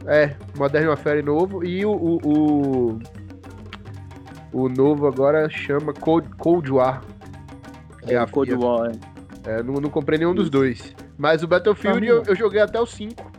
É, 0.06 0.36
Modern 0.58 0.88
Warfare 0.88 1.22
novo. 1.22 1.66
E 1.66 1.86
o, 1.86 1.92
o, 1.92 2.20
o, 2.24 3.00
o 4.54 4.70
novo 4.70 5.08
agora 5.08 5.50
chama 5.50 5.94
Cold, 5.94 6.30
Cold 6.38 6.72
War. 6.72 7.02
É, 8.08 8.14
é 8.14 8.26
Cold 8.26 8.54
War, 8.54 8.92
é. 9.50 9.64
Não, 9.64 9.76
não 9.76 9.90
comprei 9.90 10.18
nenhum 10.18 10.34
dos 10.34 10.50
dois. 10.50 10.96
Mas 11.18 11.44
o 11.44 11.48
Battlefield 11.48 12.06
eu, 12.06 12.24
eu, 12.24 12.36
joguei 12.36 12.62
até 12.62 12.80
o 12.80 12.86
5. 12.86 13.32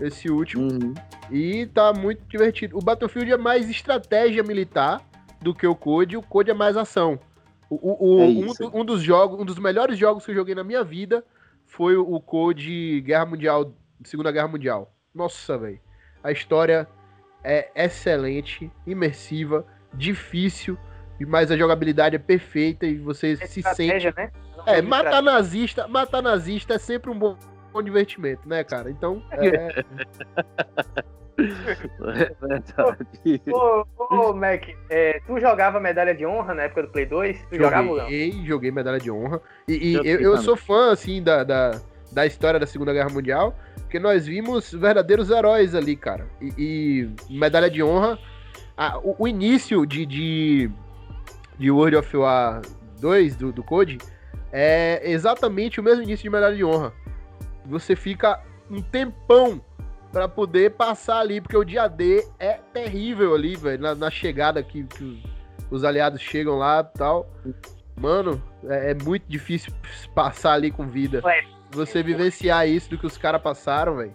Esse 0.00 0.30
último. 0.30 0.64
Uhum. 0.64 0.94
E 1.30 1.66
tá 1.66 1.92
muito 1.92 2.22
divertido. 2.28 2.76
O 2.76 2.82
Battlefield 2.82 3.32
é 3.32 3.36
mais 3.36 3.68
estratégia 3.68 4.42
militar 4.42 5.00
do 5.40 5.54
que 5.54 5.66
o 5.66 5.74
Code. 5.74 6.16
O 6.16 6.22
Code 6.22 6.50
é 6.50 6.54
mais 6.54 6.76
ação. 6.76 7.18
O, 7.68 8.18
o, 8.18 8.20
é 8.20 8.26
um, 8.26 8.80
um, 8.80 8.84
dos 8.84 9.02
jogos, 9.02 9.40
um 9.40 9.44
dos 9.44 9.58
melhores 9.58 9.96
jogos 9.96 10.24
que 10.24 10.30
eu 10.30 10.34
joguei 10.34 10.54
na 10.54 10.62
minha 10.62 10.84
vida 10.84 11.24
foi 11.66 11.96
o 11.96 12.20
Code 12.20 13.00
Guerra 13.00 13.24
Mundial, 13.24 13.72
Segunda 14.04 14.30
Guerra 14.30 14.48
Mundial. 14.48 14.94
Nossa, 15.14 15.56
velho. 15.56 15.80
A 16.22 16.30
história 16.30 16.86
é 17.42 17.70
excelente, 17.74 18.70
imersiva, 18.86 19.66
difícil, 19.92 20.78
mas 21.26 21.50
a 21.50 21.56
jogabilidade 21.56 22.14
é 22.14 22.18
perfeita 22.18 22.86
e 22.86 22.98
você 22.98 23.32
é 23.40 23.46
se 23.46 23.62
sente. 23.62 24.14
Né? 24.14 24.30
É, 24.66 24.82
matar 24.82 25.22
nazista, 25.22 25.88
matar 25.88 26.22
nazista 26.22 26.74
é 26.74 26.78
sempre 26.78 27.10
um 27.10 27.18
bom, 27.18 27.36
bom 27.72 27.82
divertimento, 27.82 28.48
né, 28.48 28.64
cara? 28.64 28.90
Então. 28.90 29.22
É... 31.38 32.34
ô, 33.50 33.86
ô, 33.96 34.14
ô, 34.14 34.34
Mac, 34.34 34.68
é, 34.90 35.18
tu 35.26 35.40
jogava 35.40 35.80
medalha 35.80 36.14
de 36.14 36.26
honra 36.26 36.54
na 36.54 36.64
época 36.64 36.82
do 36.82 36.88
Play 36.88 37.06
2? 37.06 37.36
Tu 37.36 37.42
joguei, 37.42 37.58
jogava 37.58 37.88
ou 37.88 37.96
não? 37.96 38.44
Joguei 38.44 38.70
medalha 38.70 39.00
de 39.00 39.10
honra. 39.10 39.40
E, 39.66 39.72
e 39.72 39.94
eu, 39.94 40.20
eu, 40.20 40.36
sou 40.38 40.56
fã, 40.56 40.92
assim, 40.92 41.22
da, 41.22 41.42
da, 41.42 41.80
da, 42.12 42.26
história 42.26 42.60
da 42.60 42.66
Segunda 42.66 42.92
Guerra 42.92 43.08
Mundial, 43.08 43.56
porque 43.76 43.98
nós 43.98 44.26
vimos 44.26 44.72
verdadeiros 44.72 45.30
heróis 45.30 45.74
ali, 45.74 45.96
cara. 45.96 46.26
E, 46.40 47.08
e 47.28 47.38
medalha 47.38 47.70
de 47.70 47.82
honra. 47.82 48.18
A, 48.76 48.98
o, 48.98 49.16
o, 49.18 49.26
início 49.26 49.86
de, 49.86 50.04
de, 50.04 50.70
de 51.58 51.70
World 51.70 51.96
of 51.96 52.14
War 52.16 52.60
2, 53.00 53.36
do, 53.36 53.52
do 53.52 53.64
Code, 53.64 53.96
é 54.52 55.00
exatamente 55.10 55.80
o 55.80 55.82
mesmo 55.82 56.02
início 56.02 56.22
de 56.22 56.30
medalha 56.30 56.54
de 56.54 56.64
honra. 56.64 56.92
Você 57.66 57.96
fica 57.96 58.40
um 58.70 58.82
tempão 58.82 59.60
para 60.12 60.28
poder 60.28 60.72
passar 60.72 61.20
ali, 61.20 61.40
porque 61.40 61.56
o 61.56 61.64
dia 61.64 61.88
D 61.88 62.26
é 62.38 62.58
terrível 62.72 63.34
ali, 63.34 63.56
velho, 63.56 63.82
na, 63.82 63.94
na, 63.94 64.10
chegada 64.10 64.62
que, 64.62 64.84
que 64.84 65.02
os, 65.02 65.22
os, 65.70 65.84
aliados 65.84 66.20
chegam 66.20 66.58
lá 66.58 66.80
e 66.80 66.98
tal. 66.98 67.26
Mano, 67.96 68.42
é, 68.64 68.90
é 68.90 68.94
muito 68.94 69.24
difícil 69.26 69.72
passar 70.14 70.52
ali 70.52 70.70
com 70.70 70.86
vida. 70.86 71.22
Ué. 71.24 71.44
Você 71.70 72.02
vivenciar 72.02 72.68
isso 72.68 72.90
do 72.90 72.98
que 72.98 73.06
os 73.06 73.16
caras 73.16 73.40
passaram, 73.40 73.96
velho. 73.96 74.14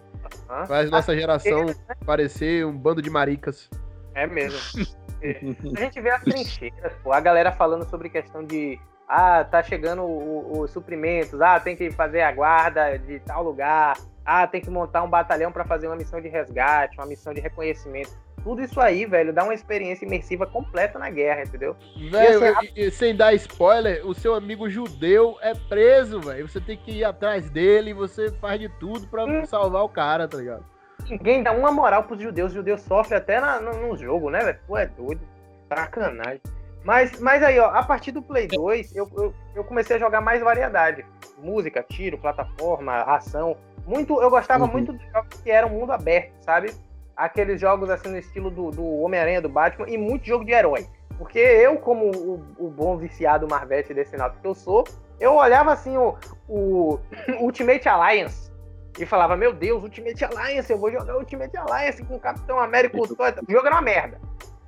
Faz 0.68 0.88
nossa 0.90 1.16
geração 1.16 1.66
né? 1.66 1.74
parecer 2.06 2.64
um 2.64 2.76
bando 2.76 3.02
de 3.02 3.10
maricas. 3.10 3.68
É 4.14 4.26
mesmo. 4.26 4.58
A 5.20 5.80
gente 5.80 6.00
vê 6.00 6.10
as 6.10 6.22
trincheiras, 6.22 6.92
pô, 7.02 7.12
a 7.12 7.18
galera 7.18 7.50
falando 7.50 7.84
sobre 7.90 8.08
questão 8.08 8.44
de 8.44 8.78
ah, 9.08 9.42
tá 9.42 9.62
chegando 9.62 10.04
os 10.04 10.70
suprimentos, 10.70 11.40
ah, 11.40 11.58
tem 11.58 11.74
que 11.74 11.90
fazer 11.90 12.20
a 12.20 12.30
guarda 12.30 12.98
de 12.98 13.18
tal 13.20 13.42
lugar, 13.42 13.96
ah, 14.24 14.46
tem 14.46 14.60
que 14.60 14.68
montar 14.68 15.02
um 15.02 15.08
batalhão 15.08 15.50
para 15.50 15.64
fazer 15.64 15.86
uma 15.86 15.96
missão 15.96 16.20
de 16.20 16.28
resgate, 16.28 16.98
uma 16.98 17.06
missão 17.06 17.32
de 17.32 17.40
reconhecimento. 17.40 18.10
Tudo 18.44 18.62
isso 18.62 18.80
aí, 18.80 19.04
velho, 19.04 19.32
dá 19.32 19.42
uma 19.42 19.54
experiência 19.54 20.04
imersiva 20.04 20.46
completa 20.46 20.98
na 20.98 21.10
guerra, 21.10 21.42
entendeu? 21.42 21.74
Velho, 22.10 22.58
assim, 22.58 22.90
sem 22.90 23.16
dar 23.16 23.34
spoiler, 23.34 24.06
o 24.06 24.14
seu 24.14 24.34
amigo 24.34 24.70
judeu 24.70 25.36
é 25.40 25.54
preso, 25.54 26.20
velho. 26.20 26.48
Você 26.48 26.60
tem 26.60 26.76
que 26.76 26.92
ir 26.92 27.04
atrás 27.04 27.50
dele, 27.50 27.92
você 27.92 28.30
faz 28.32 28.60
de 28.60 28.68
tudo 28.68 29.08
para 29.08 29.24
hum. 29.24 29.44
salvar 29.44 29.82
o 29.82 29.88
cara, 29.88 30.28
tá 30.28 30.38
ligado? 30.38 30.64
Ninguém 31.08 31.42
dá 31.42 31.52
uma 31.52 31.72
moral 31.72 32.04
pros 32.04 32.22
judeus, 32.22 32.48
os 32.48 32.54
judeus 32.54 32.82
sofrem 32.82 33.18
até 33.18 33.40
na, 33.40 33.60
no, 33.60 33.88
no 33.88 33.96
jogo, 33.96 34.30
né, 34.30 34.40
velho? 34.40 34.58
Pô, 34.66 34.76
é 34.76 34.86
doido. 34.86 35.20
Sacanagem. 35.68 36.40
Mas, 36.88 37.20
mas 37.20 37.42
aí, 37.42 37.58
ó, 37.58 37.66
a 37.66 37.82
partir 37.82 38.12
do 38.12 38.22
Play 38.22 38.46
2, 38.46 38.96
eu, 38.96 39.06
eu, 39.14 39.34
eu, 39.54 39.62
comecei 39.62 39.96
a 39.96 39.98
jogar 39.98 40.22
mais 40.22 40.40
variedade. 40.40 41.04
Música, 41.36 41.82
tiro, 41.86 42.16
plataforma, 42.16 43.02
ação. 43.02 43.58
Muito, 43.86 44.18
eu 44.22 44.30
gostava 44.30 44.64
uhum. 44.64 44.72
muito 44.72 44.94
dos 44.94 45.02
jogos 45.12 45.38
que 45.42 45.50
eram 45.50 45.68
mundo 45.68 45.92
aberto, 45.92 46.32
sabe? 46.40 46.74
Aqueles 47.14 47.60
jogos 47.60 47.90
assim 47.90 48.08
no 48.08 48.16
estilo 48.16 48.50
do, 48.50 48.70
do 48.70 49.00
Homem-Aranha, 49.02 49.42
do 49.42 49.50
Batman, 49.50 49.86
e 49.86 49.98
muito 49.98 50.24
jogo 50.24 50.46
de 50.46 50.52
herói. 50.52 50.88
Porque 51.18 51.38
eu, 51.38 51.76
como 51.76 52.06
o, 52.06 52.42
o 52.58 52.70
bom 52.70 52.96
viciado 52.96 53.46
Marvete 53.46 53.92
desse 53.92 54.16
nato 54.16 54.40
que 54.40 54.46
eu 54.46 54.54
sou, 54.54 54.84
eu 55.20 55.34
olhava 55.34 55.70
assim 55.70 55.94
o, 55.98 56.16
o 56.48 56.98
Ultimate 57.38 57.86
Alliance 57.86 58.50
e 58.98 59.04
falava, 59.04 59.36
meu 59.36 59.52
Deus, 59.52 59.82
Ultimate 59.82 60.24
Alliance, 60.24 60.72
eu 60.72 60.78
vou 60.78 60.90
jogar 60.90 61.18
Ultimate 61.18 61.54
Alliance 61.54 62.02
com 62.02 62.16
o 62.16 62.18
Capitão 62.18 62.58
América. 62.58 62.96
O 62.98 63.06
jogo 63.06 63.66
era 63.66 63.74
uma 63.74 63.82
merda. 63.82 64.18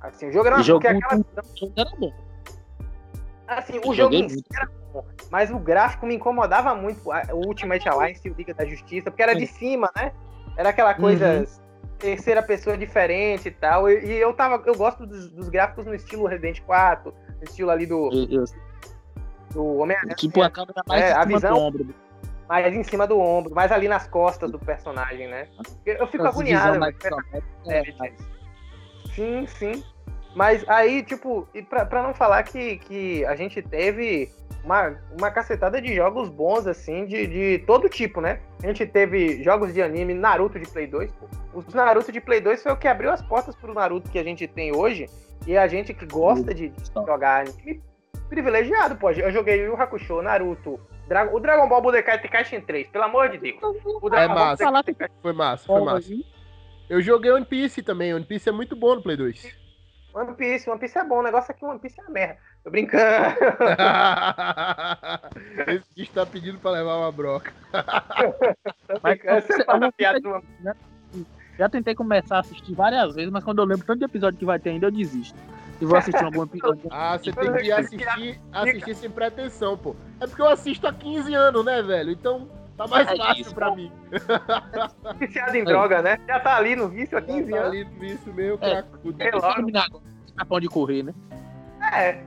Assim, 0.01 0.29
o 0.29 0.31
jogo 0.31 0.47
era, 0.47 0.61
jogo 0.63 0.87
aquela... 0.87 1.23
era 1.77 1.91
bom. 1.97 2.13
Assim, 3.47 3.79
o 3.85 3.93
jogo 3.93 4.15
em 4.15 4.29
si 4.29 4.43
era 4.55 4.69
bom, 4.93 5.05
mas 5.29 5.51
o 5.51 5.59
gráfico 5.59 6.05
me 6.05 6.15
incomodava 6.15 6.73
muito, 6.73 7.01
o 7.09 7.47
Ultimate 7.47 7.87
Alliance 7.87 8.21
e 8.25 8.31
o 8.31 8.33
Liga 8.33 8.53
da 8.53 8.65
Justiça, 8.65 9.11
porque 9.11 9.21
era 9.21 9.35
de 9.35 9.45
cima, 9.45 9.91
né? 9.95 10.11
Era 10.57 10.69
aquela 10.69 10.93
coisa 10.93 11.39
uhum. 11.39 11.45
terceira 11.99 12.41
pessoa 12.41 12.77
diferente 12.77 13.49
e 13.49 13.51
tal. 13.51 13.89
E, 13.89 14.05
e, 14.05 14.13
eu 14.13 14.33
tava, 14.33 14.61
eu 14.65 14.75
gosto 14.75 15.05
dos, 15.05 15.29
dos, 15.29 15.49
gráficos 15.49 15.85
no 15.85 15.93
estilo 15.93 16.25
Resident 16.27 16.61
4, 16.61 17.13
no 17.37 17.43
estilo 17.43 17.69
ali 17.69 17.85
do 17.85 18.09
eu, 18.29 18.45
do 19.53 19.77
Homem-Aranha. 19.77 20.15
Tipo, 20.15 20.41
a 20.41 20.49
câmera 20.49 20.81
mais 20.87 21.03
é, 21.03 21.11
a 21.11 21.25
visão, 21.25 21.57
ombro. 21.57 21.93
mais 22.47 22.73
em 22.73 22.83
cima 22.83 23.05
do 23.05 23.19
ombro, 23.19 23.53
mais 23.53 23.71
ali 23.71 23.87
nas 23.87 24.07
costas 24.07 24.49
do 24.51 24.59
personagem, 24.59 25.27
né? 25.27 25.47
Eu, 25.85 25.95
eu 25.95 26.07
fico 26.07 26.25
agoniado. 26.25 26.79
Mas, 26.79 26.95
é, 27.67 27.79
é, 27.79 28.13
sim, 29.15 29.45
sim. 29.47 29.83
Mas 30.35 30.67
aí, 30.69 31.03
tipo, 31.03 31.47
e 31.53 31.61
pra, 31.61 31.85
pra 31.85 32.03
não 32.03 32.13
falar 32.13 32.43
que, 32.43 32.77
que 32.77 33.25
a 33.25 33.35
gente 33.35 33.61
teve 33.61 34.31
uma, 34.63 34.97
uma 35.17 35.31
cacetada 35.31 35.81
de 35.81 35.93
jogos 35.93 36.29
bons, 36.29 36.67
assim, 36.67 37.05
de, 37.05 37.27
de 37.27 37.63
todo 37.65 37.89
tipo, 37.89 38.21
né? 38.21 38.39
A 38.63 38.67
gente 38.67 38.85
teve 38.85 39.43
jogos 39.43 39.73
de 39.73 39.81
anime, 39.81 40.13
Naruto 40.13 40.59
de 40.59 40.67
Play 40.67 40.87
2, 40.87 41.11
pô. 41.13 41.27
O 41.53 41.75
Naruto 41.75 42.11
de 42.11 42.21
Play 42.21 42.39
2 42.39 42.63
foi 42.63 42.71
o 42.71 42.77
que 42.77 42.87
abriu 42.87 43.11
as 43.11 43.21
portas 43.21 43.55
pro 43.55 43.73
Naruto 43.73 44.09
que 44.09 44.19
a 44.19 44.23
gente 44.23 44.47
tem 44.47 44.75
hoje. 44.75 45.09
E 45.45 45.57
a 45.57 45.67
gente 45.67 45.93
que 45.93 46.05
gosta 46.05 46.53
de, 46.53 46.69
de 46.69 46.91
jogar 46.93 47.41
anime, 47.41 47.81
privilegiado, 48.29 48.95
pô. 48.95 49.09
Eu 49.09 49.31
joguei 49.31 49.67
o 49.67 49.75
Hakusho, 49.75 50.21
Naruto, 50.21 50.79
Dragon, 51.07 51.35
o 51.35 51.39
Dragon 51.39 51.67
Ball 51.67 51.81
Budokai 51.81 52.21
Tenkaichi 52.21 52.61
3, 52.61 52.87
pelo 52.87 53.03
amor 53.03 53.29
de 53.29 53.37
Deus. 53.37 53.57
O 54.01 54.09
Dragon 54.09 54.33
é 54.33 54.35
massa. 54.35 54.63
Foi 55.21 55.33
massa, 55.33 55.65
foi 55.65 55.81
massa. 55.81 56.13
Eu 56.91 57.01
joguei 57.01 57.31
One 57.31 57.45
Piece 57.45 57.81
também. 57.81 58.13
One 58.13 58.25
Piece 58.25 58.49
é 58.49 58.51
muito 58.51 58.75
bom 58.75 58.95
no 58.95 59.01
Play 59.01 59.15
2. 59.15 59.55
One 60.13 60.35
Piece, 60.35 60.69
One 60.69 60.77
Piece 60.77 60.97
é 60.97 61.05
bom, 61.05 61.19
o 61.19 61.23
negócio 61.23 61.49
é 61.49 61.55
que 61.55 61.63
One 61.63 61.79
Piece 61.79 61.97
é 61.97 62.03
uma 62.03 62.11
merda. 62.11 62.37
Tô 62.65 62.69
brincando. 62.69 63.37
Esse 65.71 65.87
bicho 65.95 66.11
tá 66.11 66.25
pedindo 66.25 66.59
pra 66.59 66.71
levar 66.71 66.97
uma 66.97 67.09
broca. 67.09 67.53
mas, 69.01 69.21
você 69.21 69.63
fala 69.63 69.89
piada 69.93 70.19
já, 70.61 70.75
já 71.57 71.69
tentei 71.69 71.95
começar 71.95 72.35
a 72.35 72.39
assistir 72.41 72.75
várias 72.75 73.15
vezes, 73.15 73.31
mas 73.31 73.45
quando 73.45 73.59
eu 73.59 73.65
lembro 73.65 73.85
tanto 73.85 73.99
de 73.99 74.05
episódio 74.05 74.37
que 74.37 74.43
vai 74.43 74.59
ter 74.59 74.71
ainda, 74.71 74.87
eu 74.87 74.91
desisto. 74.91 75.39
E 75.79 75.85
vou 75.85 75.97
assistir 75.97 76.25
algum 76.25 76.43
episódio. 76.43 76.81
Ah, 76.91 77.17
você 77.17 77.31
tem 77.31 77.53
que 77.53 77.71
assistir, 77.71 78.41
assistir 78.51 78.95
sem 78.95 79.09
pretensão, 79.09 79.77
pô. 79.77 79.95
É 80.19 80.27
porque 80.27 80.41
eu 80.41 80.49
assisto 80.49 80.85
há 80.85 80.91
15 80.91 81.33
anos, 81.33 81.63
né, 81.63 81.81
velho? 81.81 82.11
Então 82.11 82.49
tá 82.83 82.87
mais 82.87 83.07
é 83.07 83.15
fácil 83.15 83.41
isso, 83.41 83.55
pra 83.55 83.75
mim. 83.75 83.91
Viciado 85.19 85.57
em 85.57 85.63
droga, 85.63 86.01
né? 86.01 86.17
Já 86.27 86.39
tá 86.39 86.55
ali 86.55 86.75
no 86.75 86.87
vício 86.87 87.17
há 87.17 87.21
15 87.21 87.49
Já 87.49 87.57
tá 87.57 87.63
anos. 87.63 87.63
Tá 87.63 87.67
ali 87.67 87.83
no 87.83 87.99
vício 87.99 88.33
meio 88.33 88.53
é, 88.55 88.57
cracudo. 88.57 89.23
É, 89.23 89.31
logo. 89.31 90.59
de 90.59 90.67
correr, 90.67 91.03
né? 91.03 91.13
É. 91.93 92.23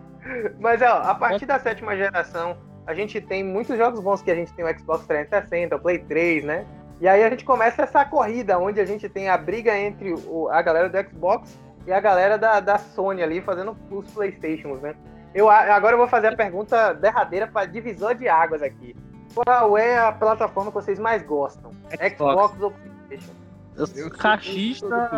Mas, 0.59 0.81
ó, 0.83 1.03
a 1.03 1.15
partir 1.15 1.47
da 1.47 1.59
sétima 1.59 1.97
geração, 1.97 2.57
a 2.87 2.95
gente 2.95 3.21
tem 3.21 3.43
muitos 3.43 3.77
jogos 3.77 4.01
bons 4.01 4.23
que 4.23 4.31
a 4.31 4.35
gente 4.35 4.53
tem 4.55 4.65
o 4.65 4.79
Xbox 4.79 5.07
360, 5.07 5.77
o 5.77 5.79
Play 5.79 5.99
3, 5.99 6.45
né? 6.45 6.67
E 7.01 7.09
aí 7.09 7.23
a 7.23 7.31
gente 7.31 7.45
começa 7.45 7.83
essa 7.83 8.05
corrida, 8.05 8.59
onde 8.59 8.81
a 8.81 8.85
gente 8.85 9.09
tem 9.09 9.29
a 9.29 9.37
briga 9.37 9.77
entre 9.77 10.15
o, 10.15 10.49
a 10.49 10.63
galera 10.63 10.89
do 10.89 11.11
Xbox 11.11 11.59
e 11.87 11.93
a 11.93 12.01
galera 12.01 12.39
da, 12.39 12.61
da 12.61 12.79
Sony 12.79 13.23
ali 13.23 13.41
fazendo 13.41 13.77
os 13.91 14.11
Playstations, 14.13 14.81
né? 14.81 14.95
Eu, 15.35 15.51
agora 15.51 15.95
eu 15.95 15.99
vou 15.99 16.07
fazer 16.07 16.29
a 16.29 16.37
pergunta 16.37 16.95
derradeira 16.95 17.47
para 17.47 17.67
divisor 17.67 18.15
de 18.15 18.29
águas 18.29 18.63
aqui. 18.63 18.95
Qual 19.35 19.77
é 19.77 19.99
a 19.99 20.13
plataforma 20.13 20.71
que 20.71 20.77
vocês 20.77 20.99
mais 20.99 21.23
gostam? 21.23 21.73
Xbox, 21.91 22.17
Xbox 22.17 22.63
ou 22.63 22.71
PlayStation? 22.71 23.33
Eu 23.77 23.87
sou 23.87 24.11
cachista. 24.11 25.11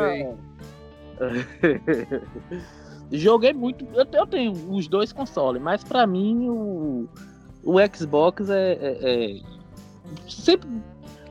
Joguei 3.13 3.53
muito. 3.53 3.87
Eu, 3.95 4.07
eu, 4.13 4.27
tenho 4.27 4.53
os 4.71 4.89
dois 4.89 5.13
consoles, 5.13 5.63
mas 5.63 5.85
para 5.85 6.07
mim 6.07 6.49
o, 6.49 7.09
o 7.63 7.77
Xbox 7.95 8.49
é, 8.51 8.73
é, 8.73 8.99
é, 9.03 9.41
sempre. 10.29 10.69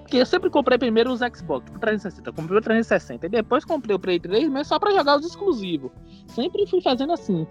Porque 0.01 0.17
eu 0.17 0.25
sempre 0.25 0.51
comprei 0.51 0.77
primeiro 0.77 1.11
os 1.11 1.19
Xbox, 1.19 1.67
o 1.75 1.79
360. 1.79 2.29
Eu 2.29 2.33
comprei 2.33 2.59
o 2.59 2.61
360 2.61 3.25
e 3.25 3.29
depois 3.29 3.65
comprei 3.65 3.95
o 3.95 3.99
Play 3.99 4.19
3, 4.19 4.49
mas 4.49 4.67
só 4.67 4.77
para 4.77 4.91
jogar 4.91 5.17
os 5.17 5.25
exclusivos. 5.25 5.91
Sempre 6.27 6.67
fui 6.67 6.79
fazendo 6.79 7.11
assim. 7.11 7.47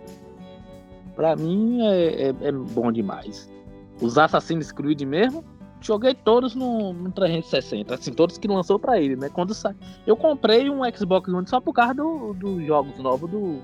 Pra 1.17 1.35
mim 1.35 1.83
é, 1.83 2.29
é, 2.29 2.35
é 2.43 2.53
bom 2.53 2.93
demais. 2.93 3.53
Os 4.01 4.19
Assassin's 4.19 4.73
Creed 4.73 5.03
mesmo, 5.03 5.45
joguei 5.81 6.15
todos 6.15 6.55
no, 6.55 6.93
no 6.93 7.13
360, 7.13 7.95
assim, 7.95 8.13
todos 8.13 8.39
que 8.39 8.49
lançou 8.49 8.79
para 8.79 8.99
ele, 8.99 9.17
né? 9.17 9.29
Quando 9.29 9.55
sa... 9.55 9.75
Eu 10.07 10.17
comprei 10.17 10.69
um 10.71 10.81
Xbox 10.95 11.29
One 11.29 11.47
só 11.47 11.61
por 11.61 11.75
causa 11.75 11.95
dos 11.95 12.37
do 12.37 12.65
jogos 12.65 12.99
novos 12.99 13.31
do, 13.31 13.61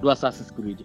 do 0.00 0.08
Assassin's 0.08 0.50
Creed. 0.50 0.82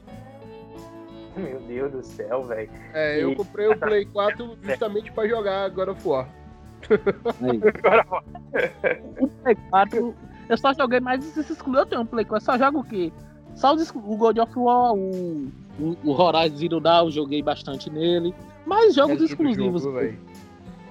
Meu 1.38 1.60
Deus 1.62 1.92
do 1.92 2.04
céu, 2.04 2.44
velho. 2.44 2.70
É, 2.94 3.24
eu 3.24 3.36
comprei 3.36 3.68
o 3.68 3.78
Play 3.78 4.06
4 4.06 4.58
justamente 4.62 5.12
para 5.12 5.28
jogar 5.28 5.70
God 5.72 5.90
of 5.90 6.08
War. 6.08 6.28
o 9.20 9.28
Play 9.28 9.56
4, 9.70 10.16
eu 10.50 10.58
só 10.58 10.74
joguei 10.74 11.00
mais 11.00 11.26
Assassin's 11.26 11.62
Creed. 11.62 11.78
Eu 11.78 11.86
tenho 11.86 12.02
um 12.02 12.06
Play 12.06 12.26
4, 12.26 12.46
só 12.46 12.58
jogo 12.58 12.80
o 12.80 12.84
quê? 12.84 13.14
Só 13.56 13.74
o 13.74 14.18
God 14.18 14.38
of 14.38 14.58
War, 14.58 14.94
o, 14.94 15.52
o, 15.80 15.98
o 16.04 16.12
Horizon 16.12 16.56
Zero 16.56 16.80
Dawn, 16.80 17.06
eu 17.06 17.12
joguei 17.12 17.42
bastante 17.42 17.90
nele. 17.90 18.34
Mais 18.70 18.94
jogos 18.94 19.20
é 19.20 19.26
exclusivos. 19.26 19.82
Jogo, 19.82 20.00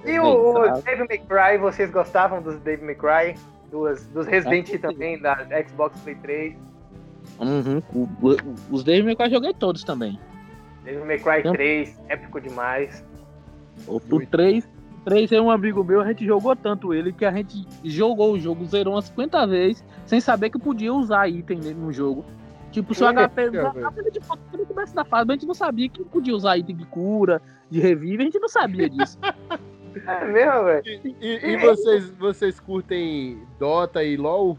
e 0.05 0.19
o, 0.19 0.25
o 0.25 0.81
Dave 0.81 1.03
McCry, 1.03 1.57
vocês 1.59 1.89
gostavam 1.89 2.41
dos 2.41 2.59
Dave 2.59 2.83
McCry? 2.83 3.35
Dos, 3.71 4.05
dos 4.07 4.27
Resident 4.27 4.69
é, 4.73 4.77
também, 4.77 5.17
da 5.17 5.47
Xbox 5.65 5.97
Play 6.01 6.15
3? 6.15 6.55
Uhum. 7.39 7.81
O, 7.93 7.99
o, 8.27 8.35
os 8.69 8.83
Dave 8.83 9.07
McCry 9.07 9.29
joguei 9.29 9.53
todos 9.53 9.83
também. 9.85 10.19
Dave 10.83 10.99
McCry 11.01 11.39
então, 11.39 11.53
3, 11.53 11.97
épico 12.09 12.41
demais. 12.41 13.01
O, 13.87 13.95
o 13.95 14.25
3, 14.25 14.67
3 15.05 15.31
é 15.31 15.39
um 15.39 15.49
amigo 15.49 15.81
meu, 15.81 16.01
a 16.01 16.07
gente 16.07 16.25
jogou 16.25 16.55
tanto 16.57 16.93
ele 16.93 17.13
que 17.13 17.23
a 17.23 17.31
gente 17.31 17.65
jogou 17.85 18.33
o 18.33 18.39
jogo, 18.39 18.65
zerou 18.65 18.95
umas 18.95 19.05
50 19.05 19.47
vezes, 19.47 19.85
sem 20.05 20.19
saber 20.19 20.49
que 20.49 20.59
podia 20.59 20.93
usar 20.93 21.29
item 21.29 21.59
no 21.75 21.93
jogo. 21.93 22.25
Tipo, 22.71 22.93
se 22.93 23.03
o 23.03 23.07
HP. 23.07 23.41
É, 23.41 24.11
de 24.11 24.19
foto, 24.21 24.39
quando 24.51 24.65
começa 24.67 24.93
da 24.93 25.03
fase, 25.03 25.29
a 25.29 25.33
gente 25.33 25.45
não 25.45 25.53
sabia 25.53 25.89
que 25.89 26.03
podia 26.05 26.35
usar 26.35 26.57
item 26.57 26.75
de 26.75 26.85
cura, 26.85 27.41
de 27.69 27.79
revive, 27.79 28.21
a 28.21 28.25
gente 28.25 28.39
não 28.39 28.49
sabia 28.49 28.89
disso. 28.89 29.17
é 30.05 30.25
mesmo, 30.25 30.63
velho. 30.65 30.83
E, 30.85 31.15
e, 31.19 31.45
e, 31.51 31.57
vocês, 31.57 32.09
vocês 32.11 32.59
curtem 32.59 33.41
Dota 33.59 34.03
e 34.03 34.15
LOL? 34.15 34.57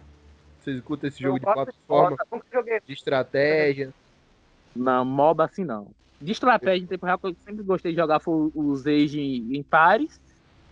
Vocês 0.59 0.81
curtem 0.81 1.09
esse 1.09 1.23
jogo 1.23 1.39
de 1.39 1.45
plataforma? 1.45 2.17
De 2.87 2.93
estratégia? 2.93 3.93
Não, 4.75 5.05
MOBA 5.05 5.45
assim 5.45 5.65
não. 5.65 5.89
De 6.21 6.33
estratégia, 6.33 6.85
em 6.85 6.87
tempo 6.87 7.07
real, 7.07 7.19
que 7.19 7.29
eu 7.29 7.37
sempre 7.45 7.63
gostei 7.63 7.93
de 7.93 7.99
jogar 7.99 8.21
foi 8.21 8.51
os 8.55 8.87
Age 8.87 9.21
em 9.21 9.63
pares. 9.63 10.21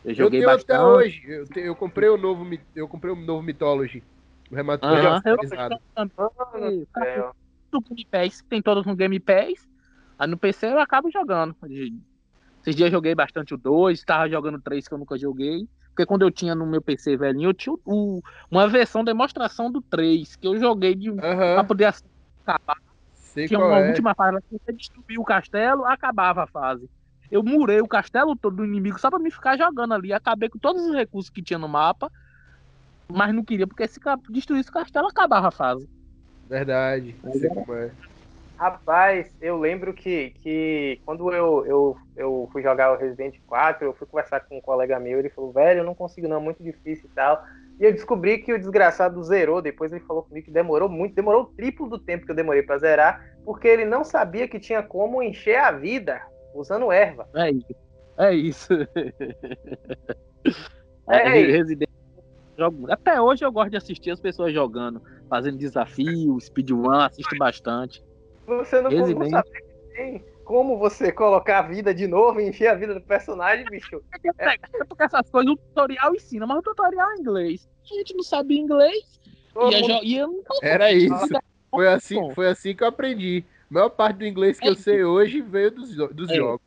Eu 0.05 0.15
joguei 0.15 0.43
eu 0.43 0.47
bastante. 0.47 0.73
até 0.73 0.85
hoje. 0.85 1.23
Eu, 1.27 1.47
eu, 1.57 1.75
comprei 1.75 2.09
o 2.09 2.17
novo, 2.17 2.47
eu 2.77 2.87
comprei 2.87 3.13
o 3.13 3.17
novo 3.17 3.43
Mythology. 3.43 4.03
O. 4.51 4.55
Uh 4.55 4.59
-huh. 4.59 5.23
eu, 7.17 7.35
do 7.71 7.81
Game 7.81 8.07
Pass, 8.11 8.43
tem 8.49 8.63
todos 8.63 8.87
no 8.87 8.97
Game 8.97 9.19
Pass. 9.21 9.69
Aí 10.19 10.27
no 10.27 10.37
PC 10.37 10.67
eu 10.67 10.81
acabo 10.81 11.11
jogando. 11.11 11.55
Esses 11.63 12.75
dias 12.75 12.89
eu 12.89 12.93
joguei 12.93 13.15
bastante 13.15 13.55
o 13.55 13.57
2, 13.59 14.03
tava 14.05 14.29
jogando 14.29 14.57
o 14.57 14.61
3 14.61 14.89
que 14.89 14.95
eu 14.95 14.99
nunca 14.99 15.17
joguei. 15.19 15.69
Porque 15.89 16.07
quando 16.07 16.23
eu 16.23 16.31
tinha 16.31 16.55
no 16.55 16.67
meu 16.67 16.81
PC 16.81 17.17
velhinho, 17.17 17.51
eu 17.51 17.55
tinha 17.55 17.75
o, 17.85 18.21
uma 18.51 18.69
versão 18.69 19.05
demonstração 19.05 19.71
do 19.71 19.81
3, 19.83 20.37
que 20.37 20.47
eu 20.47 20.57
joguei 20.59 20.95
de, 20.95 21.11
uhum. 21.11 21.17
pra 21.17 21.65
poder 21.65 21.93
acabar. 22.47 22.77
Sei 23.15 23.47
tinha 23.47 23.59
uma 23.59 23.79
é. 23.79 23.89
última 23.89 24.15
fase 24.15 24.39
que 24.49 24.59
você 24.59 24.73
destruía 24.73 25.21
o 25.21 25.25
castelo, 25.25 25.85
acabava 25.85 26.45
a 26.45 26.47
fase. 26.47 26.89
Eu 27.31 27.43
murei 27.43 27.81
o 27.81 27.89
castelo 27.89 28.35
todo 28.35 28.57
do 28.57 28.65
inimigo 28.65 28.99
só 28.99 29.11
pra 29.11 29.19
me 29.19 29.31
ficar 29.31 29.57
jogando 29.57 29.93
ali. 29.93 30.13
Acabei 30.13 30.49
com 30.49 30.59
todos 30.59 30.83
os 30.83 30.95
recursos 30.95 31.31
que 31.31 31.43
tinha 31.43 31.59
no 31.59 31.69
mapa. 31.69 32.11
Mas 33.11 33.35
não 33.35 33.45
queria, 33.45 33.67
porque 33.67 33.89
se 33.89 34.01
destruísse 34.29 34.71
o 34.71 34.73
castelo, 34.73 35.09
acabava 35.09 35.49
a 35.49 35.53
fase. 35.53 35.89
Verdade. 36.49 37.17
Sei 37.33 37.49
como 37.49 37.75
é. 37.75 37.91
Rapaz, 38.59 39.33
eu 39.41 39.57
lembro 39.57 39.95
que, 39.95 40.31
que 40.43 41.01
quando 41.07 41.33
eu, 41.33 41.65
eu, 41.65 41.97
eu 42.17 42.49
fui 42.53 42.61
jogar 42.61 42.93
o 42.93 42.97
Resident 42.97 43.37
4, 43.47 43.87
eu 43.87 43.95
fui 43.95 44.05
conversar 44.05 44.41
com 44.41 44.59
um 44.59 44.61
colega 44.61 44.99
meu, 44.99 45.21
ele 45.21 45.31
falou, 45.31 45.53
velho, 45.53 45.81
eu 45.81 45.85
não 45.85 45.95
consigo 45.95 46.27
não, 46.27 46.39
é 46.39 46.41
muito 46.41 46.61
difícil 46.61 47.09
e 47.09 47.15
tal. 47.15 47.41
E 47.79 47.85
eu 47.85 47.93
descobri 47.93 48.39
que 48.39 48.53
o 48.53 48.59
desgraçado 48.59 49.23
zerou, 49.23 49.63
depois 49.63 49.93
ele 49.93 50.05
falou 50.05 50.25
comigo 50.25 50.47
que 50.47 50.53
demorou 50.53 50.89
muito, 50.89 51.15
demorou 51.15 51.43
o 51.43 51.47
triplo 51.47 51.89
do 51.89 52.01
tempo 52.01 52.27
que 52.27 52.33
eu 52.33 52.37
demorei 52.37 52.65
para 52.65 52.79
zerar, 52.79 53.25
porque 53.45 53.69
ele 53.69 53.85
não 53.85 54.03
sabia 54.03 54.49
que 54.49 54.59
tinha 54.59 54.83
como 54.83 55.23
encher 55.23 55.59
a 55.59 55.71
vida 55.71 56.21
usando 56.53 56.91
erva. 56.91 57.29
É 57.37 57.53
isso. 57.53 57.77
É 58.19 58.35
isso. 58.35 58.73
É, 61.11 61.27
é 61.27 61.47
Resident 61.47 61.89
jogo. 62.59 62.91
Até 62.91 63.21
hoje 63.21 63.45
eu 63.45 63.53
gosto 63.53 63.71
de 63.71 63.77
assistir 63.77 64.11
as 64.11 64.21
pessoas 64.21 64.53
jogando, 64.53 65.01
fazendo 65.29 65.57
desafio, 65.57 66.39
speedrun, 66.41 66.91
assisto 66.91 67.37
bastante. 67.39 68.03
Você 68.47 68.81
não, 68.81 68.91
Resident... 68.91 69.31
sabe 69.31 69.51
que 69.51 69.95
tem 69.95 70.25
como 70.45 70.79
você 70.79 71.13
colocar 71.13 71.61
a 71.61 71.63
vida 71.63 71.95
de 71.95 72.07
novo 72.09 72.41
e 72.41 72.49
encher 72.49 72.69
a 72.69 72.75
vida 72.75 72.95
do 72.95 73.01
personagem, 73.01 73.65
bicho. 73.71 74.03
É, 74.39 74.55
é 74.55 74.85
porque 74.85 75.05
essas 75.05 75.31
coisas 75.31 75.53
o 75.53 75.57
tutorial 75.57 76.15
ensina, 76.15 76.47
mas 76.47 76.59
o 76.59 76.63
tutorial 76.63 77.11
é 77.11 77.15
em 77.15 77.21
inglês. 77.21 77.69
A 77.85 77.95
gente 77.95 78.15
não 78.15 78.25
sabia 78.25 78.61
inglês. 78.61 79.21
Ia 79.71 80.05
ia 80.05 80.27
não... 80.27 80.43
Era 80.63 80.93
isso. 80.93 81.15
Foi 81.71 81.89
assim, 81.89 82.35
foi 82.35 82.49
assim 82.49 82.75
que 82.75 82.83
eu 82.83 82.89
aprendi. 82.89 83.45
A 83.71 83.75
maior 83.75 83.91
parte 83.91 84.19
do 84.19 84.27
inglês 84.27 84.59
que 84.59 84.67
é 84.67 84.71
eu 84.71 84.75
sei 84.75 85.05
hoje 85.05 85.41
veio 85.43 85.71
dos, 85.71 85.95
dos 85.95 86.31
é. 86.31 86.35
jogos. 86.35 86.67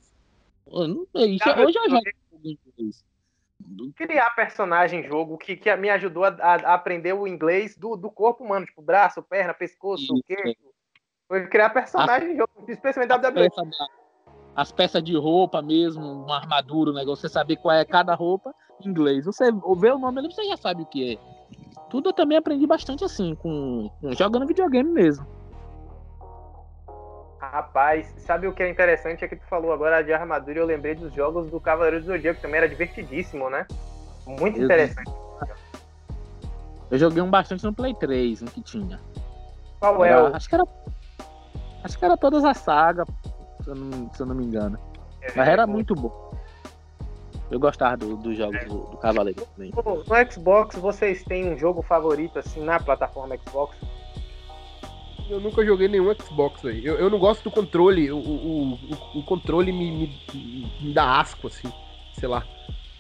Hoje 0.68 1.00
eu 1.16 1.74
jogo 1.74 2.02
inglês 2.44 3.04
criar 3.96 4.30
personagem 4.32 5.04
jogo 5.04 5.38
que, 5.38 5.56
que 5.56 5.76
me 5.76 5.90
ajudou 5.90 6.26
a, 6.26 6.30
a, 6.30 6.74
aprender 6.74 7.14
o 7.14 7.28
inglês 7.28 7.78
do, 7.78 7.96
do 7.96 8.10
corpo 8.10 8.44
humano, 8.44 8.66
tipo 8.66 8.82
braço, 8.82 9.22
perna, 9.22 9.54
pescoço, 9.54 10.14
o 10.14 10.24
quê? 10.24 10.56
Foi 11.28 11.48
criar 11.48 11.70
personagem 11.70 12.32
as, 12.32 12.38
jogo, 12.38 12.52
especialmente 12.68 13.10
da 13.10 13.30
WWE. 13.30 13.50
as 14.56 14.72
peças 14.72 15.04
de 15.04 15.16
roupa 15.16 15.62
mesmo, 15.62 16.04
uma 16.04 16.38
armadura, 16.38 16.92
um 16.92 16.96
negócio, 16.96 17.22
você 17.22 17.30
saber 17.30 17.56
qual 17.58 17.76
é 17.76 17.86
cada 17.86 18.14
roupa 18.16 18.54
em 18.84 18.90
inglês. 18.90 19.26
Você 19.26 19.52
vê 19.52 19.92
o 19.92 19.98
nome 19.98 20.20
ali, 20.20 20.32
você 20.32 20.44
já 20.44 20.58
sabe 20.58 20.84
o 20.84 20.86
que 20.86 21.14
é. 21.14 21.18
Tudo 21.90 22.10
eu 22.10 22.14
também 22.14 22.38
aprendi 22.38 22.68
bastante 22.68 23.04
assim, 23.04 23.36
com, 23.36 23.90
com 24.02 24.14
jogando 24.14 24.48
videogame 24.48 24.90
mesmo. 24.90 25.26
Rapaz, 27.52 28.08
sabe 28.20 28.48
o 28.48 28.54
que 28.54 28.64
é 28.64 28.70
interessante? 28.70 29.26
É 29.26 29.28
que 29.28 29.36
tu 29.36 29.46
falou 29.46 29.74
agora 29.74 30.02
de 30.02 30.14
armadura 30.14 30.58
e 30.58 30.62
eu 30.62 30.66
lembrei 30.66 30.96
dos 30.96 31.14
jogos 31.14 31.52
do 31.52 31.60
Cavaleiro 31.60 32.00
do 32.00 32.06
Zodíaco, 32.06 32.38
que 32.38 32.42
também 32.42 32.60
era 32.60 32.70
divertidíssimo, 32.70 33.50
né? 33.50 33.68
Muito 34.26 34.58
eu 34.58 34.64
interessante. 34.64 35.12
Eu 36.90 36.98
joguei 36.98 37.22
um 37.22 37.30
bastante 37.30 37.66
no 37.66 37.74
Play 37.74 37.94
3, 37.94 38.44
um 38.44 38.46
que 38.46 38.62
tinha. 38.62 39.02
Qual 39.82 40.06
era, 40.06 40.16
é 40.16 40.24
o... 40.24 40.36
Acho 40.36 40.48
que 40.48 40.56
era. 40.56 40.64
Acho 41.84 42.00
que 42.00 42.06
era 42.06 42.16
todas 42.16 42.46
as 42.46 42.58
sagas, 42.58 43.06
se 43.64 43.70
eu 43.70 43.76
não, 43.76 44.14
se 44.14 44.22
eu 44.22 44.26
não 44.26 44.36
me 44.36 44.46
engano. 44.46 44.80
É, 45.22 45.34
Mas 45.36 45.48
era 45.50 45.68
muito 45.68 45.94
bom. 45.94 46.32
Eu 47.50 47.60
gostava 47.60 47.98
dos 47.98 48.18
do 48.20 48.34
jogos 48.34 48.64
do, 48.64 48.92
do 48.92 48.98
Cavaleiro 48.98 49.46
também. 49.46 49.74
No 49.76 50.32
Xbox, 50.32 50.78
vocês 50.78 51.22
têm 51.26 51.52
um 51.52 51.58
jogo 51.58 51.82
favorito, 51.82 52.40
assim, 52.40 52.64
na 52.64 52.80
plataforma 52.80 53.36
Xbox? 53.36 53.76
Eu 55.32 55.40
nunca 55.40 55.66
joguei 55.66 55.88
nenhum 55.88 56.14
Xbox, 56.14 56.62
velho. 56.62 56.86
Eu, 56.86 56.96
eu 56.96 57.10
não 57.10 57.18
gosto 57.18 57.42
do 57.46 57.50
controle. 57.50 58.12
O, 58.12 58.18
o, 58.18 58.74
o, 58.74 59.20
o 59.20 59.24
controle 59.24 59.72
me, 59.72 59.90
me, 59.90 60.22
me, 60.82 60.94
dá 60.94 61.22
asco, 61.22 61.48
assim. 61.48 61.72
Sei 62.12 62.28
lá. 62.28 62.46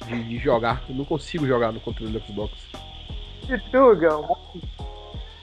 De, 0.07 0.23
de, 0.23 0.37
jogar. 0.37 0.81
Eu 0.87 0.95
não 0.95 1.03
consigo 1.03 1.45
jogar 1.45 1.73
no 1.73 1.81
controle 1.81 2.13
do 2.13 2.25
Xbox. 2.25 2.53
E 3.49 3.59
tu, 3.69 3.95
Gão? 3.97 4.25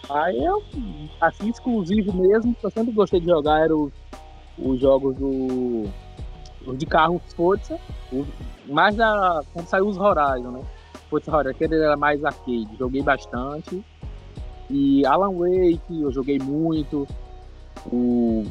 Aí 0.09 0.43
eu, 0.43 0.65
assim, 1.21 1.51
exclusivo 1.51 2.11
mesmo, 2.17 2.55
que 2.55 2.65
eu 2.65 2.71
sempre 2.71 2.95
gostei 2.95 3.21
de 3.21 3.27
jogar 3.27 3.65
era 3.65 3.77
os, 3.77 3.93
os 4.59 4.81
jogos 4.81 5.15
do. 5.17 5.85
Os 6.67 6.79
de 6.79 6.87
carro 6.87 7.21
Forza. 7.37 7.79
Mais 8.67 8.97
da. 8.97 9.43
Quando 9.53 9.67
saiu 9.67 9.89
os 9.89 9.99
Horizon, 9.99 10.53
né? 10.53 10.63
Forza 11.11 11.37
Horizon, 11.37 11.51
aquele 11.51 11.75
era 11.75 11.99
mais 11.99 12.25
arcade. 12.25 12.67
Joguei 12.79 13.03
bastante. 13.03 13.85
E 14.71 15.05
Alan 15.07 15.33
Wake, 15.33 16.03
eu 16.03 16.13
joguei 16.13 16.39
muito. 16.39 17.07
O 17.87 18.45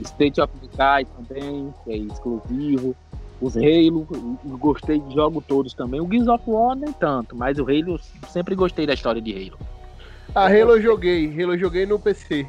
State 0.00 0.40
of 0.40 0.52
Decay 0.60 1.04
também, 1.04 1.74
que 1.84 1.92
é 1.92 1.96
exclusivo. 1.96 2.96
Os 3.40 3.56
Halo, 3.56 4.06
gostei 4.58 4.98
de 4.98 5.14
jogos 5.14 5.42
todos 5.46 5.72
também. 5.72 6.00
O 6.00 6.10
Gears 6.10 6.28
of 6.28 6.44
War 6.46 6.76
nem 6.76 6.92
tanto, 6.92 7.34
mas 7.34 7.58
o 7.58 7.62
Halo, 7.62 7.98
sempre 8.28 8.54
gostei 8.54 8.86
da 8.86 8.92
história 8.92 9.20
de 9.20 9.32
Halo. 9.32 9.58
A 10.34 10.44
Halo 10.44 10.76
eu 10.76 10.82
joguei, 10.82 11.26
Halo 11.26 11.54
eu 11.54 11.58
joguei 11.58 11.86
no 11.86 11.98
PC. 11.98 12.46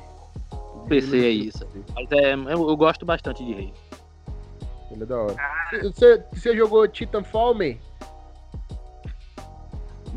PC 0.87 1.25
é 1.25 1.29
isso. 1.29 1.65
Mas 1.95 2.11
é, 2.11 2.33
eu, 2.33 2.69
eu, 2.69 2.75
gosto 2.75 3.05
bastante 3.05 3.43
de 3.45 3.53
Halo. 3.53 3.73
Ele 4.91 5.03
é 5.03 5.05
da 5.05 5.17
hora. 5.17 5.35
Você, 5.81 6.23
você 6.33 6.57
jogou 6.57 6.85
Titanfall, 6.87 7.55
man? 7.55 7.75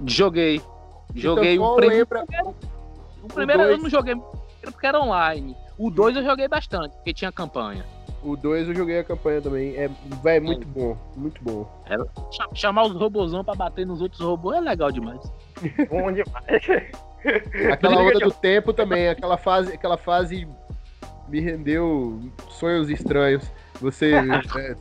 Joguei. 0.07 0.61
Joguei 1.15 1.57
o 1.57 1.77
primeiro. 1.77 2.09
Lembra... 2.11 2.27
O 3.25 3.29
primeiro 3.29 3.63
o 3.63 3.65
dois... 3.65 3.79
eu 3.79 3.83
não 3.83 3.91
joguei 3.91 4.15
porque 4.63 4.87
era 4.87 5.01
online. 5.01 5.57
O 5.79 5.91
2 5.91 6.17
eu 6.17 6.25
joguei 6.25 6.47
bastante, 6.47 6.95
porque 6.97 7.13
tinha 7.13 7.33
campanha. 7.33 7.85
O 8.23 8.37
2 8.37 8.69
eu 8.69 8.75
joguei 8.75 8.99
a 8.99 9.05
campanha 9.05 9.41
também. 9.43 9.77
É, 9.77 9.91
véio, 10.23 10.43
muito 10.43 10.67
bom, 10.67 10.97
muito 11.17 11.43
bom. 11.43 11.69
É, 11.87 11.97
chamar 12.55 12.85
os 12.85 12.93
robôzão 12.93 13.45
pra 13.45 13.55
bater 13.55 13.87
nos 13.87 14.01
outros 14.01 14.21
robôs 14.21 14.57
é 14.57 14.61
legal 14.61 14.91
demais. 14.91 15.21
bom 15.91 16.13
demais. 16.13 16.95
Aquela 17.73 18.03
onda 18.03 18.21
do 18.21 18.31
tempo 18.31 18.73
também, 18.73 19.09
aquela 19.09 19.37
fase, 19.37 19.73
aquela 19.73 19.97
fase 19.97 20.47
me 21.29 21.41
rendeu 21.41 22.21
sonhos 22.51 22.91
estranhos. 22.91 23.51
Você 23.81 24.13
é, 24.57 24.77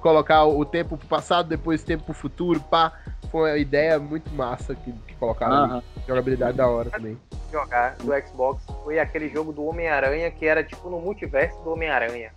colocar 0.00 0.44
o 0.44 0.64
tempo 0.64 0.96
pro 0.96 1.06
passado, 1.06 1.48
depois 1.48 1.82
o 1.82 1.86
tempo 1.86 2.04
pro 2.04 2.14
futuro, 2.14 2.60
pá. 2.60 2.92
Foi 3.30 3.50
uma 3.50 3.58
ideia 3.58 3.98
muito 3.98 4.32
massa 4.32 4.74
que, 4.74 4.92
que 4.92 5.14
colocaram 5.14 5.76
uh 5.76 5.78
-huh. 5.78 5.82
Jogabilidade 6.06 6.56
da 6.56 6.68
hora 6.68 6.90
também. 6.90 7.18
Jogar 7.50 7.96
do 7.96 8.12
Xbox 8.26 8.64
foi 8.84 8.98
aquele 8.98 9.28
jogo 9.28 9.52
do 9.52 9.64
Homem-Aranha 9.64 10.30
que 10.30 10.46
era 10.46 10.62
tipo 10.62 10.90
no 10.90 11.00
multiverso 11.00 11.58
do 11.62 11.72
Homem-Aranha. 11.72 12.30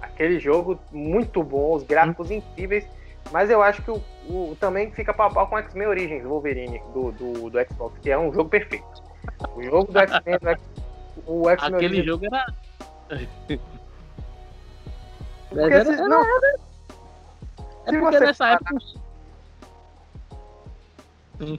Aquele 0.00 0.40
jogo 0.40 0.78
muito 0.90 1.42
bom, 1.42 1.74
os 1.74 1.82
gráficos 1.82 2.30
incríveis. 2.30 2.86
Mas 3.30 3.50
eu 3.50 3.62
acho 3.62 3.82
que 3.82 3.90
o, 3.90 4.02
o 4.28 4.56
também 4.58 4.90
fica 4.90 5.14
pau 5.14 5.28
a 5.28 5.30
pau 5.30 5.46
com 5.46 5.54
o 5.54 5.58
X-Men 5.58 5.86
Origins 5.86 6.24
Wolverine 6.24 6.82
do, 6.92 7.12
do, 7.12 7.50
do 7.50 7.66
Xbox, 7.66 7.98
que 8.00 8.10
é 8.10 8.18
um 8.18 8.32
jogo 8.32 8.48
perfeito. 8.48 8.84
O 9.54 9.62
jogo 9.62 9.92
do 9.92 9.98
X-Men, 9.98 10.38
o 11.26 11.48
X-Men 11.48 11.74
Aquele 11.74 11.86
Origins... 11.86 12.04
jogo 12.06 12.26
era. 12.26 12.46
Porque 15.48 15.62
era, 15.74 15.84
se, 15.84 15.92
era, 15.92 16.08
não, 16.08 16.20
era... 16.20 16.60
É 17.86 17.98
porque 17.98 18.20
nessa 18.20 18.48
época. 18.48 18.78
Sim. 21.38 21.58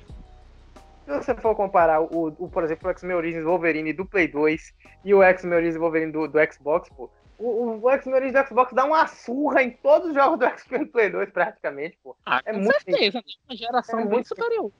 Se 1.05 1.17
você 1.17 1.35
for 1.35 1.55
comparar, 1.55 2.01
o, 2.01 2.33
o 2.39 2.49
por 2.49 2.63
exemplo, 2.63 2.87
o 2.87 2.91
X-Men 2.91 3.17
Origins 3.17 3.43
Wolverine 3.43 3.93
do 3.93 4.05
Play 4.05 4.27
2 4.27 4.73
e 5.03 5.13
o 5.13 5.21
X-Men 5.21 5.55
Origins 5.55 5.77
Wolverine 5.77 6.11
do, 6.11 6.27
do 6.27 6.39
Xbox, 6.51 6.89
pô, 6.89 7.09
o, 7.37 7.81
o 7.81 7.89
X-Men 7.91 8.15
Origins 8.15 8.41
do 8.41 8.47
Xbox 8.47 8.73
dá 8.73 8.85
uma 8.85 9.05
surra 9.07 9.61
em 9.61 9.71
todos 9.71 10.09
os 10.09 10.15
jogos 10.15 10.39
do 10.39 10.45
X-Men 10.47 10.85
Play 10.87 11.09
2, 11.09 11.29
praticamente, 11.31 11.99
pô. 12.01 12.15
Ah, 12.25 12.41
é 12.45 12.53
com 12.53 12.59
muito 12.59 12.83
certeza, 12.83 13.17
né? 13.17 13.23
uma 13.49 13.55
geração 13.55 13.99
é 13.99 14.05
muito 14.05 14.27
superior. 14.29 14.71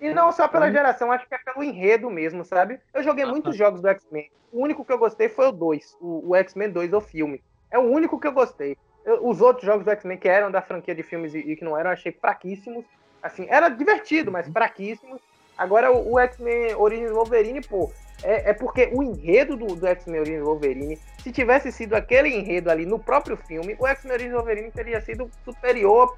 E 0.00 0.12
não 0.12 0.32
só 0.32 0.48
pela 0.48 0.70
geração, 0.70 1.10
acho 1.12 1.26
que 1.28 1.34
é 1.34 1.38
pelo 1.38 1.62
enredo 1.62 2.10
mesmo, 2.10 2.44
sabe? 2.44 2.80
Eu 2.92 3.02
joguei 3.02 3.24
ah, 3.24 3.28
muitos 3.28 3.56
jogos 3.56 3.80
do 3.80 3.88
X-Men. 3.88 4.30
O 4.52 4.62
único 4.62 4.84
que 4.84 4.92
eu 4.92 4.98
gostei 4.98 5.28
foi 5.28 5.48
o 5.48 5.52
2, 5.52 5.96
o, 6.00 6.30
o 6.30 6.36
X-Men 6.36 6.70
2, 6.70 6.92
o 6.92 7.00
filme. 7.00 7.42
É 7.70 7.78
o 7.78 7.82
único 7.82 8.20
que 8.20 8.26
eu 8.26 8.32
gostei. 8.32 8.76
Eu, 9.04 9.26
os 9.26 9.40
outros 9.40 9.66
jogos 9.66 9.84
do 9.84 9.90
X-Men 9.90 10.18
que 10.18 10.28
eram 10.28 10.50
da 10.50 10.62
franquia 10.62 10.94
de 10.94 11.02
filmes 11.02 11.34
e, 11.34 11.38
e, 11.38 11.56
que 11.56 11.64
não 11.64 11.76
eram, 11.76 11.90
eu 11.90 11.94
achei 11.94 12.12
fraquíssimos. 12.12 12.84
Assim, 13.22 13.46
era 13.48 13.68
divertido, 13.68 14.30
mas 14.30 14.48
fraquíssimos. 14.48 15.20
Agora, 15.56 15.90
o, 15.92 16.12
o 16.12 16.18
X-Men 16.18 16.74
Origins 16.74 17.10
Wolverine, 17.10 17.60
pô, 17.62 17.90
é, 18.22 18.50
é, 18.50 18.52
porque 18.52 18.90
o 18.92 19.02
enredo 19.02 19.56
do, 19.56 19.74
do 19.74 19.86
X-Men 19.86 20.20
Origins 20.20 20.44
Wolverine, 20.44 20.98
se 21.22 21.32
tivesse 21.32 21.72
sido 21.72 21.94
aquele 21.94 22.28
enredo 22.28 22.70
ali 22.70 22.86
no 22.86 22.98
próprio 22.98 23.36
filme, 23.36 23.76
o 23.78 23.86
X-Men 23.86 24.14
Origins 24.14 24.34
Wolverine 24.34 24.70
teria 24.70 25.00
sido 25.00 25.30
superior 25.44 26.16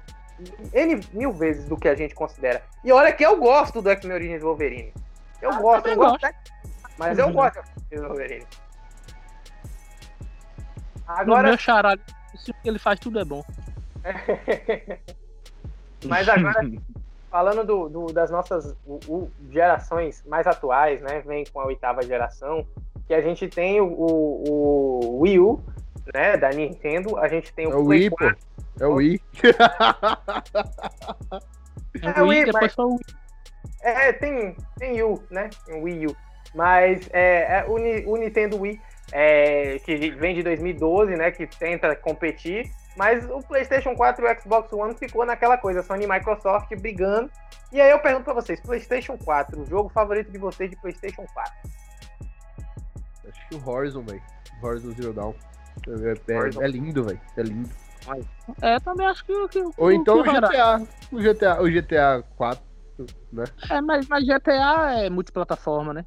N 0.73 1.01
mil 1.13 1.31
vezes 1.31 1.65
do 1.65 1.77
que 1.77 1.87
a 1.87 1.95
gente 1.95 2.13
considera. 2.13 2.63
E 2.83 2.91
olha 2.91 3.11
que 3.11 3.25
eu 3.25 3.37
gosto 3.37 3.81
do 3.81 3.89
X-Men 3.89 4.15
Origins 4.15 4.41
Wolverine. 4.41 4.93
Eu 5.41 5.51
ah, 5.51 5.59
gosto, 5.59 5.87
eu 5.87 5.95
gosto, 5.95 6.21
gosto. 6.21 6.51
mas 6.97 7.17
eu 7.17 7.31
gosto 7.33 7.61
do 7.91 8.07
Wolverine. 8.07 8.45
Agora... 11.07 11.43
No 11.43 11.47
meu 11.49 11.57
charalho, 11.57 12.01
o 12.33 12.37
que 12.37 12.69
ele 12.69 12.79
faz 12.79 12.99
tudo 12.99 13.19
é 13.19 13.25
bom. 13.25 13.43
Mas 16.05 16.29
agora, 16.29 16.61
falando 17.29 17.65
do, 17.65 17.89
do 17.89 18.13
das 18.13 18.29
nossas 18.29 18.75
o, 18.85 18.99
o, 19.07 19.31
gerações 19.49 20.23
mais 20.25 20.45
atuais, 20.45 21.01
né? 21.01 21.21
Vem 21.21 21.45
com 21.45 21.59
a 21.59 21.65
oitava 21.65 22.03
geração, 22.03 22.65
que 23.07 23.13
a 23.13 23.21
gente 23.21 23.47
tem 23.47 23.81
o, 23.81 23.87
o, 23.87 25.19
Wii 25.21 25.39
U, 25.39 25.63
né? 26.13 26.37
Da 26.37 26.49
Nintendo, 26.49 27.17
a 27.17 27.27
gente 27.27 27.53
tem 27.53 27.67
o, 27.67 27.71
é 27.71 27.75
o 27.75 27.85
Wii, 27.85 28.09
pô. 28.09 28.17
É 28.79 28.85
o 28.85 28.93
Wii. 28.93 29.19
é 32.03 32.21
o 32.21 32.27
Wii, 32.27 32.45
mas... 32.53 32.77
o 32.77 32.89
Wii. 32.91 32.99
É, 33.81 34.13
tem, 34.13 34.55
tem 34.77 35.01
U, 35.01 35.23
né? 35.31 35.49
Tem 35.65 35.79
o 35.79 35.83
Wii 35.83 36.05
U. 36.07 36.15
Mas 36.53 37.09
é, 37.11 37.59
é 37.59 37.65
o, 37.67 38.11
o 38.11 38.17
Nintendo 38.17 38.59
Wii, 38.59 38.79
é, 39.11 39.79
que 39.79 40.11
vem 40.11 40.35
de 40.35 40.43
2012, 40.43 41.15
né? 41.15 41.31
Que 41.31 41.47
tenta 41.47 41.95
competir. 41.95 42.69
Mas 42.95 43.29
o 43.29 43.39
PlayStation 43.41 43.95
4 43.95 44.25
e 44.25 44.31
o 44.31 44.41
Xbox 44.41 44.73
One 44.73 44.95
ficou 44.95 45.25
naquela 45.25 45.57
coisa, 45.57 45.83
Sony 45.83 46.05
e 46.05 46.07
Microsoft 46.07 46.75
brigando. 46.75 47.31
E 47.71 47.79
aí 47.79 47.91
eu 47.91 47.99
pergunto 47.99 48.25
pra 48.25 48.33
vocês, 48.33 48.59
PlayStation 48.59 49.17
4, 49.17 49.61
o 49.61 49.65
jogo 49.65 49.89
favorito 49.89 50.31
de 50.31 50.37
vocês 50.37 50.69
de 50.69 50.75
PlayStation 50.77 51.25
4? 51.33 51.53
Acho 53.27 53.49
que 53.49 53.55
o 53.55 53.69
Horizon, 53.69 54.03
velho. 54.03 54.21
Horizon 54.63 54.91
Zero 54.91 55.13
Dawn. 55.13 55.33
É, 55.87 56.61
é, 56.61 56.65
é 56.65 56.67
lindo, 56.67 57.03
velho. 57.03 57.19
É 57.35 57.41
lindo. 57.41 57.69
É, 58.61 58.79
também 58.79 59.05
acho 59.05 59.25
que. 59.25 59.47
que 59.49 59.63
Ou 59.77 59.91
então 59.91 60.23
que 60.23 60.29
o 60.29 60.33
GTA. 60.33 60.87
O 61.11 61.17
GTA, 61.19 61.61
o 61.61 61.69
GTA 61.69 62.23
4, 62.35 62.63
né? 63.31 63.45
É, 63.69 63.81
mas, 63.81 64.07
mas 64.07 64.25
GTA 64.25 65.01
é 65.03 65.09
multiplataforma, 65.09 65.93
né? 65.93 66.05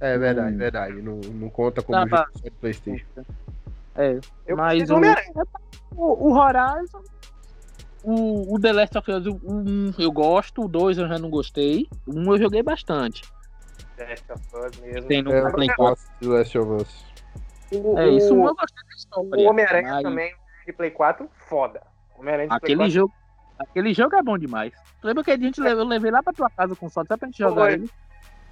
É 0.00 0.16
verdade, 0.16 0.54
hum. 0.54 0.58
verdade. 0.58 1.02
Não, 1.02 1.16
não 1.16 1.50
conta 1.50 1.82
como 1.82 1.98
Dá 1.98 2.06
jogo 2.06 2.32
pra... 2.40 2.50
Playstation. 2.60 3.06
É, 3.96 4.20
eu 4.46 4.56
mas 4.56 4.88
o, 4.88 4.94
o, 5.96 6.28
o 6.28 6.38
Horizon, 6.38 7.02
o, 8.04 8.54
o 8.54 8.60
The 8.60 8.72
Last 8.72 8.98
of 8.98 9.10
Us 9.10 9.26
1 9.26 9.94
eu 9.98 10.12
gosto, 10.12 10.64
o 10.64 10.68
2 10.68 10.98
eu 10.98 11.08
já 11.08 11.18
não 11.18 11.28
gostei. 11.28 11.88
O 12.06 12.12
1 12.12 12.32
eu 12.34 12.38
joguei 12.38 12.62
bastante. 12.62 13.22
Last 13.98 14.32
of 14.32 14.42
Us 14.54 14.80
mesmo. 14.80 15.08
Tem 15.08 15.22
no 15.22 15.32
é, 15.32 15.50
Play 15.50 15.68
4. 15.74 16.04
Do 16.20 16.32
Last 16.32 16.58
of 16.58 16.82
Us. 16.82 17.07
O, 17.72 17.98
é, 17.98 18.08
isso 18.08 18.34
eu 18.34 18.54
gostei 18.54 18.84
da 18.84 18.96
história. 18.96 19.46
O 19.46 19.50
Homem-Aranha 19.50 19.94
mas... 19.94 20.02
também, 20.02 20.34
de 20.66 20.72
Play 20.72 20.90
4, 20.90 21.28
foda. 21.48 21.82
Aquele 22.50 22.76
Play 22.76 22.90
jogo. 22.90 23.12
Aquele 23.58 23.92
jogo 23.92 24.16
é 24.16 24.22
bom 24.22 24.38
demais. 24.38 24.72
Lembra 25.02 25.24
que 25.24 25.30
a 25.30 25.36
gente 25.36 25.60
levou, 25.60 25.82
eu 25.82 25.88
levei 25.88 26.10
lá 26.10 26.22
pra 26.22 26.32
tua 26.32 26.50
casa 26.50 26.74
com 26.76 26.88
só 26.88 27.04
pra 27.04 27.18
gente 27.22 27.38
jogar 27.38 27.62
Foi. 27.62 27.72
ele? 27.72 27.90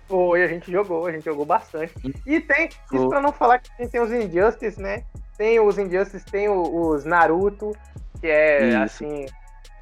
Foi, 0.09 0.43
a 0.43 0.47
gente 0.47 0.71
jogou, 0.71 1.07
a 1.07 1.13
gente 1.13 1.25
jogou 1.25 1.45
bastante. 1.45 1.93
E 2.25 2.41
tem, 2.41 2.69
isso 2.93 3.09
pra 3.09 3.21
não 3.21 3.33
falar 3.33 3.59
que 3.59 3.89
tem 3.89 4.01
os 4.01 4.13
Injustice, 4.13 4.81
né? 4.81 5.05
Tem 5.37 5.59
os 5.59 5.79
Injustice, 5.79 6.25
tem 6.27 6.49
os 6.49 7.05
Naruto, 7.05 7.73
que 8.21 8.29
é 8.29 8.69
isso. 8.69 8.79
assim. 8.79 9.27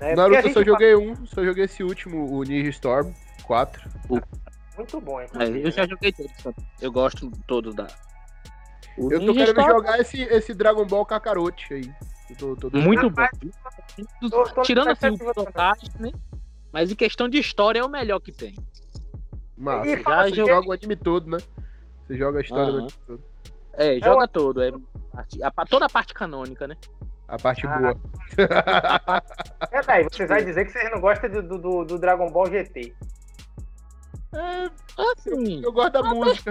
Né? 0.01 0.15
Naruto 0.15 0.49
eu 0.49 0.53
só 0.53 0.65
joguei 0.65 0.95
fala... 0.95 1.05
um, 1.05 1.27
só 1.27 1.45
joguei 1.45 1.65
esse 1.65 1.83
último, 1.83 2.33
o 2.33 2.43
Ninja 2.43 2.71
Storm 2.71 3.13
4. 3.45 3.91
Muito 4.77 5.01
bom, 5.01 5.21
é, 5.21 5.27
Eu 5.63 5.71
já 5.71 5.83
né? 5.83 5.89
joguei 5.89 6.13
todos, 6.13 6.33
eu 6.81 6.91
gosto 6.91 7.31
todos 7.47 7.75
da. 7.75 7.87
O 8.97 9.13
eu 9.13 9.19
Ninja 9.19 9.27
tô 9.27 9.35
querendo 9.35 9.61
Storm... 9.61 9.71
jogar 9.71 10.01
esse, 10.01 10.23
esse 10.23 10.55
Dragon 10.55 10.87
Ball 10.87 11.05
Kakarote 11.05 11.75
aí. 11.75 11.93
Tô, 12.39 12.57
tô 12.57 12.71
Muito 12.71 13.11
bom. 13.11 13.27
Tô, 14.31 14.45
tô 14.45 14.63
Tirando 14.63 14.89
assim 14.89 15.09
o 15.09 15.19
personagem, 15.19 15.91
né? 16.01 16.11
Mas 16.73 16.91
em 16.91 16.95
questão 16.95 17.29
de 17.29 17.39
história 17.39 17.81
é 17.81 17.85
o 17.85 17.89
melhor 17.89 18.21
que 18.21 18.33
tem. 18.33 18.55
Mas 19.57 19.87
você 19.87 20.03
já 20.03 20.47
joga 20.47 20.69
o 20.69 20.73
anime 20.73 20.97
todo, 20.97 21.31
né? 21.31 21.39
Você 22.07 22.17
joga 22.17 22.39
a 22.39 22.43
história 22.43 22.65
uhum. 22.65 22.73
do 22.73 22.79
anime 22.79 22.93
todo. 23.07 23.23
É, 23.75 24.01
joga 24.01 24.29
todo. 24.29 24.63
É, 24.63 24.73
a, 25.43 25.67
toda 25.67 25.87
a 25.87 25.89
parte 25.89 26.15
canônica, 26.15 26.67
né? 26.67 26.77
A 27.29 27.39
parte 27.39 27.67
ah. 27.67 27.79
boa. 27.79 28.01
é, 29.71 29.83
daí, 29.83 30.05
vocês 30.05 30.29
vão 30.29 30.39
dizer 30.39 30.65
que 30.65 30.73
vocês 30.73 30.91
não 30.91 31.01
gostam 31.01 31.31
do, 31.31 31.59
do, 31.59 31.85
do 31.85 31.99
Dragon 31.99 32.31
Ball 32.31 32.47
GT. 32.47 32.95
É, 34.35 34.71
assim. 35.13 35.59
Eu, 35.59 35.65
eu 35.65 35.73
gosto 35.73 35.93
da 35.93 36.03
música. 36.03 36.51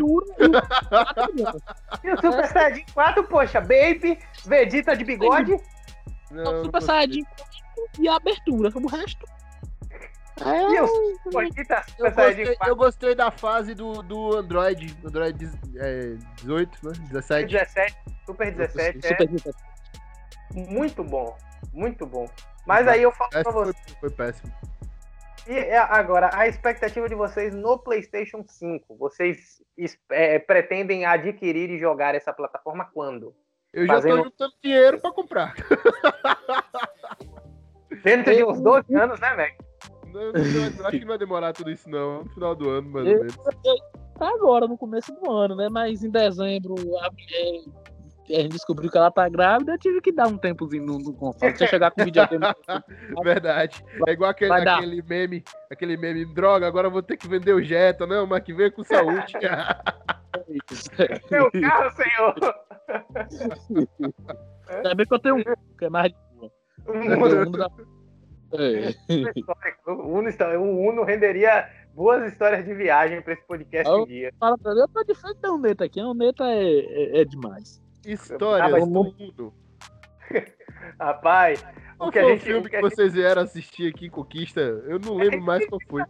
e 2.04 2.12
o 2.12 2.16
Super 2.16 2.48
Saiyajin 2.48 2.86
4, 2.94 3.24
poxa, 3.26 3.60
Baby, 3.60 4.18
Vegeta 4.46 4.96
de 4.96 5.04
bigode. 5.04 5.60
Não, 6.32 6.62
o 6.62 6.66
Super 6.66 6.82
Saiyajin 6.82 7.26
e 8.00 8.08
a 8.08 8.16
abertura, 8.16 8.72
o 8.74 8.88
resto. 8.88 9.26
É, 10.42 10.62
e 10.62 10.82
o 10.82 10.88
Vegeta 11.32 11.84
Super 11.90 12.08
eu 12.08 12.14
Saiyajin 12.14 12.38
gostei, 12.38 12.56
4. 12.56 12.72
Eu 12.72 12.76
gostei 12.76 13.16
da 13.16 13.32
fase 13.32 13.76
do, 13.76 14.02
do 14.02 14.38
Android, 14.38 14.98
Android 15.06 15.52
é, 15.76 16.16
18, 16.38 16.88
né? 16.88 16.94
17. 17.10 17.52
17, 17.52 17.98
Super 18.26 18.54
17. 18.54 19.08
Super 19.08 19.24
é. 19.24 19.28
17. 19.28 19.58
Muito 20.54 21.04
bom, 21.04 21.36
muito 21.74 22.06
bom. 22.06 22.30
Mas 22.66 22.88
aí 22.88 23.04
eu 23.04 23.12
falo 23.12 23.30
pra 23.30 23.52
você. 23.52 23.74
Foi, 23.74 23.96
foi 24.00 24.10
péssimo. 24.10 24.54
E 25.48 25.52
é, 25.52 25.78
agora, 25.78 26.30
a 26.34 26.48
expectativa 26.48 27.10
de 27.10 27.16
vocês 27.16 27.54
no 27.54 27.78
PlayStation 27.78 28.46
5? 28.48 28.96
Vocês 28.96 29.62
é, 30.10 30.40
pretendem 30.40 31.06
adquirir 31.06 31.70
e 31.70 31.80
jogar 31.80 32.16
essa 32.16 32.32
plataforma 32.32 32.90
quando? 32.94 33.36
Eu 33.74 33.86
já 33.86 33.96
Fazendo... 33.96 34.18
tô 34.18 34.24
juntando 34.24 34.54
dinheiro 34.64 35.02
para 35.02 35.12
comprar. 35.12 35.54
Dentro 38.04 38.36
de 38.36 38.44
uns 38.44 38.62
12 38.62 38.96
anos, 38.96 39.20
né, 39.20 39.36
Mac? 39.36 39.54
Não, 40.14 40.32
não, 40.32 40.86
acho 40.86 40.92
que 40.92 41.00
não 41.00 41.08
vai 41.08 41.18
demorar 41.18 41.54
tudo 41.54 41.72
isso, 41.72 41.90
não. 41.90 42.24
No 42.24 42.30
final 42.30 42.56
do 42.56 42.70
ano, 42.70 42.90
mais 42.90 43.08
ou 43.08 43.18
menos. 43.18 43.36
Tá 44.18 44.30
agora, 44.30 44.68
no 44.68 44.78
começo 44.78 45.12
do 45.14 45.32
ano, 45.32 45.56
né? 45.56 45.68
Mas 45.70 46.04
em 46.04 46.10
dezembro, 46.10 46.76
a 47.00 47.10
mulher 47.12 47.64
a 48.36 48.42
gente 48.42 48.54
descobriu 48.54 48.90
que 48.90 48.98
ela 48.98 49.12
tá 49.12 49.30
grávida, 49.30 49.74
eu 49.74 49.78
tive 49.78 50.02
que 50.02 50.12
dar 50.12 50.28
um 50.28 50.38
tempozinho 50.38 50.86
no, 50.86 50.98
no 50.98 51.14
console. 51.14 51.56
Você 51.56 51.68
chegar 51.68 51.92
com 51.92 52.02
o 52.02 52.06
videogame. 52.06 52.44
Verdade. 53.24 53.84
É 54.08 54.12
igual 54.12 54.32
aquele, 54.32 54.54
aquele 54.54 55.02
meme, 55.02 55.44
aquele 55.72 55.98
meme, 55.98 56.26
droga, 56.26 56.68
agora 56.68 56.88
eu 56.88 56.92
vou 56.92 57.04
ter 57.04 57.18
que 57.18 57.28
vender 57.28 57.54
o 57.54 57.64
Jetta, 57.64 58.08
não, 58.08 58.26
mas 58.26 58.42
que 58.44 58.54
vem 58.54 58.72
com 58.72 58.84
saúde. 58.84 59.34
Meu 61.32 61.52
carro, 61.52 61.92
senhor! 61.92 62.34
Ainda 64.70 64.96
bem 64.96 65.06
que 65.06 65.14
eu 65.14 65.20
tenho 65.20 65.36
um 65.36 65.44
que 65.78 65.86
é 65.86 65.90
mais 65.90 66.12
de 66.12 66.18
boa. 66.36 66.52
Um 66.88 67.42
Uno, 67.42 67.58
da... 67.58 67.70
é. 68.54 68.96
o, 70.58 70.90
Uno, 70.90 71.04
renderia 71.04 71.70
boas 71.94 72.32
histórias 72.32 72.66
de 72.66 72.74
viagem 72.74 73.22
para 73.22 73.34
esse 73.34 73.46
podcast 73.46 73.92
um 73.92 74.06
dia. 74.06 74.34
Fala 74.40 74.58
pra 74.58 74.74
mim, 74.74 74.80
eu 74.80 74.88
tô 74.88 75.04
de 75.04 75.14
frente 75.16 75.40
da 75.40 75.52
Uneta 75.52 75.84
aqui, 75.86 76.00
a 76.00 76.08
Uneta 76.08 76.46
é, 76.46 76.64
é, 76.64 77.22
é 77.22 77.26
demais. 77.26 77.83
Histórias 78.06 78.74
ah, 78.74 78.80
do 78.80 78.88
mundo. 78.88 79.54
Rapaz, 81.00 81.64
qual 81.98 82.10
o 82.10 82.12
que 82.12 82.20
foi 82.20 82.32
a 82.32 82.36
gente, 82.36 82.42
o 82.42 82.46
filme 82.46 82.70
que, 82.70 82.76
que 82.76 82.82
vocês 82.82 83.14
vieram 83.14 83.42
assistir 83.42 83.90
aqui 83.90 84.08
em 84.08 84.10
Conquista? 84.10 84.62
Eu 84.62 85.00
não 85.00 85.16
lembro 85.18 85.42
mais 85.42 85.66
qual 85.68 85.80
foi. 85.88 86.04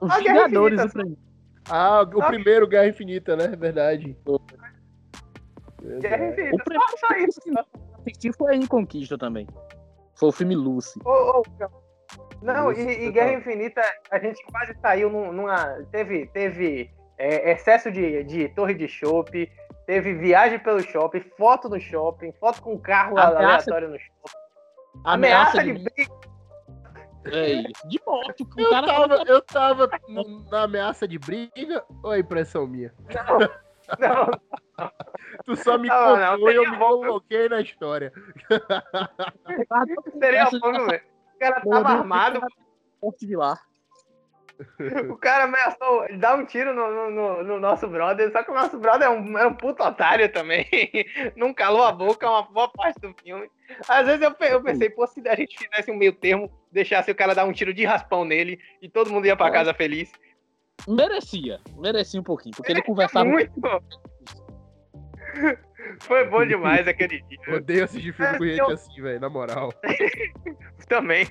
Os 0.00 0.10
ah, 0.10 0.18
Vingadores, 0.18 0.84
Infinita. 0.84 1.20
Ah, 1.68 2.02
o 2.02 2.22
ah, 2.22 2.26
primeiro 2.26 2.66
Guerra 2.66 2.88
Infinita, 2.88 3.36
né? 3.36 3.48
Verdade. 3.48 4.16
Guerra 6.00 6.28
Infinita, 6.28 6.56
o 6.56 6.64
primeiro 6.64 6.98
só, 6.98 7.08
só 7.08 7.16
isso. 7.16 7.40
Assisti 8.00 8.32
foi 8.32 8.56
em 8.56 8.66
Conquista 8.66 9.18
também. 9.18 9.46
Foi 10.14 10.28
o 10.28 10.32
filme 10.32 10.54
Lucy. 10.54 11.00
Oh, 11.04 11.42
oh, 11.42 11.68
não, 12.42 12.68
Lucy, 12.68 12.82
e, 12.82 13.06
e 13.06 13.12
Guerra 13.12 13.34
Infinita, 13.34 13.82
a 14.10 14.18
gente 14.18 14.42
quase 14.46 14.74
saiu 14.80 15.10
numa. 15.10 15.82
Teve, 15.90 16.26
teve 16.26 16.90
é, 17.18 17.52
excesso 17.52 17.90
de, 17.90 18.22
de 18.24 18.48
torre 18.50 18.74
de 18.74 18.86
chope, 18.86 19.50
Teve 19.88 20.12
viagem 20.12 20.58
pelo 20.58 20.82
shopping, 20.82 21.22
foto 21.38 21.66
no 21.66 21.80
shopping, 21.80 22.30
foto 22.32 22.60
com 22.60 22.78
carro 22.78 23.18
ameaça, 23.18 23.70
aleatório 23.72 23.88
no 23.88 23.98
shopping. 23.98 24.38
Ameaça, 25.02 25.60
ameaça 25.62 25.64
de, 25.64 25.72
de 25.72 25.84
briga. 25.84 26.12
É 27.24 27.52
isso. 27.52 27.88
De 27.88 28.00
morte. 28.06 28.42
O 28.42 28.60
eu, 28.60 28.68
cara 28.68 28.86
tava, 28.86 29.14
eu 29.26 29.40
tava 29.40 29.90
na 30.50 30.64
ameaça 30.64 31.08
de 31.08 31.18
briga 31.18 31.82
ou 32.02 32.12
é 32.12 32.18
impressão 32.18 32.66
minha? 32.66 32.92
Não, 33.08 33.38
não. 33.98 34.90
tu 35.46 35.56
só 35.56 35.78
me 35.78 35.88
não, 35.88 36.34
contou 36.34 36.50
e 36.50 36.54
eu 36.54 36.70
me 36.70 36.76
coloquei 36.76 37.48
na 37.48 37.62
história. 37.62 38.12
Seria 40.20 40.50
velho. 40.50 41.02
O 41.34 41.38
cara 41.38 41.62
tava 41.62 41.88
armado. 41.88 42.42
Porte 43.00 43.26
de 43.26 43.36
lá. 43.36 43.58
O 45.10 45.16
cara 45.16 45.44
ameaçou 45.44 46.06
dar 46.18 46.36
um 46.36 46.44
tiro 46.44 46.74
no, 46.74 47.10
no, 47.10 47.44
no, 47.44 47.60
nosso 47.60 47.86
brother, 47.86 48.30
só 48.32 48.42
que 48.42 48.50
o 48.50 48.54
nosso 48.54 48.78
brother 48.78 49.06
é 49.06 49.10
um, 49.10 49.38
é 49.38 49.46
um 49.46 49.54
puto 49.54 49.82
otário 49.82 50.30
também. 50.32 50.66
Não 51.36 51.54
calou 51.54 51.84
a 51.84 51.92
boca 51.92 52.28
uma 52.28 52.42
boa 52.42 52.68
parte 52.68 53.00
do 53.00 53.14
filme. 53.22 53.48
Às 53.88 54.06
vezes 54.06 54.22
eu, 54.22 54.34
eu 54.48 54.62
pensei, 54.62 54.90
pô, 54.90 55.06
se 55.06 55.22
a 55.28 55.36
gente 55.36 55.56
fizesse 55.56 55.90
um 55.90 55.96
meio 55.96 56.12
termo, 56.12 56.50
deixasse 56.72 57.10
o 57.10 57.14
cara 57.14 57.34
dar 57.34 57.44
um 57.44 57.52
tiro 57.52 57.72
de 57.72 57.84
raspão 57.84 58.24
nele 58.24 58.58
e 58.82 58.88
todo 58.88 59.12
mundo 59.12 59.26
ia 59.26 59.36
pra 59.36 59.50
casa 59.50 59.72
feliz. 59.72 60.10
Merecia, 60.86 61.60
merecia 61.76 62.20
um 62.20 62.24
pouquinho, 62.24 62.54
porque 62.56 62.72
ele 62.72 62.82
conversava 62.82 63.28
muito. 63.28 63.52
Foi 66.00 66.24
bom 66.24 66.46
demais 66.46 66.86
aquele 66.86 67.22
dia. 67.22 67.56
Odeio 67.56 67.84
assistir 67.84 68.12
filme 68.12 68.38
com 68.38 68.44
gente 68.44 68.58
eu... 68.58 68.70
assim, 68.70 69.00
velho, 69.00 69.20
na 69.20 69.28
moral. 69.28 69.72
Também. 70.88 71.26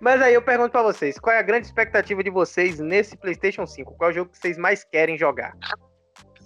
Mas 0.00 0.20
aí 0.22 0.34
eu 0.34 0.42
pergunto 0.42 0.70
pra 0.70 0.82
vocês, 0.82 1.18
qual 1.18 1.34
é 1.34 1.38
a 1.38 1.42
grande 1.42 1.66
expectativa 1.66 2.22
de 2.22 2.30
vocês 2.30 2.78
nesse 2.78 3.16
PlayStation 3.16 3.66
5? 3.66 3.94
Qual 3.94 4.10
é 4.10 4.12
o 4.12 4.14
jogo 4.14 4.30
que 4.30 4.38
vocês 4.38 4.56
mais 4.56 4.84
querem 4.84 5.16
jogar? 5.16 5.56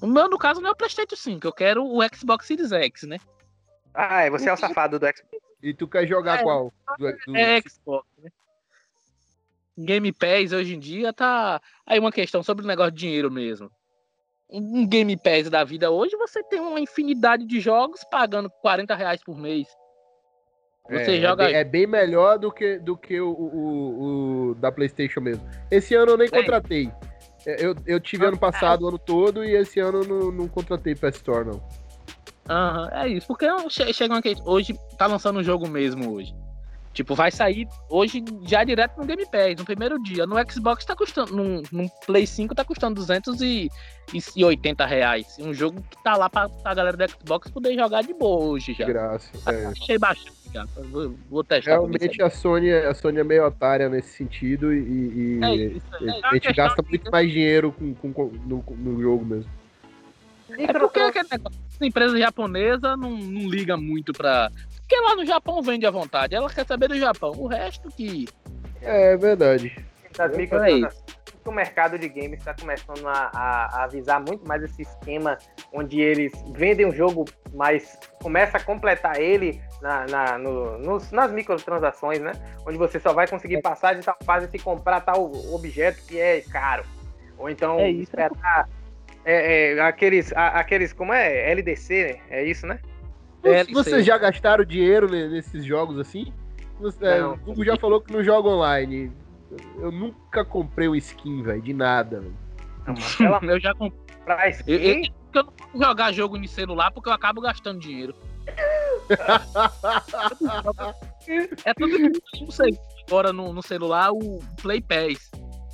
O 0.01 0.07
meu, 0.07 0.29
no 0.29 0.39
caso, 0.39 0.61
não 0.61 0.71
é 0.71 0.73
o 0.73 0.77
PlayStation 0.77 1.17
5, 1.17 1.47
eu 1.47 1.53
quero 1.53 1.85
o 1.85 2.01
Xbox 2.15 2.47
Series 2.47 2.73
X, 2.73 3.03
né? 3.03 3.19
Ah, 3.93 4.23
é, 4.23 4.31
você 4.31 4.49
é 4.49 4.53
o 4.53 4.57
safado 4.57 4.99
do 4.99 5.07
Xbox. 5.07 5.51
E 5.63 5.75
tu 5.75 5.87
quer 5.87 6.07
jogar 6.07 6.41
é, 6.41 6.43
qual? 6.43 6.73
Do, 6.99 7.13
do... 7.27 7.37
É 7.37 7.61
Xbox, 7.61 8.07
né? 8.19 8.31
Game 9.77 10.13
Pass 10.13 10.53
hoje 10.53 10.75
em 10.75 10.79
dia 10.79 11.13
tá. 11.13 11.61
Aí 11.87 11.99
uma 11.99 12.13
questão 12.13 12.43
sobre 12.43 12.65
o 12.65 12.69
negócio 12.69 12.93
de 12.93 12.99
dinheiro 12.99 13.31
mesmo. 13.31 13.71
Um 14.53 14.87
Game 14.87 15.17
Pass 15.17 15.49
da 15.49 15.63
vida 15.63 15.91
hoje, 15.91 16.17
você 16.17 16.43
tem 16.43 16.61
uma 16.61 16.81
infinidade 16.81 17.47
de 17.47 17.61
jogos 17.61 18.01
pagando 18.11 18.51
40 18.63 18.95
reais 18.95 19.23
por 19.25 19.37
mês. 19.37 19.69
Você 20.89 21.19
é, 21.19 21.21
joga. 21.21 21.45
É 21.45 21.47
bem, 21.47 21.57
é 21.57 21.65
bem, 21.65 21.87
melhor 21.87 22.39
do 22.39 22.51
que, 22.51 22.79
do 22.79 22.97
que 22.97 23.21
o, 23.21 23.31
o, 23.31 24.51
o, 24.51 24.55
da 24.57 24.73
PlayStation 24.73 25.21
mesmo. 25.21 25.49
Esse 25.71 25.95
ano 25.95 26.13
eu 26.13 26.19
nem 26.19 26.27
é. 26.27 26.31
contratei. 26.31 26.91
É, 27.47 27.65
eu, 27.65 27.75
eu 27.87 28.01
tive 28.01 28.25
ah, 28.25 28.29
ano 28.29 28.39
passado 28.39 28.83
o 28.85 28.89
ano 28.89 28.99
todo 28.99 29.45
e 29.45 29.55
esse 29.55 29.79
ano 29.79 30.03
não, 30.05 30.33
não 30.33 30.49
contratei 30.49 30.95
PS 30.95 31.17
Store, 31.17 31.47
não. 31.47 31.63
Aham, 32.49 32.83
uhum, 32.83 32.99
é 32.99 33.09
isso. 33.09 33.27
Porque 33.29 33.47
chega 33.93 34.15
uma 34.15 34.23
Hoje 34.45 34.75
tá 34.99 35.07
lançando 35.07 35.39
um 35.39 35.45
jogo 35.45 35.69
mesmo 35.69 36.13
hoje. 36.13 36.35
Tipo, 36.93 37.15
vai 37.15 37.31
sair 37.31 37.69
hoje 37.89 38.25
já 38.43 38.65
direto 38.65 38.99
no 38.99 39.07
Game 39.07 39.25
Pass, 39.27 39.57
no 39.57 39.65
primeiro 39.65 40.03
dia. 40.03 40.27
No 40.27 40.37
Xbox 40.51 40.85
tá 40.85 40.97
custando, 40.97 41.35
no, 41.71 41.89
Play 42.05 42.27
5 42.27 42.55
tá 42.55 42.65
custando 42.65 42.97
280 42.97 44.87
reais. 44.87 45.37
Um 45.39 45.55
jogo 45.55 45.81
que 45.89 46.03
tá 46.03 46.17
lá 46.17 46.29
pra, 46.29 46.49
pra 46.49 46.75
galera 46.75 46.97
do 46.97 47.11
Xbox 47.11 47.51
poder 47.51 47.75
jogar 47.77 48.03
de 48.03 48.13
boa 48.13 48.45
hoje 48.45 48.75
já. 48.75 48.87
Graça. 48.87 49.31
É. 49.47 49.67
Achei 49.67 49.99
já. 50.53 50.67
Vou, 50.91 51.15
vou 51.31 51.45
testar. 51.45 51.73
Realmente 51.73 52.21
a 52.21 52.29
Sony, 52.29 52.73
a 52.73 52.93
Sony 52.93 53.21
é 53.21 53.25
meio 53.25 53.47
otária 53.47 53.89
nesse 53.89 54.17
sentido 54.17 54.73
e, 54.73 55.39
e 55.39 55.45
é 55.45 55.55
isso, 55.55 55.87
é. 56.03 56.21
a 56.25 56.35
gente 56.35 56.53
gasta 56.53 56.83
muito 56.83 57.11
mais 57.11 57.31
dinheiro 57.31 57.73
com, 57.73 57.95
com, 57.95 58.13
com 58.13 58.25
no, 58.47 58.65
no 58.69 59.01
jogo 59.01 59.25
mesmo. 59.25 59.60
É 60.59 60.73
porque 60.73 61.01
aquele 61.01 61.29
negócio, 61.31 61.61
a 61.81 61.87
empresa 61.87 62.19
japonesa 62.19 62.97
não, 62.97 63.11
não 63.11 63.49
liga 63.49 63.77
muito 63.77 64.13
pra, 64.13 64.51
porque 64.91 65.01
lá 65.03 65.15
no 65.15 65.25
Japão 65.25 65.63
vende 65.63 65.87
à 65.87 65.91
vontade. 65.91 66.35
Ela 66.35 66.51
quer 66.51 66.67
saber 66.67 66.89
do 66.89 66.99
Japão. 66.99 67.31
O 67.37 67.47
resto 67.47 67.89
que. 67.91 68.27
É 68.83 69.17
verdade. 69.17 69.73
Das 70.17 70.37
microtransações, 70.37 71.05
o 71.47 71.53
mercado 71.53 71.97
de 71.97 72.09
games 72.09 72.41
está 72.41 72.53
começando 72.53 73.07
a, 73.07 73.31
a, 73.33 73.67
a, 73.67 73.85
avisar 73.85 74.21
muito 74.21 74.47
mais 74.49 74.65
esse 74.65 74.83
esquema 74.83 75.39
onde 75.73 76.01
eles 76.01 76.33
vendem 76.57 76.87
um 76.87 76.93
jogo, 76.93 77.25
mas 77.55 77.97
começa 78.21 78.57
a 78.57 78.61
completar 78.61 79.21
ele 79.21 79.63
na, 79.81 80.07
na 80.09 80.39
no, 80.39 80.77
nos, 80.79 81.13
nas 81.13 81.31
microtransações, 81.31 82.19
né? 82.19 82.33
Onde 82.67 82.77
você 82.77 82.99
só 82.99 83.13
vai 83.13 83.29
conseguir 83.29 83.59
é. 83.59 83.61
passar 83.61 83.95
de 83.95 84.03
tal 84.05 84.17
fase 84.25 84.51
se 84.51 84.59
comprar 84.59 85.03
tal 85.03 85.31
objeto 85.55 86.05
que 86.05 86.19
é 86.19 86.41
caro. 86.41 86.85
Ou 87.39 87.49
então 87.49 87.79
é 87.79 87.91
isso, 87.91 88.11
esperar 88.11 88.69
é, 89.25 89.75
é, 89.75 89.81
aqueles, 89.81 90.33
a, 90.33 90.49
aqueles, 90.49 90.93
como 90.93 91.13
é? 91.13 91.51
LDC, 91.53 92.05
né? 92.05 92.21
É 92.31 92.45
isso, 92.45 92.67
né? 92.67 92.81
É, 93.43 93.65
Vocês 93.65 94.05
já 94.05 94.19
gastaram 94.19 94.65
dinheiro 94.65 95.09
nesses 95.09 95.65
jogos 95.65 95.99
assim? 95.99 96.33
É, 97.01 97.25
o 97.25 97.37
Google 97.37 97.65
já 97.65 97.77
falou 97.77 98.01
que 98.01 98.13
não 98.13 98.23
joga 98.23 98.49
online. 98.49 99.13
Eu 99.79 99.91
nunca 99.91 100.45
comprei 100.45 100.89
um 100.89 100.95
skin, 100.95 101.43
velho, 101.43 101.61
de 101.61 101.75
nada. 101.75 102.23
Não, 102.87 102.95
eu 103.51 103.61
já 103.61 103.75
comprei 103.75 104.51
skin. 104.51 104.73
Eu, 104.73 104.79
eu, 104.79 105.03
eu 105.35 105.45
não 105.45 105.53
vou 105.73 105.83
jogar 105.83 106.13
jogo 106.13 106.39
no 106.39 106.49
celular 106.49 106.91
porque 106.91 107.09
eu 107.09 107.13
acabo 107.13 107.41
gastando 107.41 107.81
dinheiro. 107.81 108.15
é 111.65 111.75
tudo 111.75 112.21
que 112.33 112.45
eu 112.45 112.51
sei 112.51 112.71
agora 113.07 113.33
no, 113.33 113.53
no 113.53 113.63
celular, 113.63 114.11
o 114.13 114.41
Play 114.63 114.81
Pass. 114.81 115.31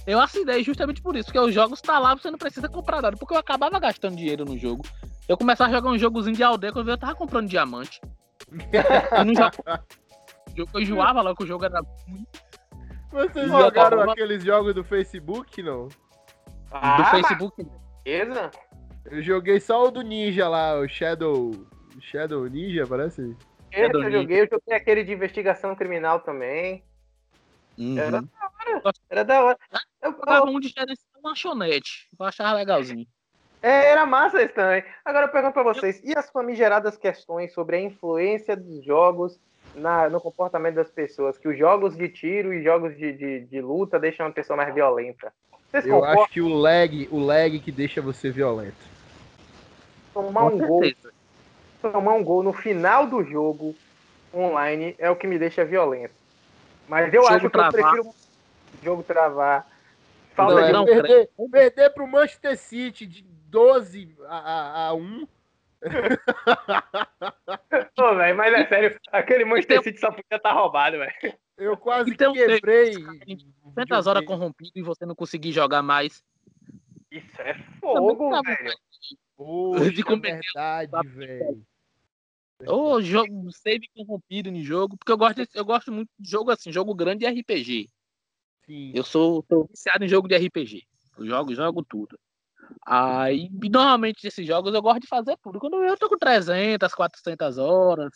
Eu 0.07 0.21
assinei 0.21 0.63
justamente 0.63 1.03
por 1.03 1.17
isso, 1.17 1.27
porque 1.27 1.39
os 1.39 1.53
jogos 1.53 1.81
tá 1.81 1.99
lá, 1.99 2.15
você 2.15 2.31
não 2.31 2.39
precisa 2.39 2.69
comprar 2.69 3.03
nada, 3.03 3.17
porque 3.17 3.35
eu 3.35 3.39
acabava 3.39 3.79
gastando 3.81 4.17
dinheiro 4.17 4.45
no 4.45 4.57
jogo. 4.57 4.85
Eu 5.29 5.37
começava 5.37 5.71
a 5.71 5.75
jogar 5.75 5.91
um 5.91 5.99
jogozinho 5.99 6.37
de 6.37 6.43
aldeia 6.43 6.73
quando 6.73 6.89
eu 6.89 6.99
tava 6.99 7.15
comprando 7.15 7.49
diamante. 7.49 8.01
eu 9.19 9.25
não 9.25 9.35
jogo... 9.35 9.51
Eu 10.57 10.81
enjoava 10.81 11.21
lá 11.21 11.35
que 11.35 11.45
o 11.45 11.47
jogo 11.47 11.65
era 11.65 11.81
ruim. 11.81 12.27
Vocês 13.11 13.49
jogaram 13.49 13.99
tava... 13.99 14.13
aqueles 14.13 14.43
jogos 14.43 14.75
do 14.75 14.85
Facebook, 14.85 15.63
não? 15.63 15.89
Ah, 16.71 16.97
do 16.97 17.05
Facebook? 17.05 17.67
Beleza. 18.05 18.51
Eu 19.07 19.23
joguei 19.23 19.61
só 19.61 19.87
o 19.87 19.91
do 19.91 20.03
Ninja 20.03 20.49
lá, 20.49 20.79
o 20.79 20.89
Shadow. 20.89 21.53
Shadow 22.01 22.47
Ninja, 22.47 22.87
parece? 22.87 23.37
Esse 23.73 23.95
eu 23.95 24.11
joguei, 24.11 24.43
eu 24.43 24.49
joguei 24.51 24.75
aquele 24.75 25.05
de 25.05 25.13
investigação 25.13 25.75
criminal 25.75 26.21
também. 26.21 26.83
Uhum. 27.79 27.99
Era 27.99 28.11
da 28.11 28.23
hora. 28.23 28.95
Era 29.11 29.25
da 29.25 29.45
hora. 29.45 29.59
Eu 30.03 30.47
um 30.47 30.61
de 30.61 30.73
lanchonete. 31.23 32.09
Eu 32.19 32.27
achava 32.27 32.57
legalzinho. 32.57 33.07
É, 33.63 33.91
era 33.91 34.07
massa 34.07 34.43
isso 34.43 34.55
também. 34.55 34.85
Agora 35.05 35.27
eu 35.27 35.31
pergunto 35.31 35.55
pra 35.55 35.63
vocês, 35.63 36.01
e 36.05 36.17
as 36.17 36.31
famigeradas 36.31 36.97
questões 36.97 37.53
sobre 37.53 37.77
a 37.77 37.81
influência 37.81 38.57
dos 38.57 38.85
jogos 38.85 39.39
na, 39.75 40.09
no 40.09 40.21
comportamento 40.21 40.77
das 40.77 40.91
pessoas? 40.91 41.39
Que 41.39 41.49
os 41.49 41.59
jogos 41.59 41.97
de 41.97 42.09
tiro 42.09 42.55
e 42.55 42.63
jogos 42.63 42.97
de, 42.97 43.13
de, 43.13 43.41
de 43.41 43.61
luta 43.61 43.99
deixam 43.99 44.27
a 44.27 44.31
pessoa 44.31 44.57
mais 44.57 44.73
violenta. 44.75 45.33
Vocês 45.71 45.87
eu 45.87 46.05
acho 46.05 46.29
que 46.31 46.41
o 46.41 46.49
lag, 46.49 47.09
o 47.11 47.19
lag 47.19 47.59
que 47.59 47.73
deixa 47.73 48.01
você 48.01 48.31
violento. 48.31 48.77
Tomar 50.15 50.45
um 50.45 50.59
gol. 50.59 50.83
Tomar 51.83 52.15
um 52.15 52.25
gol 52.25 52.43
no 52.43 52.53
final 52.53 53.07
do 53.07 53.23
jogo 53.25 53.75
online 54.33 54.95
é 54.99 55.11
o 55.11 55.17
que 55.17 55.27
me 55.27 55.39
deixa 55.39 55.65
violento. 55.65 56.15
Mas 56.89 57.13
eu 57.13 57.23
jogo 57.23 57.35
acho 57.35 57.47
que 57.47 57.51
travar. 57.51 57.75
eu 57.75 57.83
prefiro 57.83 58.15
jogo 58.83 59.03
travar. 59.03 59.67
Falta 60.35 60.55
não, 60.55 60.67
de 60.67 60.73
não, 60.73 60.85
perder, 60.85 61.31
perder 61.51 61.91
pro 61.91 62.07
Manchester 62.07 62.57
City 62.57 63.07
de 63.07 63.23
12 63.23 64.15
a, 64.29 64.37
a, 64.37 64.89
a 64.89 64.95
1. 64.95 65.27
Pô, 67.97 68.15
velho, 68.17 68.37
mas 68.37 68.55
é 68.55 68.67
sério, 68.67 69.01
aquele 69.11 69.45
Manchester 69.45 69.83
City 69.83 69.99
só 69.99 70.09
podia 70.09 70.25
estar 70.25 70.41
tá 70.41 70.53
roubado, 70.53 70.99
velho. 70.99 71.13
Eu 71.57 71.77
quase 71.77 72.11
então, 72.11 72.35
quebrei. 72.35 72.93
Tantas 73.75 74.07
horas 74.07 74.25
corrompido 74.25 74.73
e 74.75 74.83
você 74.83 75.07
não 75.07 75.15
conseguir 75.15 75.53
jogar 75.53 75.83
mais. 75.83 76.23
Isso 77.11 77.41
é 77.41 77.55
fogo, 77.81 78.31
velho. 78.43 78.75
Poxa, 79.37 79.91
de 79.91 80.03
é 80.03 80.17
verdade, 80.17 81.09
velho. 81.09 81.63
Ou 82.65 83.03
jogo 83.03 83.51
save 83.53 83.89
corrompido 83.95 84.51
no 84.51 84.63
jogo, 84.63 84.97
porque 84.97 85.13
eu 85.13 85.19
gosto, 85.19 85.47
eu 85.55 85.65
gosto 85.65 85.93
muito 85.93 86.09
de 86.19 86.31
jogo 86.31 86.51
assim, 86.51 86.73
jogo 86.73 86.95
grande 86.95 87.25
e 87.25 87.29
RPG. 87.29 87.91
Sim. 88.65 88.93
Eu 88.95 89.05
sou, 89.05 89.45
sou 89.49 89.67
viciado 89.67 90.05
em 90.05 90.09
jogo 90.09 90.27
de 90.27 90.37
RPG. 90.37 90.83
Eu 91.19 91.27
jogo, 91.27 91.55
jogo 91.55 91.85
tudo. 91.85 92.19
Aí, 92.85 93.49
normalmente, 93.53 94.27
esses 94.27 94.47
jogos 94.47 94.75
eu 94.75 94.83
gosto 94.83 95.01
de 95.01 95.07
fazer 95.07 95.37
tudo. 95.43 95.61
Quando 95.61 95.85
eu 95.85 95.97
tô 95.97 96.09
com 96.09 96.19
300, 96.19 96.93
400 96.95 97.59
horas. 97.59 98.11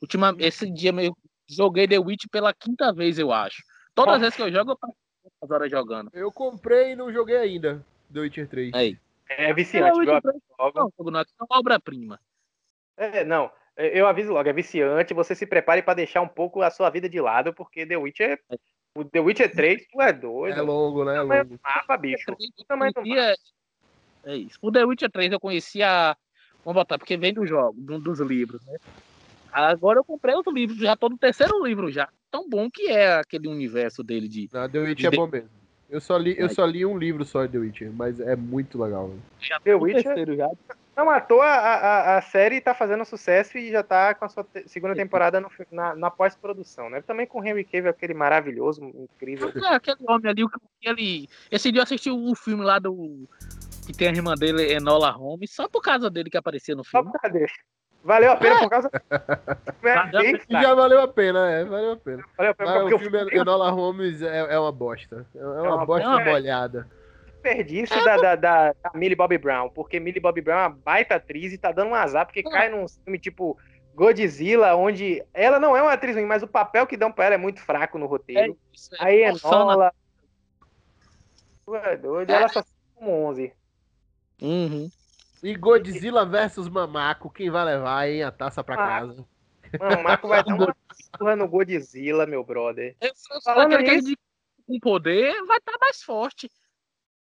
Última, 0.00 0.34
esse 0.38 0.70
dia 0.70 0.90
eu 1.02 1.14
joguei 1.48 1.86
The 1.86 1.98
Witch 1.98 2.24
pela 2.30 2.54
quinta 2.54 2.92
vez, 2.92 3.18
eu 3.18 3.32
acho. 3.32 3.62
Todas 3.94 4.14
as 4.14 4.20
vezes 4.20 4.36
que 4.36 4.42
eu 4.42 4.52
jogo, 4.52 4.72
eu 4.72 4.76
passo 4.76 4.94
as 5.42 5.50
horas 5.50 5.70
jogando. 5.70 6.10
Eu 6.14 6.32
comprei 6.32 6.92
e 6.92 6.96
não 6.96 7.12
joguei 7.12 7.36
ainda. 7.36 7.84
The 8.12 8.20
Witcher 8.20 8.48
3. 8.48 8.74
Aí. 8.74 8.98
É 9.28 9.52
viciante, 9.52 10.00
é, 10.00 10.04
jogo. 10.04 10.40
Não, 10.58 11.10
não, 11.10 11.20
é 11.20 11.24
uma 11.40 11.58
obra-prima. 11.58 12.18
É, 12.96 13.24
não. 13.24 13.50
Eu 13.80 14.06
aviso 14.06 14.32
logo, 14.32 14.48
é 14.48 14.52
viciante. 14.52 15.14
Você 15.14 15.34
se 15.34 15.46
prepare 15.46 15.82
para 15.82 15.94
deixar 15.94 16.20
um 16.20 16.28
pouco 16.28 16.60
a 16.62 16.70
sua 16.70 16.90
vida 16.90 17.08
de 17.08 17.20
lado, 17.20 17.52
porque 17.52 17.86
The 17.86 17.96
Witcher 17.96 18.38
é. 18.50 18.56
O 18.92 19.04
The 19.04 19.20
Witcher 19.20 19.52
3, 19.52 19.86
tu 19.86 20.02
é 20.02 20.12
doido. 20.12 20.58
É 20.58 20.62
longo, 20.62 21.04
né? 21.04 21.16
É 21.16 21.22
longo. 21.22 21.58
Mapa, 21.62 21.96
bicho. 21.96 22.32
O 22.58 22.64
tamanho 22.64 22.92
do 22.92 23.06
mapa. 23.06 23.34
É 24.24 24.36
isso. 24.36 24.58
O 24.60 24.70
The 24.70 24.84
Witcher 24.84 25.10
3 25.10 25.32
eu 25.32 25.40
conhecia. 25.40 26.16
Vamos 26.64 26.80
botar, 26.80 26.98
porque 26.98 27.16
vem 27.16 27.32
do 27.32 27.46
jogo, 27.46 27.80
dos 27.80 28.20
livros, 28.20 28.64
né? 28.66 28.76
Agora 29.52 29.98
eu 29.98 30.04
comprei 30.04 30.34
outro 30.34 30.52
livro, 30.52 30.76
já 30.76 30.94
tô 30.94 31.08
no 31.08 31.16
terceiro 31.16 31.64
livro 31.64 31.90
já. 31.90 32.08
Tão 32.30 32.48
bom 32.48 32.70
que 32.70 32.88
é 32.88 33.14
aquele 33.14 33.48
universo 33.48 34.02
dele 34.02 34.28
de. 34.28 34.48
Não, 34.52 34.68
The 34.68 34.78
Witcher 34.78 35.10
de... 35.10 35.16
é 35.16 35.18
bom 35.18 35.26
mesmo. 35.26 35.59
Eu 35.90 36.00
só, 36.00 36.16
li, 36.16 36.36
eu 36.38 36.48
só 36.48 36.64
li 36.64 36.86
um 36.86 36.96
livro 36.96 37.24
só 37.24 37.44
de 37.44 37.52
The 37.52 37.58
Witcher, 37.58 37.92
mas 37.92 38.20
é 38.20 38.36
muito 38.36 38.80
legal. 38.80 39.12
Já 39.40 39.58
The 39.58 39.74
Witcher. 39.74 40.04
Terceiro, 40.04 40.36
já. 40.36 40.48
Não, 40.96 41.08
à 41.08 41.20
toa 41.20 41.46
a, 41.46 41.74
a, 41.74 42.18
a, 42.18 42.22
série 42.22 42.60
tá 42.60 42.74
fazendo 42.74 43.04
sucesso 43.04 43.56
e 43.56 43.70
já 43.70 43.82
tá 43.82 44.14
com 44.14 44.24
a 44.24 44.28
sua 44.28 44.44
te 44.44 44.68
segunda 44.68 44.94
temporada 44.94 45.40
no, 45.40 45.50
na, 45.72 45.94
na 45.96 46.10
pós-produção, 46.10 46.90
né? 46.90 47.00
Também 47.00 47.26
com 47.26 47.40
o 47.40 47.44
Henry 47.44 47.64
Cavill, 47.64 47.90
aquele 47.90 48.14
maravilhoso, 48.14 48.84
incrível. 48.84 49.50
É, 49.64 49.74
aquele 49.74 49.98
homem 50.06 50.30
ali, 50.30 50.44
o 50.44 50.48
que 50.48 50.58
ele. 50.82 51.28
Esse 51.50 51.72
dia 51.72 51.80
eu 51.80 51.84
assisti 51.84 52.10
o 52.10 52.16
um 52.16 52.34
filme 52.34 52.62
lá 52.62 52.78
do 52.78 53.26
que 53.86 53.92
tem 53.96 54.08
a 54.08 54.12
irmã 54.12 54.34
dele, 54.34 54.72
Enola 54.72 55.10
Holmes, 55.10 55.50
só 55.50 55.68
por 55.68 55.82
causa 55.82 56.10
dele 56.10 56.30
que 56.30 56.36
aparecia 56.36 56.74
no 56.74 56.84
filme. 56.84 57.06
Só 57.06 57.10
por 57.10 57.20
causa 57.20 57.38
dele. 57.38 57.52
Valeu 58.02 58.32
a 58.32 58.36
pena 58.36 58.56
é. 58.56 58.58
por 58.60 58.70
causa. 58.70 58.90
é, 59.12 60.62
já 60.62 60.74
valeu 60.74 61.00
a 61.00 61.08
pena, 61.08 61.50
é, 61.50 61.64
valeu 61.64 61.92
a 61.92 61.96
pena. 61.96 62.24
Valeu 62.36 62.52
a 62.52 62.54
pena 62.54 62.84
Mas 62.84 62.92
o 62.92 62.98
filme 62.98 63.18
eu... 63.18 63.42
Enola 63.42 63.70
Holmes 63.70 64.22
é, 64.22 64.38
é 64.38 64.58
uma 64.58 64.72
bosta. 64.72 65.26
É 65.34 65.44
uma, 65.44 65.56
é 65.56 65.60
uma 65.60 65.86
bosta 65.86 66.08
é 66.08 66.24
molhada. 66.24 66.88
Desperdício 67.26 67.96
é, 67.96 68.04
da, 68.04 68.16
da, 68.16 68.34
da, 68.36 68.72
da 68.72 68.90
Millie 68.94 69.16
Bobby 69.16 69.38
Brown, 69.38 69.70
porque 69.70 69.98
Millie 69.98 70.20
Bobby 70.20 70.40
Brown 70.40 70.58
é 70.58 70.62
uma 70.62 70.78
baita 70.84 71.14
atriz 71.14 71.52
e 71.52 71.58
tá 71.58 71.72
dando 71.72 71.90
um 71.90 71.94
azar, 71.94 72.26
porque 72.26 72.42
cai 72.42 72.68
num 72.68 72.86
filme 72.86 73.18
tipo 73.18 73.56
Godzilla, 73.94 74.74
onde 74.74 75.24
ela 75.32 75.58
não 75.58 75.76
é 75.76 75.82
uma 75.82 75.92
atriz 75.92 76.16
ruim, 76.16 76.26
mas 76.26 76.42
o 76.42 76.48
papel 76.48 76.86
que 76.86 76.96
dão 76.96 77.10
pra 77.10 77.26
ela 77.26 77.34
é 77.34 77.38
muito 77.38 77.60
fraco 77.60 77.98
no 77.98 78.06
roteiro. 78.06 78.52
É 78.52 78.74
isso, 78.74 78.94
é 78.94 79.04
Aí 79.04 79.22
Enola. 79.24 79.92
Tu 81.64 81.74
é 81.76 81.96
doido, 81.96 82.30
ela 82.30 82.48
só 82.48 82.62
como 82.94 83.10
11. 83.28 83.52
Uhum. 84.42 84.90
E 85.42 85.54
Godzilla 85.54 86.26
versus 86.26 86.68
Mamaco, 86.68 87.30
quem 87.30 87.50
vai 87.50 87.64
levar, 87.64 88.08
hein, 88.08 88.22
a 88.22 88.30
taça 88.30 88.62
pra 88.62 88.74
ah, 88.74 88.88
casa? 88.88 89.26
Mano, 89.78 90.00
o 90.00 90.04
Marco 90.04 90.28
vai 90.28 90.44
dar 90.44 90.54
uma 90.54 90.76
surra 91.16 91.36
no 91.36 91.48
Godzilla, 91.48 92.26
meu 92.26 92.44
brother. 92.44 92.96
Eu, 93.00 93.08
eu 93.08 93.40
Falando 93.42 93.78
nisso... 93.78 94.14
com 94.66 94.78
poder 94.80 95.32
vai 95.46 95.58
estar 95.58 95.72
tá 95.72 95.78
mais 95.80 96.02
forte. 96.02 96.50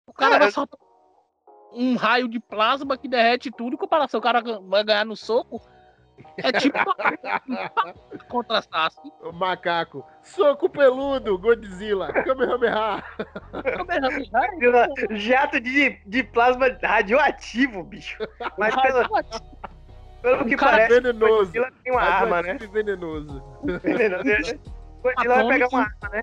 O 0.06 0.14
cara 0.14 0.36
é, 0.36 0.40
vai 0.40 0.52
soltar 0.52 0.80
um 1.74 1.96
raio 1.96 2.28
de 2.28 2.40
plasma 2.40 2.98
que 2.98 3.08
derrete 3.08 3.52
tudo, 3.52 3.74
em 3.74 3.78
comparação, 3.78 4.20
o 4.20 4.24
cara 4.24 4.42
vai 4.42 4.84
ganhar 4.84 5.06
no 5.06 5.16
soco. 5.16 5.60
É 6.38 6.52
tipo 6.52 6.78
contra 8.30 8.62
Sasuke. 8.62 9.12
O 9.22 9.32
macaco. 9.32 10.06
Soco 10.22 10.70
peludo, 10.70 11.38
Godzilla. 11.38 12.12
Kamehameha. 12.12 13.04
Kamehameha. 13.78 14.88
Jato 15.12 15.60
de, 15.60 16.02
de 16.06 16.24
plasma 16.24 16.68
radioativo, 16.82 17.84
bicho. 17.84 18.18
Mas 18.58 18.76
pelo, 18.76 19.08
pelo 20.22 20.46
que 20.46 20.58
parece, 20.58 21.02
venenoso. 21.02 21.46
Godzilla 21.46 21.72
tem 21.84 21.94
uma 21.94 22.02
arma, 22.02 22.42
né? 22.42 22.58
venenoso. 22.72 23.44
Venenoso. 23.84 24.60
Godzilla 25.02 25.36
vai 25.36 25.48
pegar 25.48 25.68
uma 25.70 25.82
arma, 25.82 26.10
né? 26.12 26.22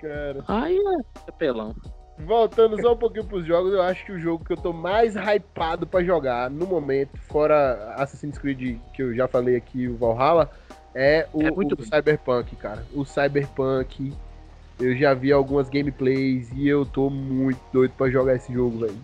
Cara. 0.00 0.44
Ai, 0.48 0.76
é 1.26 1.32
pelão. 1.32 1.74
Voltando 2.24 2.80
só 2.80 2.92
um 2.92 2.96
pouquinho 2.96 3.24
pros 3.24 3.44
jogos, 3.44 3.72
eu 3.72 3.82
acho 3.82 4.04
que 4.04 4.12
o 4.12 4.18
jogo 4.18 4.44
que 4.44 4.52
eu 4.52 4.56
tô 4.56 4.72
mais 4.72 5.14
hypado 5.16 5.86
para 5.86 6.04
jogar 6.04 6.50
no 6.50 6.66
momento, 6.66 7.16
fora 7.28 7.94
Assassin's 7.96 8.38
Creed, 8.38 8.78
que 8.94 9.02
eu 9.02 9.14
já 9.14 9.26
falei 9.26 9.56
aqui, 9.56 9.88
o 9.88 9.96
Valhalla, 9.96 10.50
é 10.94 11.26
o, 11.32 11.42
é 11.42 11.50
o 11.50 11.82
Cyberpunk, 11.82 12.56
cara. 12.56 12.84
O 12.94 13.04
Cyberpunk, 13.04 14.12
eu 14.78 14.96
já 14.96 15.14
vi 15.14 15.32
algumas 15.32 15.68
gameplays 15.68 16.50
e 16.52 16.68
eu 16.68 16.84
tô 16.84 17.10
muito 17.10 17.60
doido 17.72 17.92
para 17.96 18.10
jogar 18.10 18.36
esse 18.36 18.52
jogo, 18.52 18.78
velho. 18.78 18.98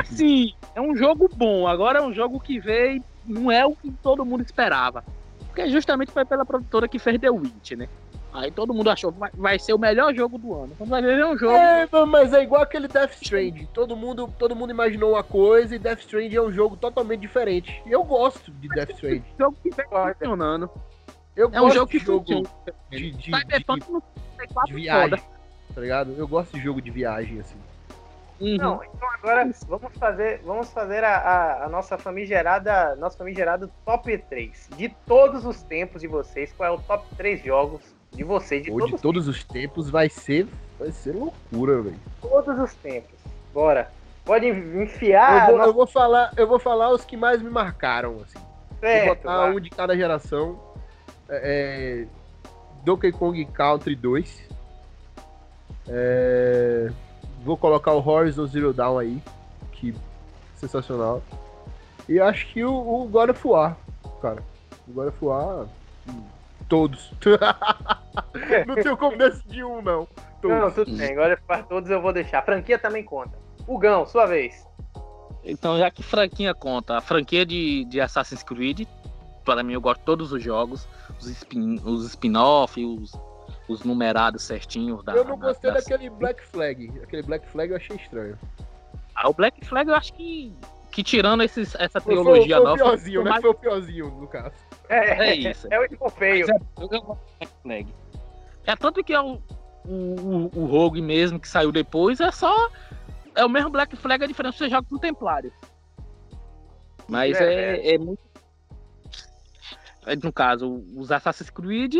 Assim, 0.00 0.52
é 0.74 0.80
um 0.80 0.96
jogo 0.96 1.28
bom. 1.34 1.66
Agora 1.66 2.00
é 2.00 2.02
um 2.02 2.12
jogo 2.12 2.40
que 2.40 2.58
veio, 2.58 3.02
não 3.24 3.50
é 3.50 3.64
o 3.64 3.74
que 3.74 3.90
todo 4.02 4.24
mundo 4.24 4.42
esperava. 4.42 5.04
Porque 5.46 5.68
justamente 5.70 6.12
foi 6.12 6.24
pela 6.24 6.44
produtora 6.44 6.88
que 6.88 6.98
fez 6.98 7.18
The 7.18 7.30
Witch, 7.30 7.72
né? 7.72 7.88
Aí 8.32 8.50
todo 8.50 8.74
mundo 8.74 8.90
achou 8.90 9.12
que 9.12 9.18
vai 9.34 9.58
ser 9.58 9.72
o 9.72 9.78
melhor 9.78 10.14
jogo 10.14 10.38
do 10.38 10.54
ano. 10.54 10.74
Quando 10.76 10.90
vai 10.90 11.00
ver 11.00 11.18
é 11.18 11.26
um 11.26 11.36
jogo. 11.36 11.54
É, 11.54 11.88
mas 12.06 12.32
é 12.32 12.42
igual 12.42 12.62
aquele 12.62 12.86
Death 12.86 13.22
Stranding. 13.22 13.66
Todo 13.72 13.96
mundo, 13.96 14.32
todo 14.38 14.54
mundo 14.54 14.70
imaginou 14.70 15.12
uma 15.12 15.22
coisa 15.22 15.74
e 15.74 15.78
Death 15.78 16.00
Stranding 16.00 16.36
é 16.36 16.42
um 16.42 16.52
jogo 16.52 16.76
totalmente 16.76 17.20
diferente. 17.20 17.82
E 17.86 17.92
eu 17.92 18.04
gosto 18.04 18.52
de 18.52 18.68
Death 18.68 18.90
Stranding. 18.90 19.24
É 19.26 19.34
um 19.34 19.38
jogo 19.38 19.56
que 19.62 19.70
vem 19.70 19.86
funcionando. 19.86 20.70
Eu 21.34 21.50
é 21.52 21.62
um 21.62 21.70
jogo 21.70 21.86
que 21.86 21.98
jogo 21.98 22.24
de, 22.24 22.42
de, 22.90 23.10
de, 23.12 23.30
de, 23.30 23.32
de 24.66 24.74
viagem, 24.74 25.22
tá 25.74 25.80
ligado? 25.80 26.14
Eu 26.18 26.26
gosto 26.26 26.56
de 26.56 26.62
jogo 26.62 26.82
de 26.82 26.90
viagem, 26.90 27.40
assim. 27.40 27.56
Uhum. 28.40 28.56
Não, 28.56 28.84
então 28.84 29.08
agora 29.14 29.50
vamos 29.68 29.92
fazer, 29.98 30.40
vamos 30.44 30.70
fazer 30.70 31.02
a, 31.02 31.16
a, 31.16 31.64
a, 31.64 31.68
nossa 31.68 31.98
famigerada, 31.98 32.94
nosso 32.96 33.16
famigerado 33.18 33.70
top 33.84 34.16
3 34.16 34.70
de 34.76 34.88
todos 35.06 35.44
os 35.44 35.62
tempos 35.62 36.00
de 36.02 36.06
vocês. 36.08 36.52
Qual 36.52 36.68
é 36.68 36.76
o 36.76 36.80
top 36.80 37.04
3 37.16 37.42
jogos 37.42 37.97
de 38.12 38.24
você, 38.24 38.60
de, 38.60 38.70
Ou 38.70 38.78
todos, 38.78 38.96
de 38.96 39.02
todos 39.02 39.28
os 39.28 39.44
tempos, 39.44 39.90
vai 39.90 40.08
ser, 40.08 40.46
vai 40.78 40.90
ser 40.90 41.14
loucura, 41.14 41.82
velho. 41.82 42.00
Todos 42.20 42.58
os 42.58 42.74
tempos. 42.74 43.18
Bora. 43.52 43.90
Pode 44.24 44.46
enfiar. 44.46 45.44
Eu 45.44 45.46
vou, 45.46 45.58
nossa... 45.58 45.70
eu 45.70 45.74
vou, 45.74 45.86
falar, 45.86 46.32
eu 46.36 46.46
vou 46.46 46.58
falar 46.58 46.90
os 46.90 47.04
que 47.04 47.16
mais 47.16 47.40
me 47.40 47.48
marcaram, 47.48 48.16
assim. 48.22 48.38
Certo, 48.80 49.06
vou 49.06 49.16
botar 49.16 49.36
vai. 49.38 49.56
um 49.56 49.60
de 49.60 49.70
cada 49.70 49.96
geração. 49.96 50.60
É, 51.28 52.04
é 52.04 52.18
Donkey 52.84 53.12
Kong 53.12 53.44
Country 53.46 53.96
2. 53.96 54.48
É, 55.88 56.90
vou 57.42 57.56
colocar 57.56 57.92
o 57.92 58.06
Horizon 58.06 58.46
Zero 58.46 58.72
Dawn 58.72 58.98
aí, 58.98 59.22
que 59.72 59.94
sensacional. 60.56 61.22
E 62.08 62.20
acho 62.20 62.46
que 62.48 62.64
o, 62.64 62.72
o 62.72 63.06
God 63.06 63.30
of 63.30 63.46
War, 63.46 63.76
cara. 64.20 64.42
O 64.86 64.92
God 64.92 65.08
of 65.08 65.24
War, 65.24 65.66
hum, 66.08 66.22
todos. 66.68 67.12
não 68.66 68.74
tenho 68.74 68.96
como 68.96 69.16
decidir 69.16 69.64
um, 69.64 69.82
não. 69.82 70.06
Todos. 70.40 70.58
Não, 70.58 70.70
tudo 70.70 70.96
bem. 70.96 71.12
Agora 71.12 71.40
para 71.46 71.62
todos 71.62 71.90
eu 71.90 72.00
vou 72.00 72.12
deixar. 72.12 72.40
A 72.40 72.42
franquia 72.42 72.78
também 72.78 73.02
conta. 73.02 73.38
Gão, 73.78 74.06
sua 74.06 74.26
vez. 74.26 74.66
Então, 75.44 75.78
já 75.78 75.90
que 75.90 76.02
franquia 76.02 76.54
conta, 76.54 76.96
a 76.96 77.00
franquia 77.00 77.44
de, 77.44 77.84
de 77.84 78.00
Assassin's 78.00 78.42
Creed, 78.42 78.86
para 79.44 79.62
mim 79.62 79.74
eu 79.74 79.80
gosto 79.80 80.00
de 80.00 80.06
todos 80.06 80.32
os 80.32 80.42
jogos, 80.42 80.88
os 81.18 81.26
spin-off, 81.26 81.84
os, 81.88 82.06
spin 82.06 82.32
os, 82.84 83.12
os 83.68 83.84
numerados 83.84 84.42
certinhos 84.42 85.02
da. 85.04 85.14
Eu 85.14 85.24
não 85.24 85.38
gostei 85.38 85.70
da, 85.70 85.78
daquele 85.78 86.10
Black 86.10 86.42
Flag. 86.46 86.92
Aquele 87.02 87.22
Black 87.22 87.48
Flag 87.48 87.70
eu 87.70 87.76
achei 87.76 87.96
estranho. 87.96 88.38
Ah, 89.14 89.28
o 89.28 89.34
Black 89.34 89.64
Flag 89.64 89.88
eu 89.88 89.96
acho 89.96 90.12
que. 90.14 90.52
Que 90.90 91.02
tirando 91.02 91.42
esses, 91.42 91.74
essa 91.76 92.00
trilogia 92.00 92.56
foi, 92.56 92.64
foi 92.64 92.76
nova. 92.76 92.78
Foi 92.78 92.86
o 92.86 92.90
piorzinho, 92.90 93.22
né? 93.22 93.30
Mais... 93.30 93.42
Foi 93.42 93.50
o 93.50 93.54
piorzinho, 93.54 94.10
no 94.10 94.26
caso. 94.26 94.54
É, 94.88 95.30
é 95.30 95.34
isso. 95.34 95.68
É 95.70 95.78
o 95.78 95.84
escofeio. 95.84 96.46
É, 96.50 96.54
eu 96.80 96.88
gosto 96.88 97.06
do 97.06 97.38
Black 97.38 97.52
Flag. 97.62 97.94
É 98.66 98.76
tanto 98.76 99.04
que 99.04 99.12
é 99.12 99.20
o, 99.20 99.40
o, 99.84 100.50
o, 100.54 100.66
Rogue 100.66 101.00
mesmo 101.00 101.38
que 101.38 101.48
saiu 101.48 101.70
depois, 101.70 102.20
é 102.20 102.30
só. 102.30 102.70
É 103.34 103.44
o 103.44 103.48
mesmo 103.48 103.70
Black 103.70 103.96
Flag, 103.96 104.24
a 104.24 104.26
diferença 104.26 104.58
você 104.58 104.68
joga 104.68 104.86
com 104.88 104.96
o 104.96 104.98
Templário. 104.98 105.52
Mas 107.08 107.40
é, 107.40 107.44
é, 107.44 107.90
é, 107.90 107.94
é 107.94 107.98
muito. 107.98 108.20
É, 110.06 110.16
no 110.16 110.32
caso, 110.32 110.84
os 110.96 111.10
Assassin's 111.12 111.50
Creed. 111.50 111.96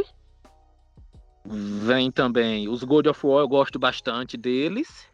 Vem 1.50 2.10
também 2.10 2.68
os 2.68 2.84
God 2.84 3.06
of 3.06 3.26
War, 3.26 3.40
eu 3.40 3.48
gosto 3.48 3.78
bastante 3.78 4.36
deles. 4.36 5.06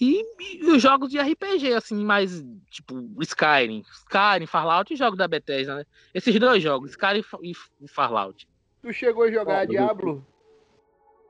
E, 0.00 0.22
e, 0.38 0.70
os 0.70 0.82
jogos 0.82 1.10
de 1.10 1.18
RPG, 1.18 1.72
assim, 1.72 2.04
mais 2.04 2.44
tipo 2.70 2.94
Skyrim. 3.20 3.82
Skyrim, 4.04 4.46
Fallout 4.46 4.92
e 4.92 4.96
jogos 4.96 5.18
da 5.18 5.26
Bethesda, 5.26 5.76
né? 5.76 5.84
Esses 6.14 6.38
dois 6.38 6.62
jogos, 6.62 6.90
Skyrim 6.90 7.24
e, 7.42 7.52
e 7.80 7.88
Fallout. 7.88 8.46
Tu 8.82 8.92
chegou 8.92 9.24
a 9.24 9.30
jogar 9.30 9.64
oh, 9.64 9.66
Diablo? 9.66 10.26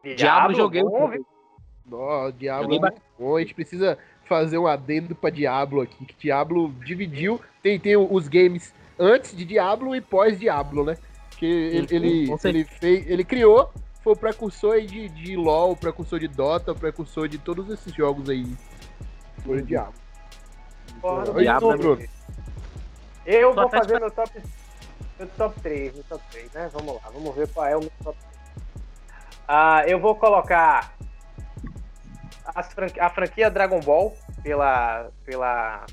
Diablo? 0.02 0.16
Diablo 0.16 0.56
joguei. 0.56 0.82
Ó, 0.82 2.26
oh, 2.26 2.32
Diablo 2.32 2.80
bom. 3.18 3.36
A 3.36 3.40
gente 3.40 3.54
precisa 3.54 3.96
fazer 4.24 4.58
um 4.58 4.66
adendo 4.66 5.14
pra 5.14 5.30
Diablo 5.30 5.80
aqui, 5.80 6.04
que 6.04 6.14
Diablo 6.18 6.74
dividiu. 6.84 7.40
Tem, 7.62 7.78
tem 7.78 7.96
os 7.96 8.28
games 8.28 8.74
antes 8.98 9.36
de 9.36 9.44
Diablo 9.44 9.94
e 9.94 10.00
pós-Diablo, 10.00 10.84
né? 10.84 10.96
Que 11.38 11.46
ele, 11.46 11.86
ele, 11.90 12.34
ele, 12.44 12.64
fez, 12.64 13.08
ele 13.08 13.24
criou, 13.24 13.70
foi 14.06 14.12
o 14.12 14.16
precursor 14.16 14.80
de, 14.82 15.08
de 15.08 15.36
LoL, 15.36 15.72
o 15.72 15.76
precursor 15.76 16.20
de 16.20 16.28
Dota, 16.28 16.70
o 16.70 16.78
precursor 16.78 17.26
de 17.26 17.38
todos 17.38 17.68
esses 17.68 17.92
jogos 17.92 18.30
aí. 18.30 18.46
Foi 19.44 19.58
o 19.58 19.62
Diablo. 19.62 19.94
Porra, 21.00 21.34
Diablo 21.34 21.98
é 22.00 22.08
Eu 23.26 23.52
vou 23.52 23.68
fazer 23.68 23.98
meu 23.98 24.08
top 24.12 24.30
meu 25.18 25.26
top 25.36 25.60
3, 25.60 25.94
meu 25.94 26.04
top 26.04 26.22
3, 26.30 26.52
né? 26.52 26.70
Vamos 26.72 26.94
lá, 26.94 27.10
vamos 27.12 27.34
ver 27.34 27.48
qual 27.48 27.66
é 27.66 27.76
o 27.76 27.80
meu 27.80 27.90
top 28.04 28.16
3. 28.16 28.64
Ah, 29.48 29.82
eu 29.88 29.98
vou 29.98 30.14
colocar 30.14 30.96
a 32.44 33.10
franquia 33.10 33.50
Dragon 33.50 33.80
Ball 33.80 34.16
pela, 34.40 35.10
pela 35.24 35.84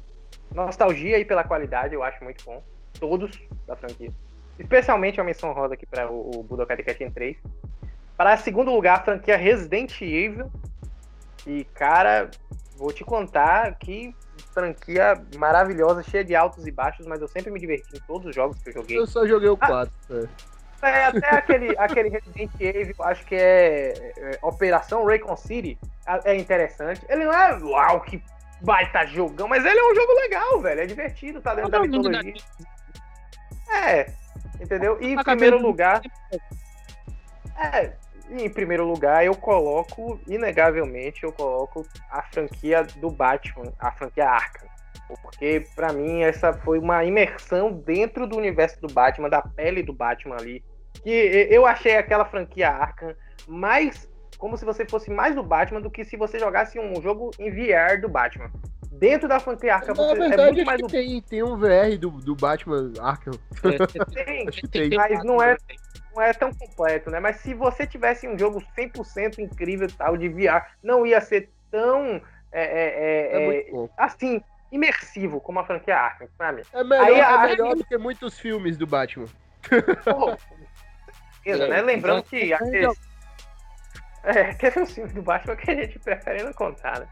nostalgia 0.54 1.18
e 1.18 1.26
pela 1.26 1.44
qualidade, 1.44 1.96
eu 1.96 2.04
acho 2.04 2.24
muito 2.24 2.46
bom. 2.46 2.64
Todos 3.00 3.42
da 3.66 3.76
franquia. 3.76 4.12
Especialmente 4.60 5.20
a 5.20 5.24
menção 5.24 5.52
rosa 5.52 5.74
aqui 5.74 5.88
para 5.88 6.12
o, 6.12 6.42
o 6.42 6.44
Budokai 6.44 6.78
Tenkaichi 6.78 7.10
3. 7.10 7.38
Para 8.24 8.38
segundo 8.38 8.72
lugar, 8.72 9.00
a 9.00 9.04
franquia 9.04 9.36
Resident 9.36 10.02
Evil. 10.02 10.50
E, 11.46 11.66
cara, 11.74 12.32
vou 12.78 12.94
te 12.94 13.04
contar 13.04 13.76
que 13.76 14.16
franquia 14.54 15.22
maravilhosa, 15.36 16.02
cheia 16.04 16.24
de 16.24 16.34
altos 16.34 16.66
e 16.66 16.72
baixos, 16.72 17.06
mas 17.06 17.20
eu 17.20 17.28
sempre 17.28 17.52
me 17.52 17.60
diverti 17.60 17.98
em 17.98 18.00
todos 18.08 18.28
os 18.28 18.34
jogos 18.34 18.58
que 18.60 18.70
eu 18.70 18.74
joguei. 18.76 18.98
Eu 18.98 19.06
só 19.06 19.28
joguei 19.28 19.50
o 19.50 19.58
4. 19.58 19.94
Ah, 20.82 20.90
é, 20.90 21.06
até 21.08 21.36
aquele, 21.36 21.76
aquele 21.78 22.08
Resident 22.08 22.52
Evil, 22.62 22.96
acho 23.02 23.26
que 23.26 23.36
é, 23.36 24.14
é 24.16 24.40
Operação 24.42 25.06
Raycon 25.06 25.36
City, 25.36 25.78
é 26.24 26.34
interessante. 26.34 27.06
Ele 27.10 27.26
não 27.26 27.34
é 27.34 27.58
uau, 27.62 28.00
que 28.00 28.24
baita 28.62 29.06
jogão, 29.06 29.50
mas 29.50 29.66
ele 29.66 29.78
é 29.78 29.92
um 29.92 29.96
jogo 29.96 30.14
legal, 30.14 30.62
velho. 30.62 30.80
É 30.80 30.86
divertido, 30.86 31.42
tá 31.42 31.56
dentro 31.56 31.72
da 31.72 31.82
mitologia. 31.82 32.36
É, 33.70 34.10
entendeu? 34.62 34.98
E 35.02 35.12
em 35.12 35.22
primeiro 35.22 35.62
lugar. 35.62 36.02
É, 37.58 37.92
em 38.30 38.50
primeiro 38.50 38.86
lugar, 38.86 39.26
eu 39.26 39.36
coloco, 39.36 40.20
inegavelmente, 40.28 41.24
eu 41.24 41.32
coloco 41.32 41.86
a 42.10 42.22
franquia 42.24 42.84
do 42.98 43.10
Batman, 43.10 43.72
a 43.80 43.92
franquia 43.92 44.28
Arkham. 44.28 44.68
Porque, 45.22 45.66
para 45.76 45.94
mim, 45.94 46.22
essa 46.22 46.54
foi 46.54 46.80
uma 46.80 47.04
imersão 47.04 47.72
dentro 47.72 48.26
do 48.26 48.38
universo 48.38 48.80
do 48.82 48.92
Batman, 48.92 49.30
da 49.30 49.42
pele 49.42 49.84
do 49.84 49.94
Batman 49.94 50.36
ali. 50.36 50.64
Que 51.04 51.48
eu 51.52 51.66
achei 51.66 51.98
aquela 51.98 52.26
franquia 52.26 52.70
Arkham 52.70 53.14
mais. 53.48 54.10
Como 54.38 54.58
se 54.58 54.66
você 54.66 54.86
fosse 54.86 55.10
mais 55.10 55.36
do 55.36 55.44
Batman 55.44 55.82
do 55.82 55.92
que 55.92 56.04
se 56.04 56.18
você 56.18 56.40
jogasse 56.40 56.80
um 56.80 57.02
jogo 57.02 57.32
em 57.40 57.50
VR 57.50 58.02
do 58.02 58.10
Batman. 58.10 58.52
Dentro 58.92 59.28
da 59.28 59.40
franquia 59.40 59.76
Arkham, 59.76 59.96
você 59.96 60.20
verdade, 60.20 60.42
é 60.42 60.46
muito 60.46 60.66
mais. 60.66 60.82
Do... 60.82 60.88
Tem, 60.88 61.22
tem 61.22 61.44
um 61.44 61.58
VR 61.58 61.98
do, 62.00 62.10
do 62.10 62.36
Batman 62.36 62.92
Arkham. 63.00 63.34
Tem, 64.14 64.46
tem, 64.70 64.98
mas 64.98 65.24
não 65.24 65.42
é 65.42 65.58
não 66.14 66.22
é 66.22 66.34
tão 66.34 66.54
completo, 66.54 67.10
né? 67.10 67.20
Mas 67.20 67.38
se 67.38 67.54
você 67.54 67.88
tivesse 67.88 68.28
um 68.28 68.38
jogo 68.38 68.64
100% 68.78 69.40
incrível 69.40 69.88
tal 69.98 70.16
de 70.18 70.30
VR, 70.30 70.66
não 70.82 71.06
ia 71.06 71.20
ser 71.22 71.50
tão 71.72 72.22
é, 72.52 72.64
é, 72.64 73.38
é, 73.38 73.72
é 73.72 73.90
assim 73.98 74.42
imersivo, 74.72 75.40
como 75.40 75.60
a 75.60 75.66
franquia 75.66 75.96
Arkham, 75.96 76.28
pra 76.38 76.52
mim. 76.52 76.64
É 76.74 76.84
melhor, 76.84 77.06
Aí, 77.06 77.20
é 77.20 77.48
melhor 77.56 77.76
do 77.76 77.86
que 77.86 77.98
muitos 77.98 78.40
filmes 78.40 78.76
do 78.76 78.88
Batman. 78.88 79.28
Pô, 80.04 80.36
certeza, 81.44 81.68
né? 81.68 81.82
Lembrando 81.82 82.24
que 82.24 82.54
aqueles... 82.54 83.14
É, 84.24 84.54
teve 84.54 84.80
um 84.80 84.86
filme 84.86 85.12
do 85.12 85.22
Batman 85.22 85.56
que 85.58 85.70
a 85.70 85.76
gente 85.76 86.00
prefere 86.00 86.44
não 86.44 86.54
contar, 86.54 87.02
né? 87.02 87.08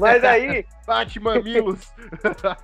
Mas 0.00 0.24
aí. 0.24 0.66
Batman 0.84 1.40
Milos. 1.40 1.94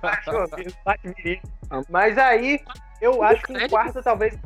Batman 0.01 0.47
Milos, 0.57 0.75
Batman 0.83 1.83
Mas 1.89 2.17
aí, 2.17 2.59
eu 2.99 3.23
acho 3.23 3.41
que 3.43 3.53
em 3.53 3.69
quarto 3.69 4.03
talvez 4.03 4.37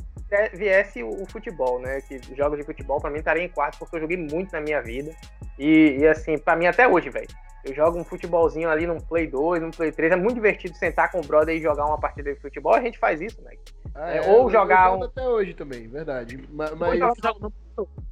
viesse 0.53 1.03
o, 1.03 1.25
futebol, 1.27 1.79
né? 1.79 2.01
Que 2.01 2.19
jogos 2.35 2.57
de 2.57 2.65
futebol 2.65 2.99
pra 2.99 3.09
mim 3.09 3.19
estaria 3.19 3.43
em 3.43 3.49
quarto, 3.49 3.79
porque 3.79 3.95
eu 3.95 4.01
joguei 4.01 4.17
muito 4.17 4.51
na 4.51 4.61
minha 4.61 4.81
vida. 4.81 5.11
E, 5.57 5.97
e 5.99 6.07
assim, 6.07 6.37
pra 6.37 6.55
mim 6.55 6.65
até 6.65 6.87
hoje, 6.87 7.09
velho. 7.09 7.27
Eu 7.63 7.73
jogo 7.73 7.99
um 7.99 8.03
futebolzinho 8.03 8.69
ali 8.69 8.87
num 8.87 8.99
Play 8.99 9.27
2, 9.27 9.61
num 9.61 9.71
Play 9.71 9.91
3. 9.91 10.13
É 10.13 10.15
muito 10.15 10.35
divertido 10.35 10.75
sentar 10.75 11.11
com 11.11 11.19
o 11.19 11.25
brother 11.25 11.55
e 11.55 11.61
jogar 11.61 11.85
uma 11.85 11.99
partida 11.99 12.33
de 12.33 12.39
futebol. 12.39 12.73
A 12.73 12.81
gente 12.81 12.97
faz 12.97 13.19
isso, 13.19 13.41
né? 13.41 13.51
Ah, 13.93 14.11
é, 14.11 14.29
ou 14.29 14.49
jogar 14.49 14.95
um. 14.95 15.03
Até 15.03 15.27
hoje 15.27 15.53
também, 15.53 15.87
verdade. 15.87 16.47
Mas, 16.51 16.71
mas 16.75 16.99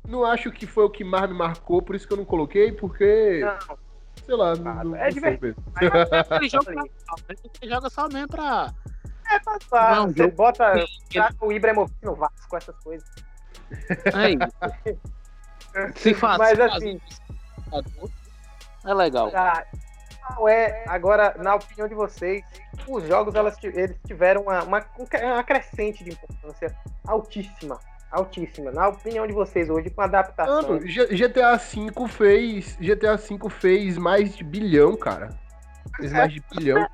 não 0.07 0.26
acho 0.26 0.51
que 0.51 0.66
foi 0.66 0.84
o 0.84 0.89
que 0.89 1.03
mais 1.03 1.30
me 1.30 1.38
marcou, 1.38 1.82
por 1.82 1.95
isso 1.95 2.07
que 2.07 2.13
eu 2.13 2.18
não 2.18 2.26
coloquei, 2.26 2.72
porque. 2.72 3.41
Não. 3.41 3.78
Sei 4.26 4.36
lá, 4.36 4.55
não, 4.55 4.84
não 4.84 4.95
é 4.95 5.09
divertido. 5.09 5.55
Ele 5.80 6.49
joga, 6.49 6.74
ele 7.61 7.72
joga 7.72 7.89
só 7.89 8.07
mesmo 8.09 8.28
pra. 8.28 8.74
É, 9.32 9.40
pra, 9.40 9.58
pra 9.70 9.96
não, 9.96 10.08
você 10.08 10.28
bota 10.28 10.86
o 11.42 11.52
Ibrahimovic 11.52 11.96
no 12.04 12.16
Vasco 12.16 12.50
com 12.50 12.58
essas 12.58 12.78
coisas. 12.84 13.08
É 14.06 15.92
Se 15.96 16.14
faz. 16.14 16.38
Mas 16.38 16.60
assim. 16.60 17.00
É 18.86 18.94
legal. 18.94 19.32
Ah, 19.34 19.64
é, 20.48 20.84
agora, 20.88 21.36
na 21.38 21.56
opinião 21.56 21.88
de 21.88 21.96
vocês, 21.96 22.44
os 22.88 23.08
jogos 23.08 23.36
elas, 23.36 23.56
eles 23.64 23.96
tiveram 24.06 24.44
uma, 24.44 24.64
uma, 24.64 24.86
uma 25.24 25.44
crescente 25.44 26.04
de 26.04 26.12
importância 26.12 26.76
altíssima. 27.06 27.80
Altíssima. 28.12 28.72
Na 28.72 28.88
opinião 28.88 29.28
de 29.28 29.34
vocês 29.34 29.70
hoje, 29.70 29.90
com 29.90 30.02
adaptação. 30.02 30.62
Mano, 30.62 30.80
GTA 30.80 31.58
V 31.58 32.08
fez. 32.08 32.78
GTA 32.78 33.18
V 33.18 33.50
fez 33.50 33.98
mais 33.98 34.36
de 34.36 34.44
bilhão, 34.44 34.96
cara. 34.96 35.30
Fez 35.98 36.12
mais 36.14 36.32
de 36.32 36.42
bilhão. 36.52 36.88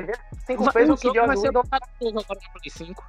É, 0.00 0.12
5 0.46 0.72
fez 0.72 0.90
o 0.90 0.96
que 0.96 1.10
de 1.10 1.20
vai 1.20 1.36
ser 1.36 1.48
agora 1.48 1.64
no 2.00 2.24
Play 2.24 2.70
5. 2.70 3.04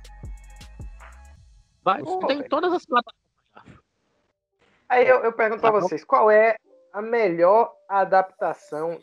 Vai, 1.83 2.01
Pô, 2.01 2.19
tem 2.25 2.37
véio. 2.37 2.49
todas 2.49 2.73
as 2.73 2.85
plataformas 2.85 3.25
Aí 4.87 5.07
eu, 5.07 5.23
eu 5.23 5.33
pergunto 5.33 5.61
tá 5.61 5.71
pra 5.71 5.81
vocês, 5.81 6.03
qual 6.03 6.29
é 6.29 6.55
a 6.93 7.01
melhor 7.01 7.73
adaptação 7.89 8.99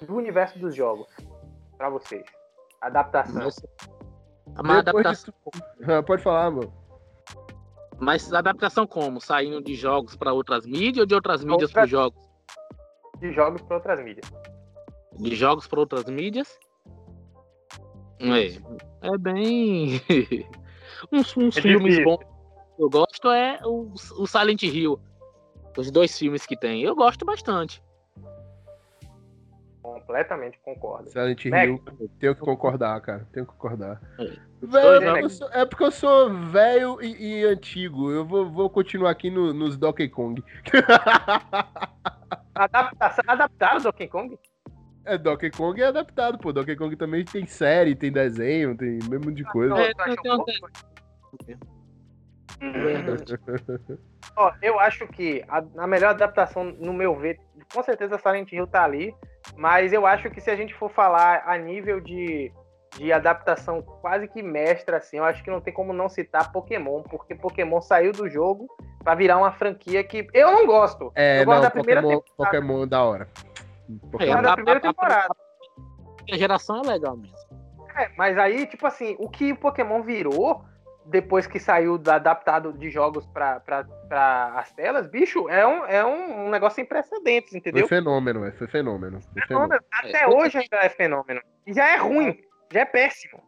do 0.00 0.14
universo 0.14 0.58
dos 0.58 0.74
jogos 0.74 1.08
para 1.76 1.90
vocês? 1.90 2.24
Adaptação. 2.80 3.42
Nossa. 3.42 3.68
Uma 4.58 4.78
adaptação. 4.78 5.34
De... 5.52 6.02
Pode 6.06 6.22
falar, 6.22 6.50
mano. 6.50 6.72
Mas 7.98 8.32
adaptação 8.32 8.86
como? 8.86 9.20
Saindo 9.20 9.62
de 9.62 9.74
jogos 9.74 10.16
para 10.16 10.32
outras 10.32 10.64
mídias 10.64 10.98
ou 10.98 11.06
de 11.06 11.14
outras 11.14 11.44
mídias 11.44 11.70
para 11.70 11.86
jogos? 11.86 12.18
De 13.18 13.32
jogos 13.32 13.60
para 13.62 13.76
outras 13.76 14.02
mídias. 14.02 14.32
De 15.18 15.34
jogos 15.34 15.66
para 15.66 15.80
outras 15.80 16.04
mídias? 16.06 16.58
É, 18.20 19.08
é 19.08 19.18
bem. 19.18 20.00
uns, 21.10 21.36
uns 21.36 21.56
é 21.56 21.62
filmes 21.62 22.02
bons 22.04 22.18
que 22.18 22.82
eu 22.82 22.88
gosto 22.88 23.30
é 23.30 23.60
o, 23.64 23.92
o 24.18 24.26
Silent 24.26 24.62
Hill. 24.62 24.98
Os 25.76 25.90
dois 25.90 26.18
filmes 26.18 26.46
que 26.46 26.56
tem. 26.56 26.82
Eu 26.82 26.96
gosto 26.96 27.24
bastante. 27.24 27.82
Completamente 29.82 30.58
concordo. 30.62 31.10
Silent 31.10 31.44
Hill, 31.44 31.82
tenho 32.18 32.34
que 32.34 32.40
concordar, 32.40 33.00
cara. 33.00 33.28
Tenho 33.32 33.46
que 33.46 33.52
concordar. 33.52 34.00
É, 34.18 34.36
véio, 34.62 35.28
sou, 35.30 35.48
é 35.52 35.64
porque 35.64 35.84
eu 35.84 35.90
sou 35.90 36.30
velho 36.48 37.02
e, 37.02 37.40
e, 37.40 37.44
antigo. 37.44 38.10
Eu 38.10 38.24
vou, 38.24 38.50
vou 38.50 38.70
continuar 38.70 39.10
aqui 39.10 39.30
no, 39.30 39.52
nos 39.52 39.76
Donkey 39.76 40.08
Kong. 40.08 40.42
Adaptação, 42.54 43.24
adaptaram 43.26 43.80
Donkey 43.80 44.08
Kong? 44.08 44.38
É, 45.10 45.18
Donkey 45.18 45.50
Kong 45.50 45.82
é 45.82 45.86
adaptado, 45.86 46.38
pô. 46.38 46.52
Donkey 46.52 46.76
Kong 46.76 46.94
também 46.94 47.24
tem 47.24 47.44
série, 47.44 47.96
tem 47.96 48.12
desenho, 48.12 48.76
tem 48.76 49.00
mesmo 49.08 49.32
de 49.32 49.42
coisa. 49.42 49.74
É, 49.76 49.90
Ó, 54.36 54.52
eu 54.62 54.78
acho 54.78 55.08
que 55.08 55.42
a, 55.48 55.64
a 55.78 55.86
melhor 55.88 56.10
adaptação, 56.10 56.62
no 56.78 56.92
meu 56.92 57.16
ver, 57.16 57.40
com 57.74 57.82
certeza 57.82 58.18
Silent 58.18 58.52
Hill 58.52 58.68
tá 58.68 58.84
ali, 58.84 59.12
mas 59.56 59.92
eu 59.92 60.06
acho 60.06 60.30
que 60.30 60.40
se 60.40 60.48
a 60.48 60.54
gente 60.54 60.74
for 60.74 60.88
falar 60.88 61.42
a 61.44 61.58
nível 61.58 62.00
de, 62.00 62.52
de 62.96 63.12
adaptação 63.12 63.82
quase 63.82 64.28
que 64.28 64.44
mestra, 64.44 64.98
assim, 64.98 65.16
eu 65.16 65.24
acho 65.24 65.42
que 65.42 65.50
não 65.50 65.60
tem 65.60 65.74
como 65.74 65.92
não 65.92 66.08
citar 66.08 66.52
Pokémon, 66.52 67.02
porque 67.02 67.34
Pokémon 67.34 67.80
saiu 67.80 68.12
do 68.12 68.28
jogo 68.28 68.68
para 69.02 69.16
virar 69.16 69.38
uma 69.38 69.50
franquia 69.50 70.04
que 70.04 70.28
eu 70.32 70.52
não 70.52 70.66
gosto. 70.66 71.10
É, 71.16 71.40
eu 71.40 71.46
gosto 71.46 71.56
não, 71.56 71.62
da 71.62 71.70
primeira 71.70 72.00
Pokémon, 72.00 72.20
temporada. 72.20 72.56
Pokémon 72.56 72.82
é 72.84 72.86
da 72.86 73.02
hora. 73.02 73.28
Pokémon 73.98 74.38
é, 74.38 74.42
da 74.42 74.54
primeira 74.54 74.80
temporada. 74.80 75.34
A, 76.30 76.34
a 76.34 76.38
geração 76.38 76.82
é 76.82 76.86
legal 76.86 77.16
mesmo. 77.16 77.36
É, 77.96 78.10
mas 78.16 78.38
aí, 78.38 78.66
tipo 78.66 78.86
assim, 78.86 79.16
o 79.18 79.28
que 79.28 79.52
o 79.52 79.56
Pokémon 79.56 80.02
virou 80.02 80.64
depois 81.10 81.46
que 81.46 81.58
saiu 81.58 81.98
da, 81.98 82.14
adaptado 82.14 82.72
de 82.72 82.88
jogos 82.88 83.26
para 83.26 83.62
as 84.56 84.72
telas, 84.72 85.06
bicho, 85.08 85.48
é 85.48 85.66
um, 85.66 85.84
é 85.84 86.04
um, 86.04 86.46
um, 86.46 86.50
negócio 86.50 86.76
sem 86.76 86.84
precedentes, 86.84 87.54
entendeu? 87.54 87.86
Foi 87.86 87.98
fenômeno, 87.98 88.44
é, 88.44 88.52
foi 88.52 88.66
fenômeno. 88.68 89.20
Foi 89.32 89.42
fenômeno. 89.42 89.82
Até 89.92 90.22
é, 90.22 90.28
hoje 90.28 90.58
ainda 90.58 90.76
é 90.76 90.88
fenômeno. 90.88 91.40
E 91.66 91.72
já 91.72 91.88
é 91.88 91.96
ruim, 91.96 92.40
já 92.72 92.80
é 92.80 92.84
péssimo. 92.84 93.42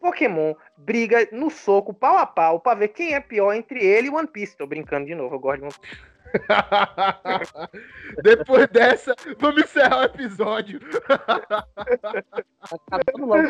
Pokémon 0.00 0.54
briga 0.76 1.28
no 1.30 1.48
soco, 1.50 1.94
pau 1.94 2.16
a 2.16 2.26
pau, 2.26 2.58
pra 2.58 2.74
ver 2.74 2.88
quem 2.88 3.14
é 3.14 3.20
pior 3.20 3.52
entre 3.52 3.84
ele 3.84 4.08
e 4.08 4.10
One 4.10 4.26
Piece. 4.26 4.56
Tô 4.56 4.66
brincando 4.66 5.06
de 5.06 5.14
novo, 5.14 5.36
eu 5.36 5.38
gosto 5.38 5.58
de 5.58 5.64
One 5.64 5.74
Piece. 5.80 6.11
Depois 8.22 8.68
dessa, 8.68 9.14
vamos 9.38 9.62
encerrar 9.62 10.00
o 10.00 10.04
episódio. 10.04 10.80
Acabando 12.90 13.26
logo. 13.26 13.42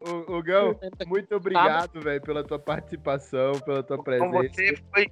O, 0.00 0.36
o 0.36 0.42
Gão, 0.42 0.78
muito 1.06 1.34
obrigado, 1.34 2.00
velho, 2.00 2.22
pela 2.22 2.44
tua 2.44 2.58
participação, 2.58 3.52
pela 3.60 3.82
tua 3.82 4.00
presença. 4.02 4.30
Com 4.30 4.42
você 4.42 4.76
foi 4.94 5.06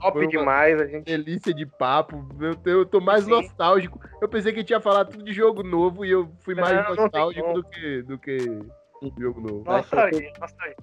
top 0.00 0.18
foi 0.18 0.26
demais. 0.28 0.80
A 0.80 0.86
gente... 0.86 1.04
Delícia 1.04 1.52
de 1.52 1.66
papo. 1.66 2.26
Eu, 2.40 2.56
eu 2.72 2.86
tô 2.86 3.00
mais 3.00 3.24
Sim. 3.24 3.30
nostálgico. 3.30 4.00
Eu 4.20 4.28
pensei 4.28 4.52
que 4.52 4.64
tinha 4.64 4.80
falado 4.80 5.10
tudo 5.10 5.24
de 5.24 5.32
jogo 5.32 5.62
novo 5.62 6.06
e 6.06 6.10
eu 6.10 6.30
fui 6.40 6.54
mais 6.54 6.74
não, 6.74 6.94
nostálgico 6.94 7.46
não 7.46 7.54
do 7.54 7.64
que, 7.64 8.02
do 8.02 8.18
que 8.18 8.38
jogo 9.18 9.40
novo. 9.42 9.64
Nostalgia, 9.64 10.32
nostalgia. 10.40 10.76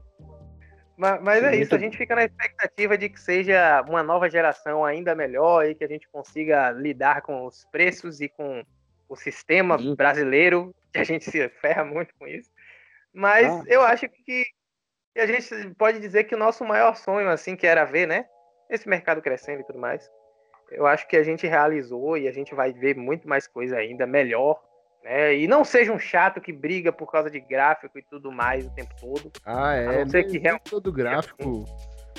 Mas, 0.98 1.22
mas 1.22 1.44
é 1.44 1.56
isso, 1.56 1.76
a 1.76 1.78
gente 1.78 1.96
fica 1.96 2.16
na 2.16 2.26
expectativa 2.26 2.98
de 2.98 3.08
que 3.08 3.22
seja 3.22 3.82
uma 3.88 4.02
nova 4.02 4.28
geração 4.28 4.84
ainda 4.84 5.14
melhor 5.14 5.66
e 5.66 5.76
que 5.76 5.84
a 5.84 5.88
gente 5.88 6.10
consiga 6.10 6.72
lidar 6.72 7.22
com 7.22 7.46
os 7.46 7.66
preços 7.66 8.20
e 8.20 8.28
com 8.28 8.64
o 9.08 9.16
sistema 9.16 9.78
brasileiro, 9.96 10.76
que 10.92 11.00
a 11.00 11.04
gente 11.04 11.30
se 11.30 11.48
ferra 11.50 11.86
muito 11.86 12.14
com 12.18 12.28
isso. 12.28 12.50
Mas 13.14 13.48
ah. 13.48 13.64
eu 13.68 13.82
acho 13.82 14.10
que, 14.10 14.24
que, 14.24 14.46
a 15.16 15.26
gente 15.28 15.74
pode 15.76 16.00
dizer 16.00 16.24
que 16.26 16.36
o 16.36 16.38
nosso 16.38 16.66
maior 16.66 16.96
sonho, 16.96 17.30
assim, 17.30 17.56
que 17.56 17.68
era 17.68 17.86
ver, 17.86 18.08
né? 18.08 18.26
Esse 18.70 18.90
mercado 18.90 19.22
crescendo 19.22 19.62
e 19.62 19.66
tudo 19.66 19.80
mais. 19.80 20.10
Eu 20.72 20.86
acho 20.86 21.08
que 21.08 21.16
a 21.16 21.24
gente 21.24 21.48
realizou 21.48 22.18
e 22.18 22.28
a 22.28 22.32
gente 22.32 22.54
vai 22.54 22.74
ver 22.74 22.96
muito 22.96 23.28
mais 23.28 23.48
coisa 23.48 23.78
ainda, 23.78 24.06
melhor. 24.06 24.62
Né? 25.08 25.38
E 25.38 25.48
não 25.48 25.64
seja 25.64 25.94
um 25.94 26.00
chato 26.00 26.42
que 26.42 26.52
briga 26.52 26.92
por 26.92 27.10
causa 27.10 27.32
de 27.32 27.40
gráfico 27.40 27.98
e 27.98 28.02
tudo 28.02 28.30
mais 28.32 28.66
o 28.66 28.70
tempo 28.72 28.94
todo. 29.00 29.32
Ah, 29.46 29.74
é. 29.74 30.02
A 30.02 30.06
que 30.06 30.38
realmente... 30.38 30.70
todo 30.70 30.92
gráfico. 30.92 31.66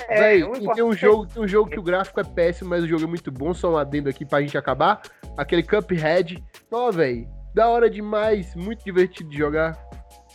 É, 0.07 0.19
Véi, 0.19 0.73
tem 0.73 0.83
um 0.83 0.93
jogo, 0.93 1.27
tem 1.27 1.43
um 1.43 1.47
jogo 1.47 1.69
que 1.69 1.77
o 1.77 1.83
gráfico 1.83 2.19
é 2.19 2.23
péssimo, 2.23 2.69
mas 2.69 2.83
o 2.83 2.87
jogo 2.87 3.03
é 3.03 3.07
muito 3.07 3.31
bom. 3.31 3.53
Só 3.53 3.73
um 3.73 3.77
adendo 3.77 4.09
aqui 4.09 4.25
pra 4.25 4.41
gente 4.41 4.57
acabar. 4.57 5.01
Aquele 5.37 5.61
Cuphead. 5.61 6.43
Ó, 6.71 6.91
velho, 6.91 7.27
da 7.53 7.67
hora 7.67 7.89
demais, 7.89 8.55
muito 8.55 8.83
divertido 8.83 9.29
de 9.29 9.37
jogar. 9.37 9.77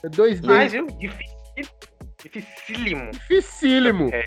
É 0.05 0.09
2D. 0.09 0.46
Mas, 0.46 0.72
viu? 0.72 0.86
Dificílimo. 2.22 3.11
Dificílimo. 3.11 4.11
É. 4.12 4.22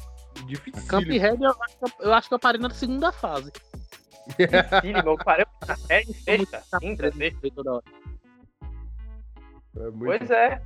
Dificílimo. 0.47 0.87
Cuphead, 0.89 1.43
eu 1.43 1.49
acho, 1.49 1.77
que, 1.77 2.03
eu 2.03 2.13
acho 2.13 2.27
que 2.27 2.33
eu 2.33 2.39
parei 2.39 2.59
na 2.59 2.69
segunda 2.71 3.11
fase. 3.11 3.51
Dificílimo. 4.37 5.11
Eu 5.11 5.17
parei 5.17 5.45
na 5.67 5.75
série 5.77 6.13
sexta, 6.13 6.61
quinta, 6.79 7.11
toda 7.55 7.73
hora. 7.73 7.83
É 9.79 9.91
pois 9.97 10.31
é. 10.31 10.61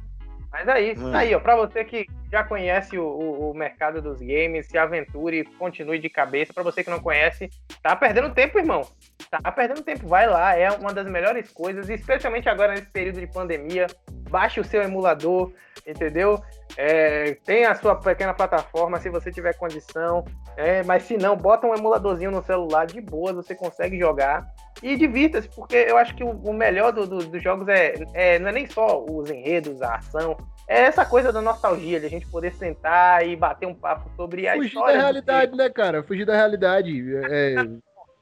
Mas 0.51 0.67
é 0.67 0.81
isso. 0.81 1.01
Mano. 1.01 1.17
Aí, 1.17 1.33
ó, 1.33 1.39
pra 1.39 1.55
você 1.55 1.85
que 1.85 2.05
já 2.29 2.43
conhece 2.43 2.97
o, 2.97 3.05
o, 3.05 3.51
o, 3.51 3.53
mercado 3.53 4.01
dos 4.01 4.19
games, 4.19 4.67
se 4.67 4.77
aventure, 4.77 5.45
continue 5.57 5.97
de 5.97 6.09
cabeça. 6.09 6.53
Pra 6.53 6.63
você 6.63 6.83
que 6.83 6.89
não 6.89 6.99
conhece, 6.99 7.49
tá 7.81 7.95
perdendo 7.95 8.33
tempo, 8.33 8.59
irmão. 8.59 8.81
Tá 9.29 9.51
perdendo 9.51 9.81
tempo. 9.81 10.07
Vai 10.07 10.27
lá, 10.27 10.55
é 10.55 10.69
uma 10.71 10.93
das 10.93 11.07
melhores 11.07 11.49
coisas, 11.51 11.89
especialmente 11.89 12.49
agora 12.49 12.73
nesse 12.73 12.91
período 12.91 13.21
de 13.21 13.27
pandemia. 13.27 13.87
Baixe 14.29 14.59
o 14.59 14.65
seu 14.65 14.81
emulador, 14.81 15.53
entendeu? 15.87 16.41
É, 16.77 17.35
tem 17.45 17.65
a 17.65 17.75
sua 17.75 17.95
pequena 17.95 18.33
plataforma 18.33 18.99
se 18.99 19.09
você 19.09 19.31
tiver 19.31 19.53
condição. 19.55 20.25
É, 20.57 20.83
mas 20.83 21.03
se 21.03 21.17
não, 21.17 21.35
bota 21.35 21.67
um 21.67 21.75
emuladorzinho 21.75 22.31
no 22.31 22.43
celular 22.43 22.85
de 22.85 23.01
boa, 23.01 23.33
você 23.33 23.55
consegue 23.55 23.97
jogar. 23.97 24.45
E 24.81 24.95
divirta-se, 24.95 25.49
porque 25.49 25.75
eu 25.75 25.97
acho 25.97 26.15
que 26.15 26.23
o, 26.23 26.29
o 26.29 26.53
melhor 26.53 26.91
do, 26.91 27.05
do, 27.05 27.17
dos 27.19 27.43
jogos 27.43 27.67
é, 27.67 27.93
é, 28.13 28.39
não 28.39 28.49
é 28.49 28.51
nem 28.51 28.67
só 28.67 29.03
os 29.03 29.29
enredos, 29.29 29.81
a 29.81 29.95
ação, 29.95 30.35
é 30.67 30.83
essa 30.83 31.05
coisa 31.05 31.31
da 31.31 31.41
nostalgia, 31.41 31.99
de 31.99 32.05
a 32.05 32.09
gente 32.09 32.25
poder 32.27 32.53
sentar 32.53 33.27
e 33.27 33.35
bater 33.35 33.67
um 33.67 33.73
papo 33.73 34.09
sobre 34.15 34.47
a 34.47 34.55
Fugir 34.55 34.67
história. 34.67 34.95
da 34.95 35.01
realidade, 35.01 35.55
né, 35.55 35.69
cara? 35.69 36.01
Fugir 36.01 36.25
da 36.25 36.35
realidade. 36.35 37.03
É, 37.29 37.55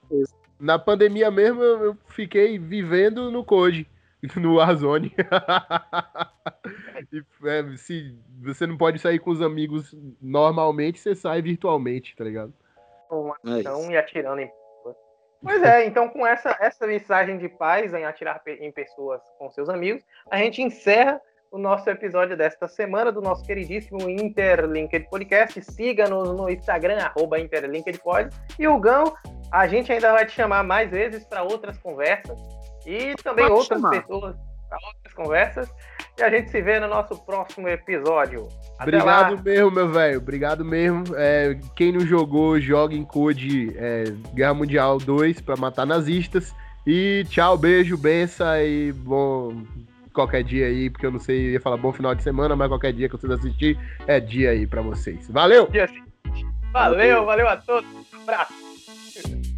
na 0.59 0.79
pandemia 0.79 1.29
mesmo, 1.29 1.61
eu 1.61 1.97
fiquei 2.07 2.57
vivendo 2.57 3.29
no 3.29 3.45
Code, 3.45 3.87
no 4.35 4.55
Warzone. 4.55 5.15
é, 7.45 7.77
se 7.77 8.17
você 8.41 8.67
não 8.67 8.77
pode 8.77 8.99
sair 8.99 9.19
com 9.19 9.31
os 9.31 9.41
amigos 9.41 9.95
normalmente, 10.21 10.99
você 10.99 11.15
sai 11.15 11.41
virtualmente, 11.41 12.15
tá 12.15 12.23
ligado? 12.23 12.53
Então, 13.43 13.91
e 13.91 13.97
atirando 13.97 14.41
em 14.41 14.51
Pois 15.41 15.63
é, 15.63 15.85
então 15.85 16.09
com 16.09 16.27
essa, 16.27 16.57
essa 16.59 16.85
mensagem 16.85 17.37
de 17.37 17.47
paz 17.47 17.93
em 17.93 18.03
atirar 18.03 18.41
em 18.45 18.69
pessoas 18.73 19.21
com 19.37 19.49
seus 19.49 19.69
amigos, 19.69 20.03
a 20.29 20.37
gente 20.37 20.61
encerra 20.61 21.21
o 21.49 21.57
nosso 21.57 21.89
episódio 21.89 22.35
desta 22.35 22.67
semana 22.67 23.09
do 23.09 23.21
nosso 23.21 23.45
queridíssimo 23.45 24.09
Interlinked 24.09 25.07
Podcast. 25.09 25.63
Siga-nos 25.63 26.35
no 26.35 26.49
Instagram, 26.49 26.99
arroba 26.99 27.39
InterlinkedPod. 27.39 28.29
E 28.59 28.67
o 28.67 28.77
Gão, 28.77 29.13
a 29.49 29.65
gente 29.65 29.91
ainda 29.91 30.11
vai 30.11 30.25
te 30.25 30.33
chamar 30.33 30.63
mais 30.63 30.91
vezes 30.91 31.23
para 31.23 31.41
outras 31.41 31.77
conversas 31.77 32.37
e 32.89 33.15
também 33.23 33.47
Pode 33.47 33.59
outras 33.59 33.79
chamar. 33.79 34.01
pessoas 34.01 34.35
para 34.67 34.77
outras 34.87 35.13
conversas. 35.13 35.69
E 36.17 36.23
a 36.23 36.29
gente 36.29 36.49
se 36.49 36.61
vê 36.61 36.79
no 36.79 36.87
nosso 36.87 37.17
próximo 37.25 37.67
episódio. 37.67 38.47
Até 38.77 38.97
Obrigado 38.97 39.35
lá. 39.35 39.41
mesmo, 39.41 39.71
meu 39.71 39.89
velho. 39.89 40.17
Obrigado 40.17 40.65
mesmo. 40.65 41.03
É, 41.15 41.57
quem 41.75 41.91
não 41.91 42.01
jogou, 42.01 42.59
joga 42.59 42.95
em 42.95 43.03
Code 43.05 43.73
é, 43.77 44.05
Guerra 44.33 44.53
Mundial 44.53 44.97
2 44.97 45.41
para 45.41 45.55
matar 45.55 45.85
nazistas. 45.85 46.53
E 46.85 47.25
tchau, 47.29 47.57
beijo, 47.57 47.97
benção 47.97 48.57
e 48.57 48.91
bom 48.91 49.63
qualquer 50.13 50.43
dia 50.43 50.65
aí, 50.65 50.89
porque 50.89 51.05
eu 51.05 51.11
não 51.11 51.19
sei, 51.19 51.51
ia 51.51 51.61
falar 51.61 51.77
bom 51.77 51.93
final 51.93 52.15
de 52.15 52.23
semana, 52.23 52.55
mas 52.55 52.67
qualquer 52.67 52.91
dia 52.91 53.07
que 53.07 53.15
vocês 53.15 53.31
assistir 53.31 53.77
é 54.07 54.19
dia 54.19 54.49
aí 54.51 54.65
para 54.65 54.81
vocês. 54.81 55.29
Valeu! 55.29 55.69
Valeu, 56.73 57.25
valeu 57.25 57.47
a 57.47 57.57
todos. 57.57 57.89
Um 58.13 58.21
abraço. 58.23 59.48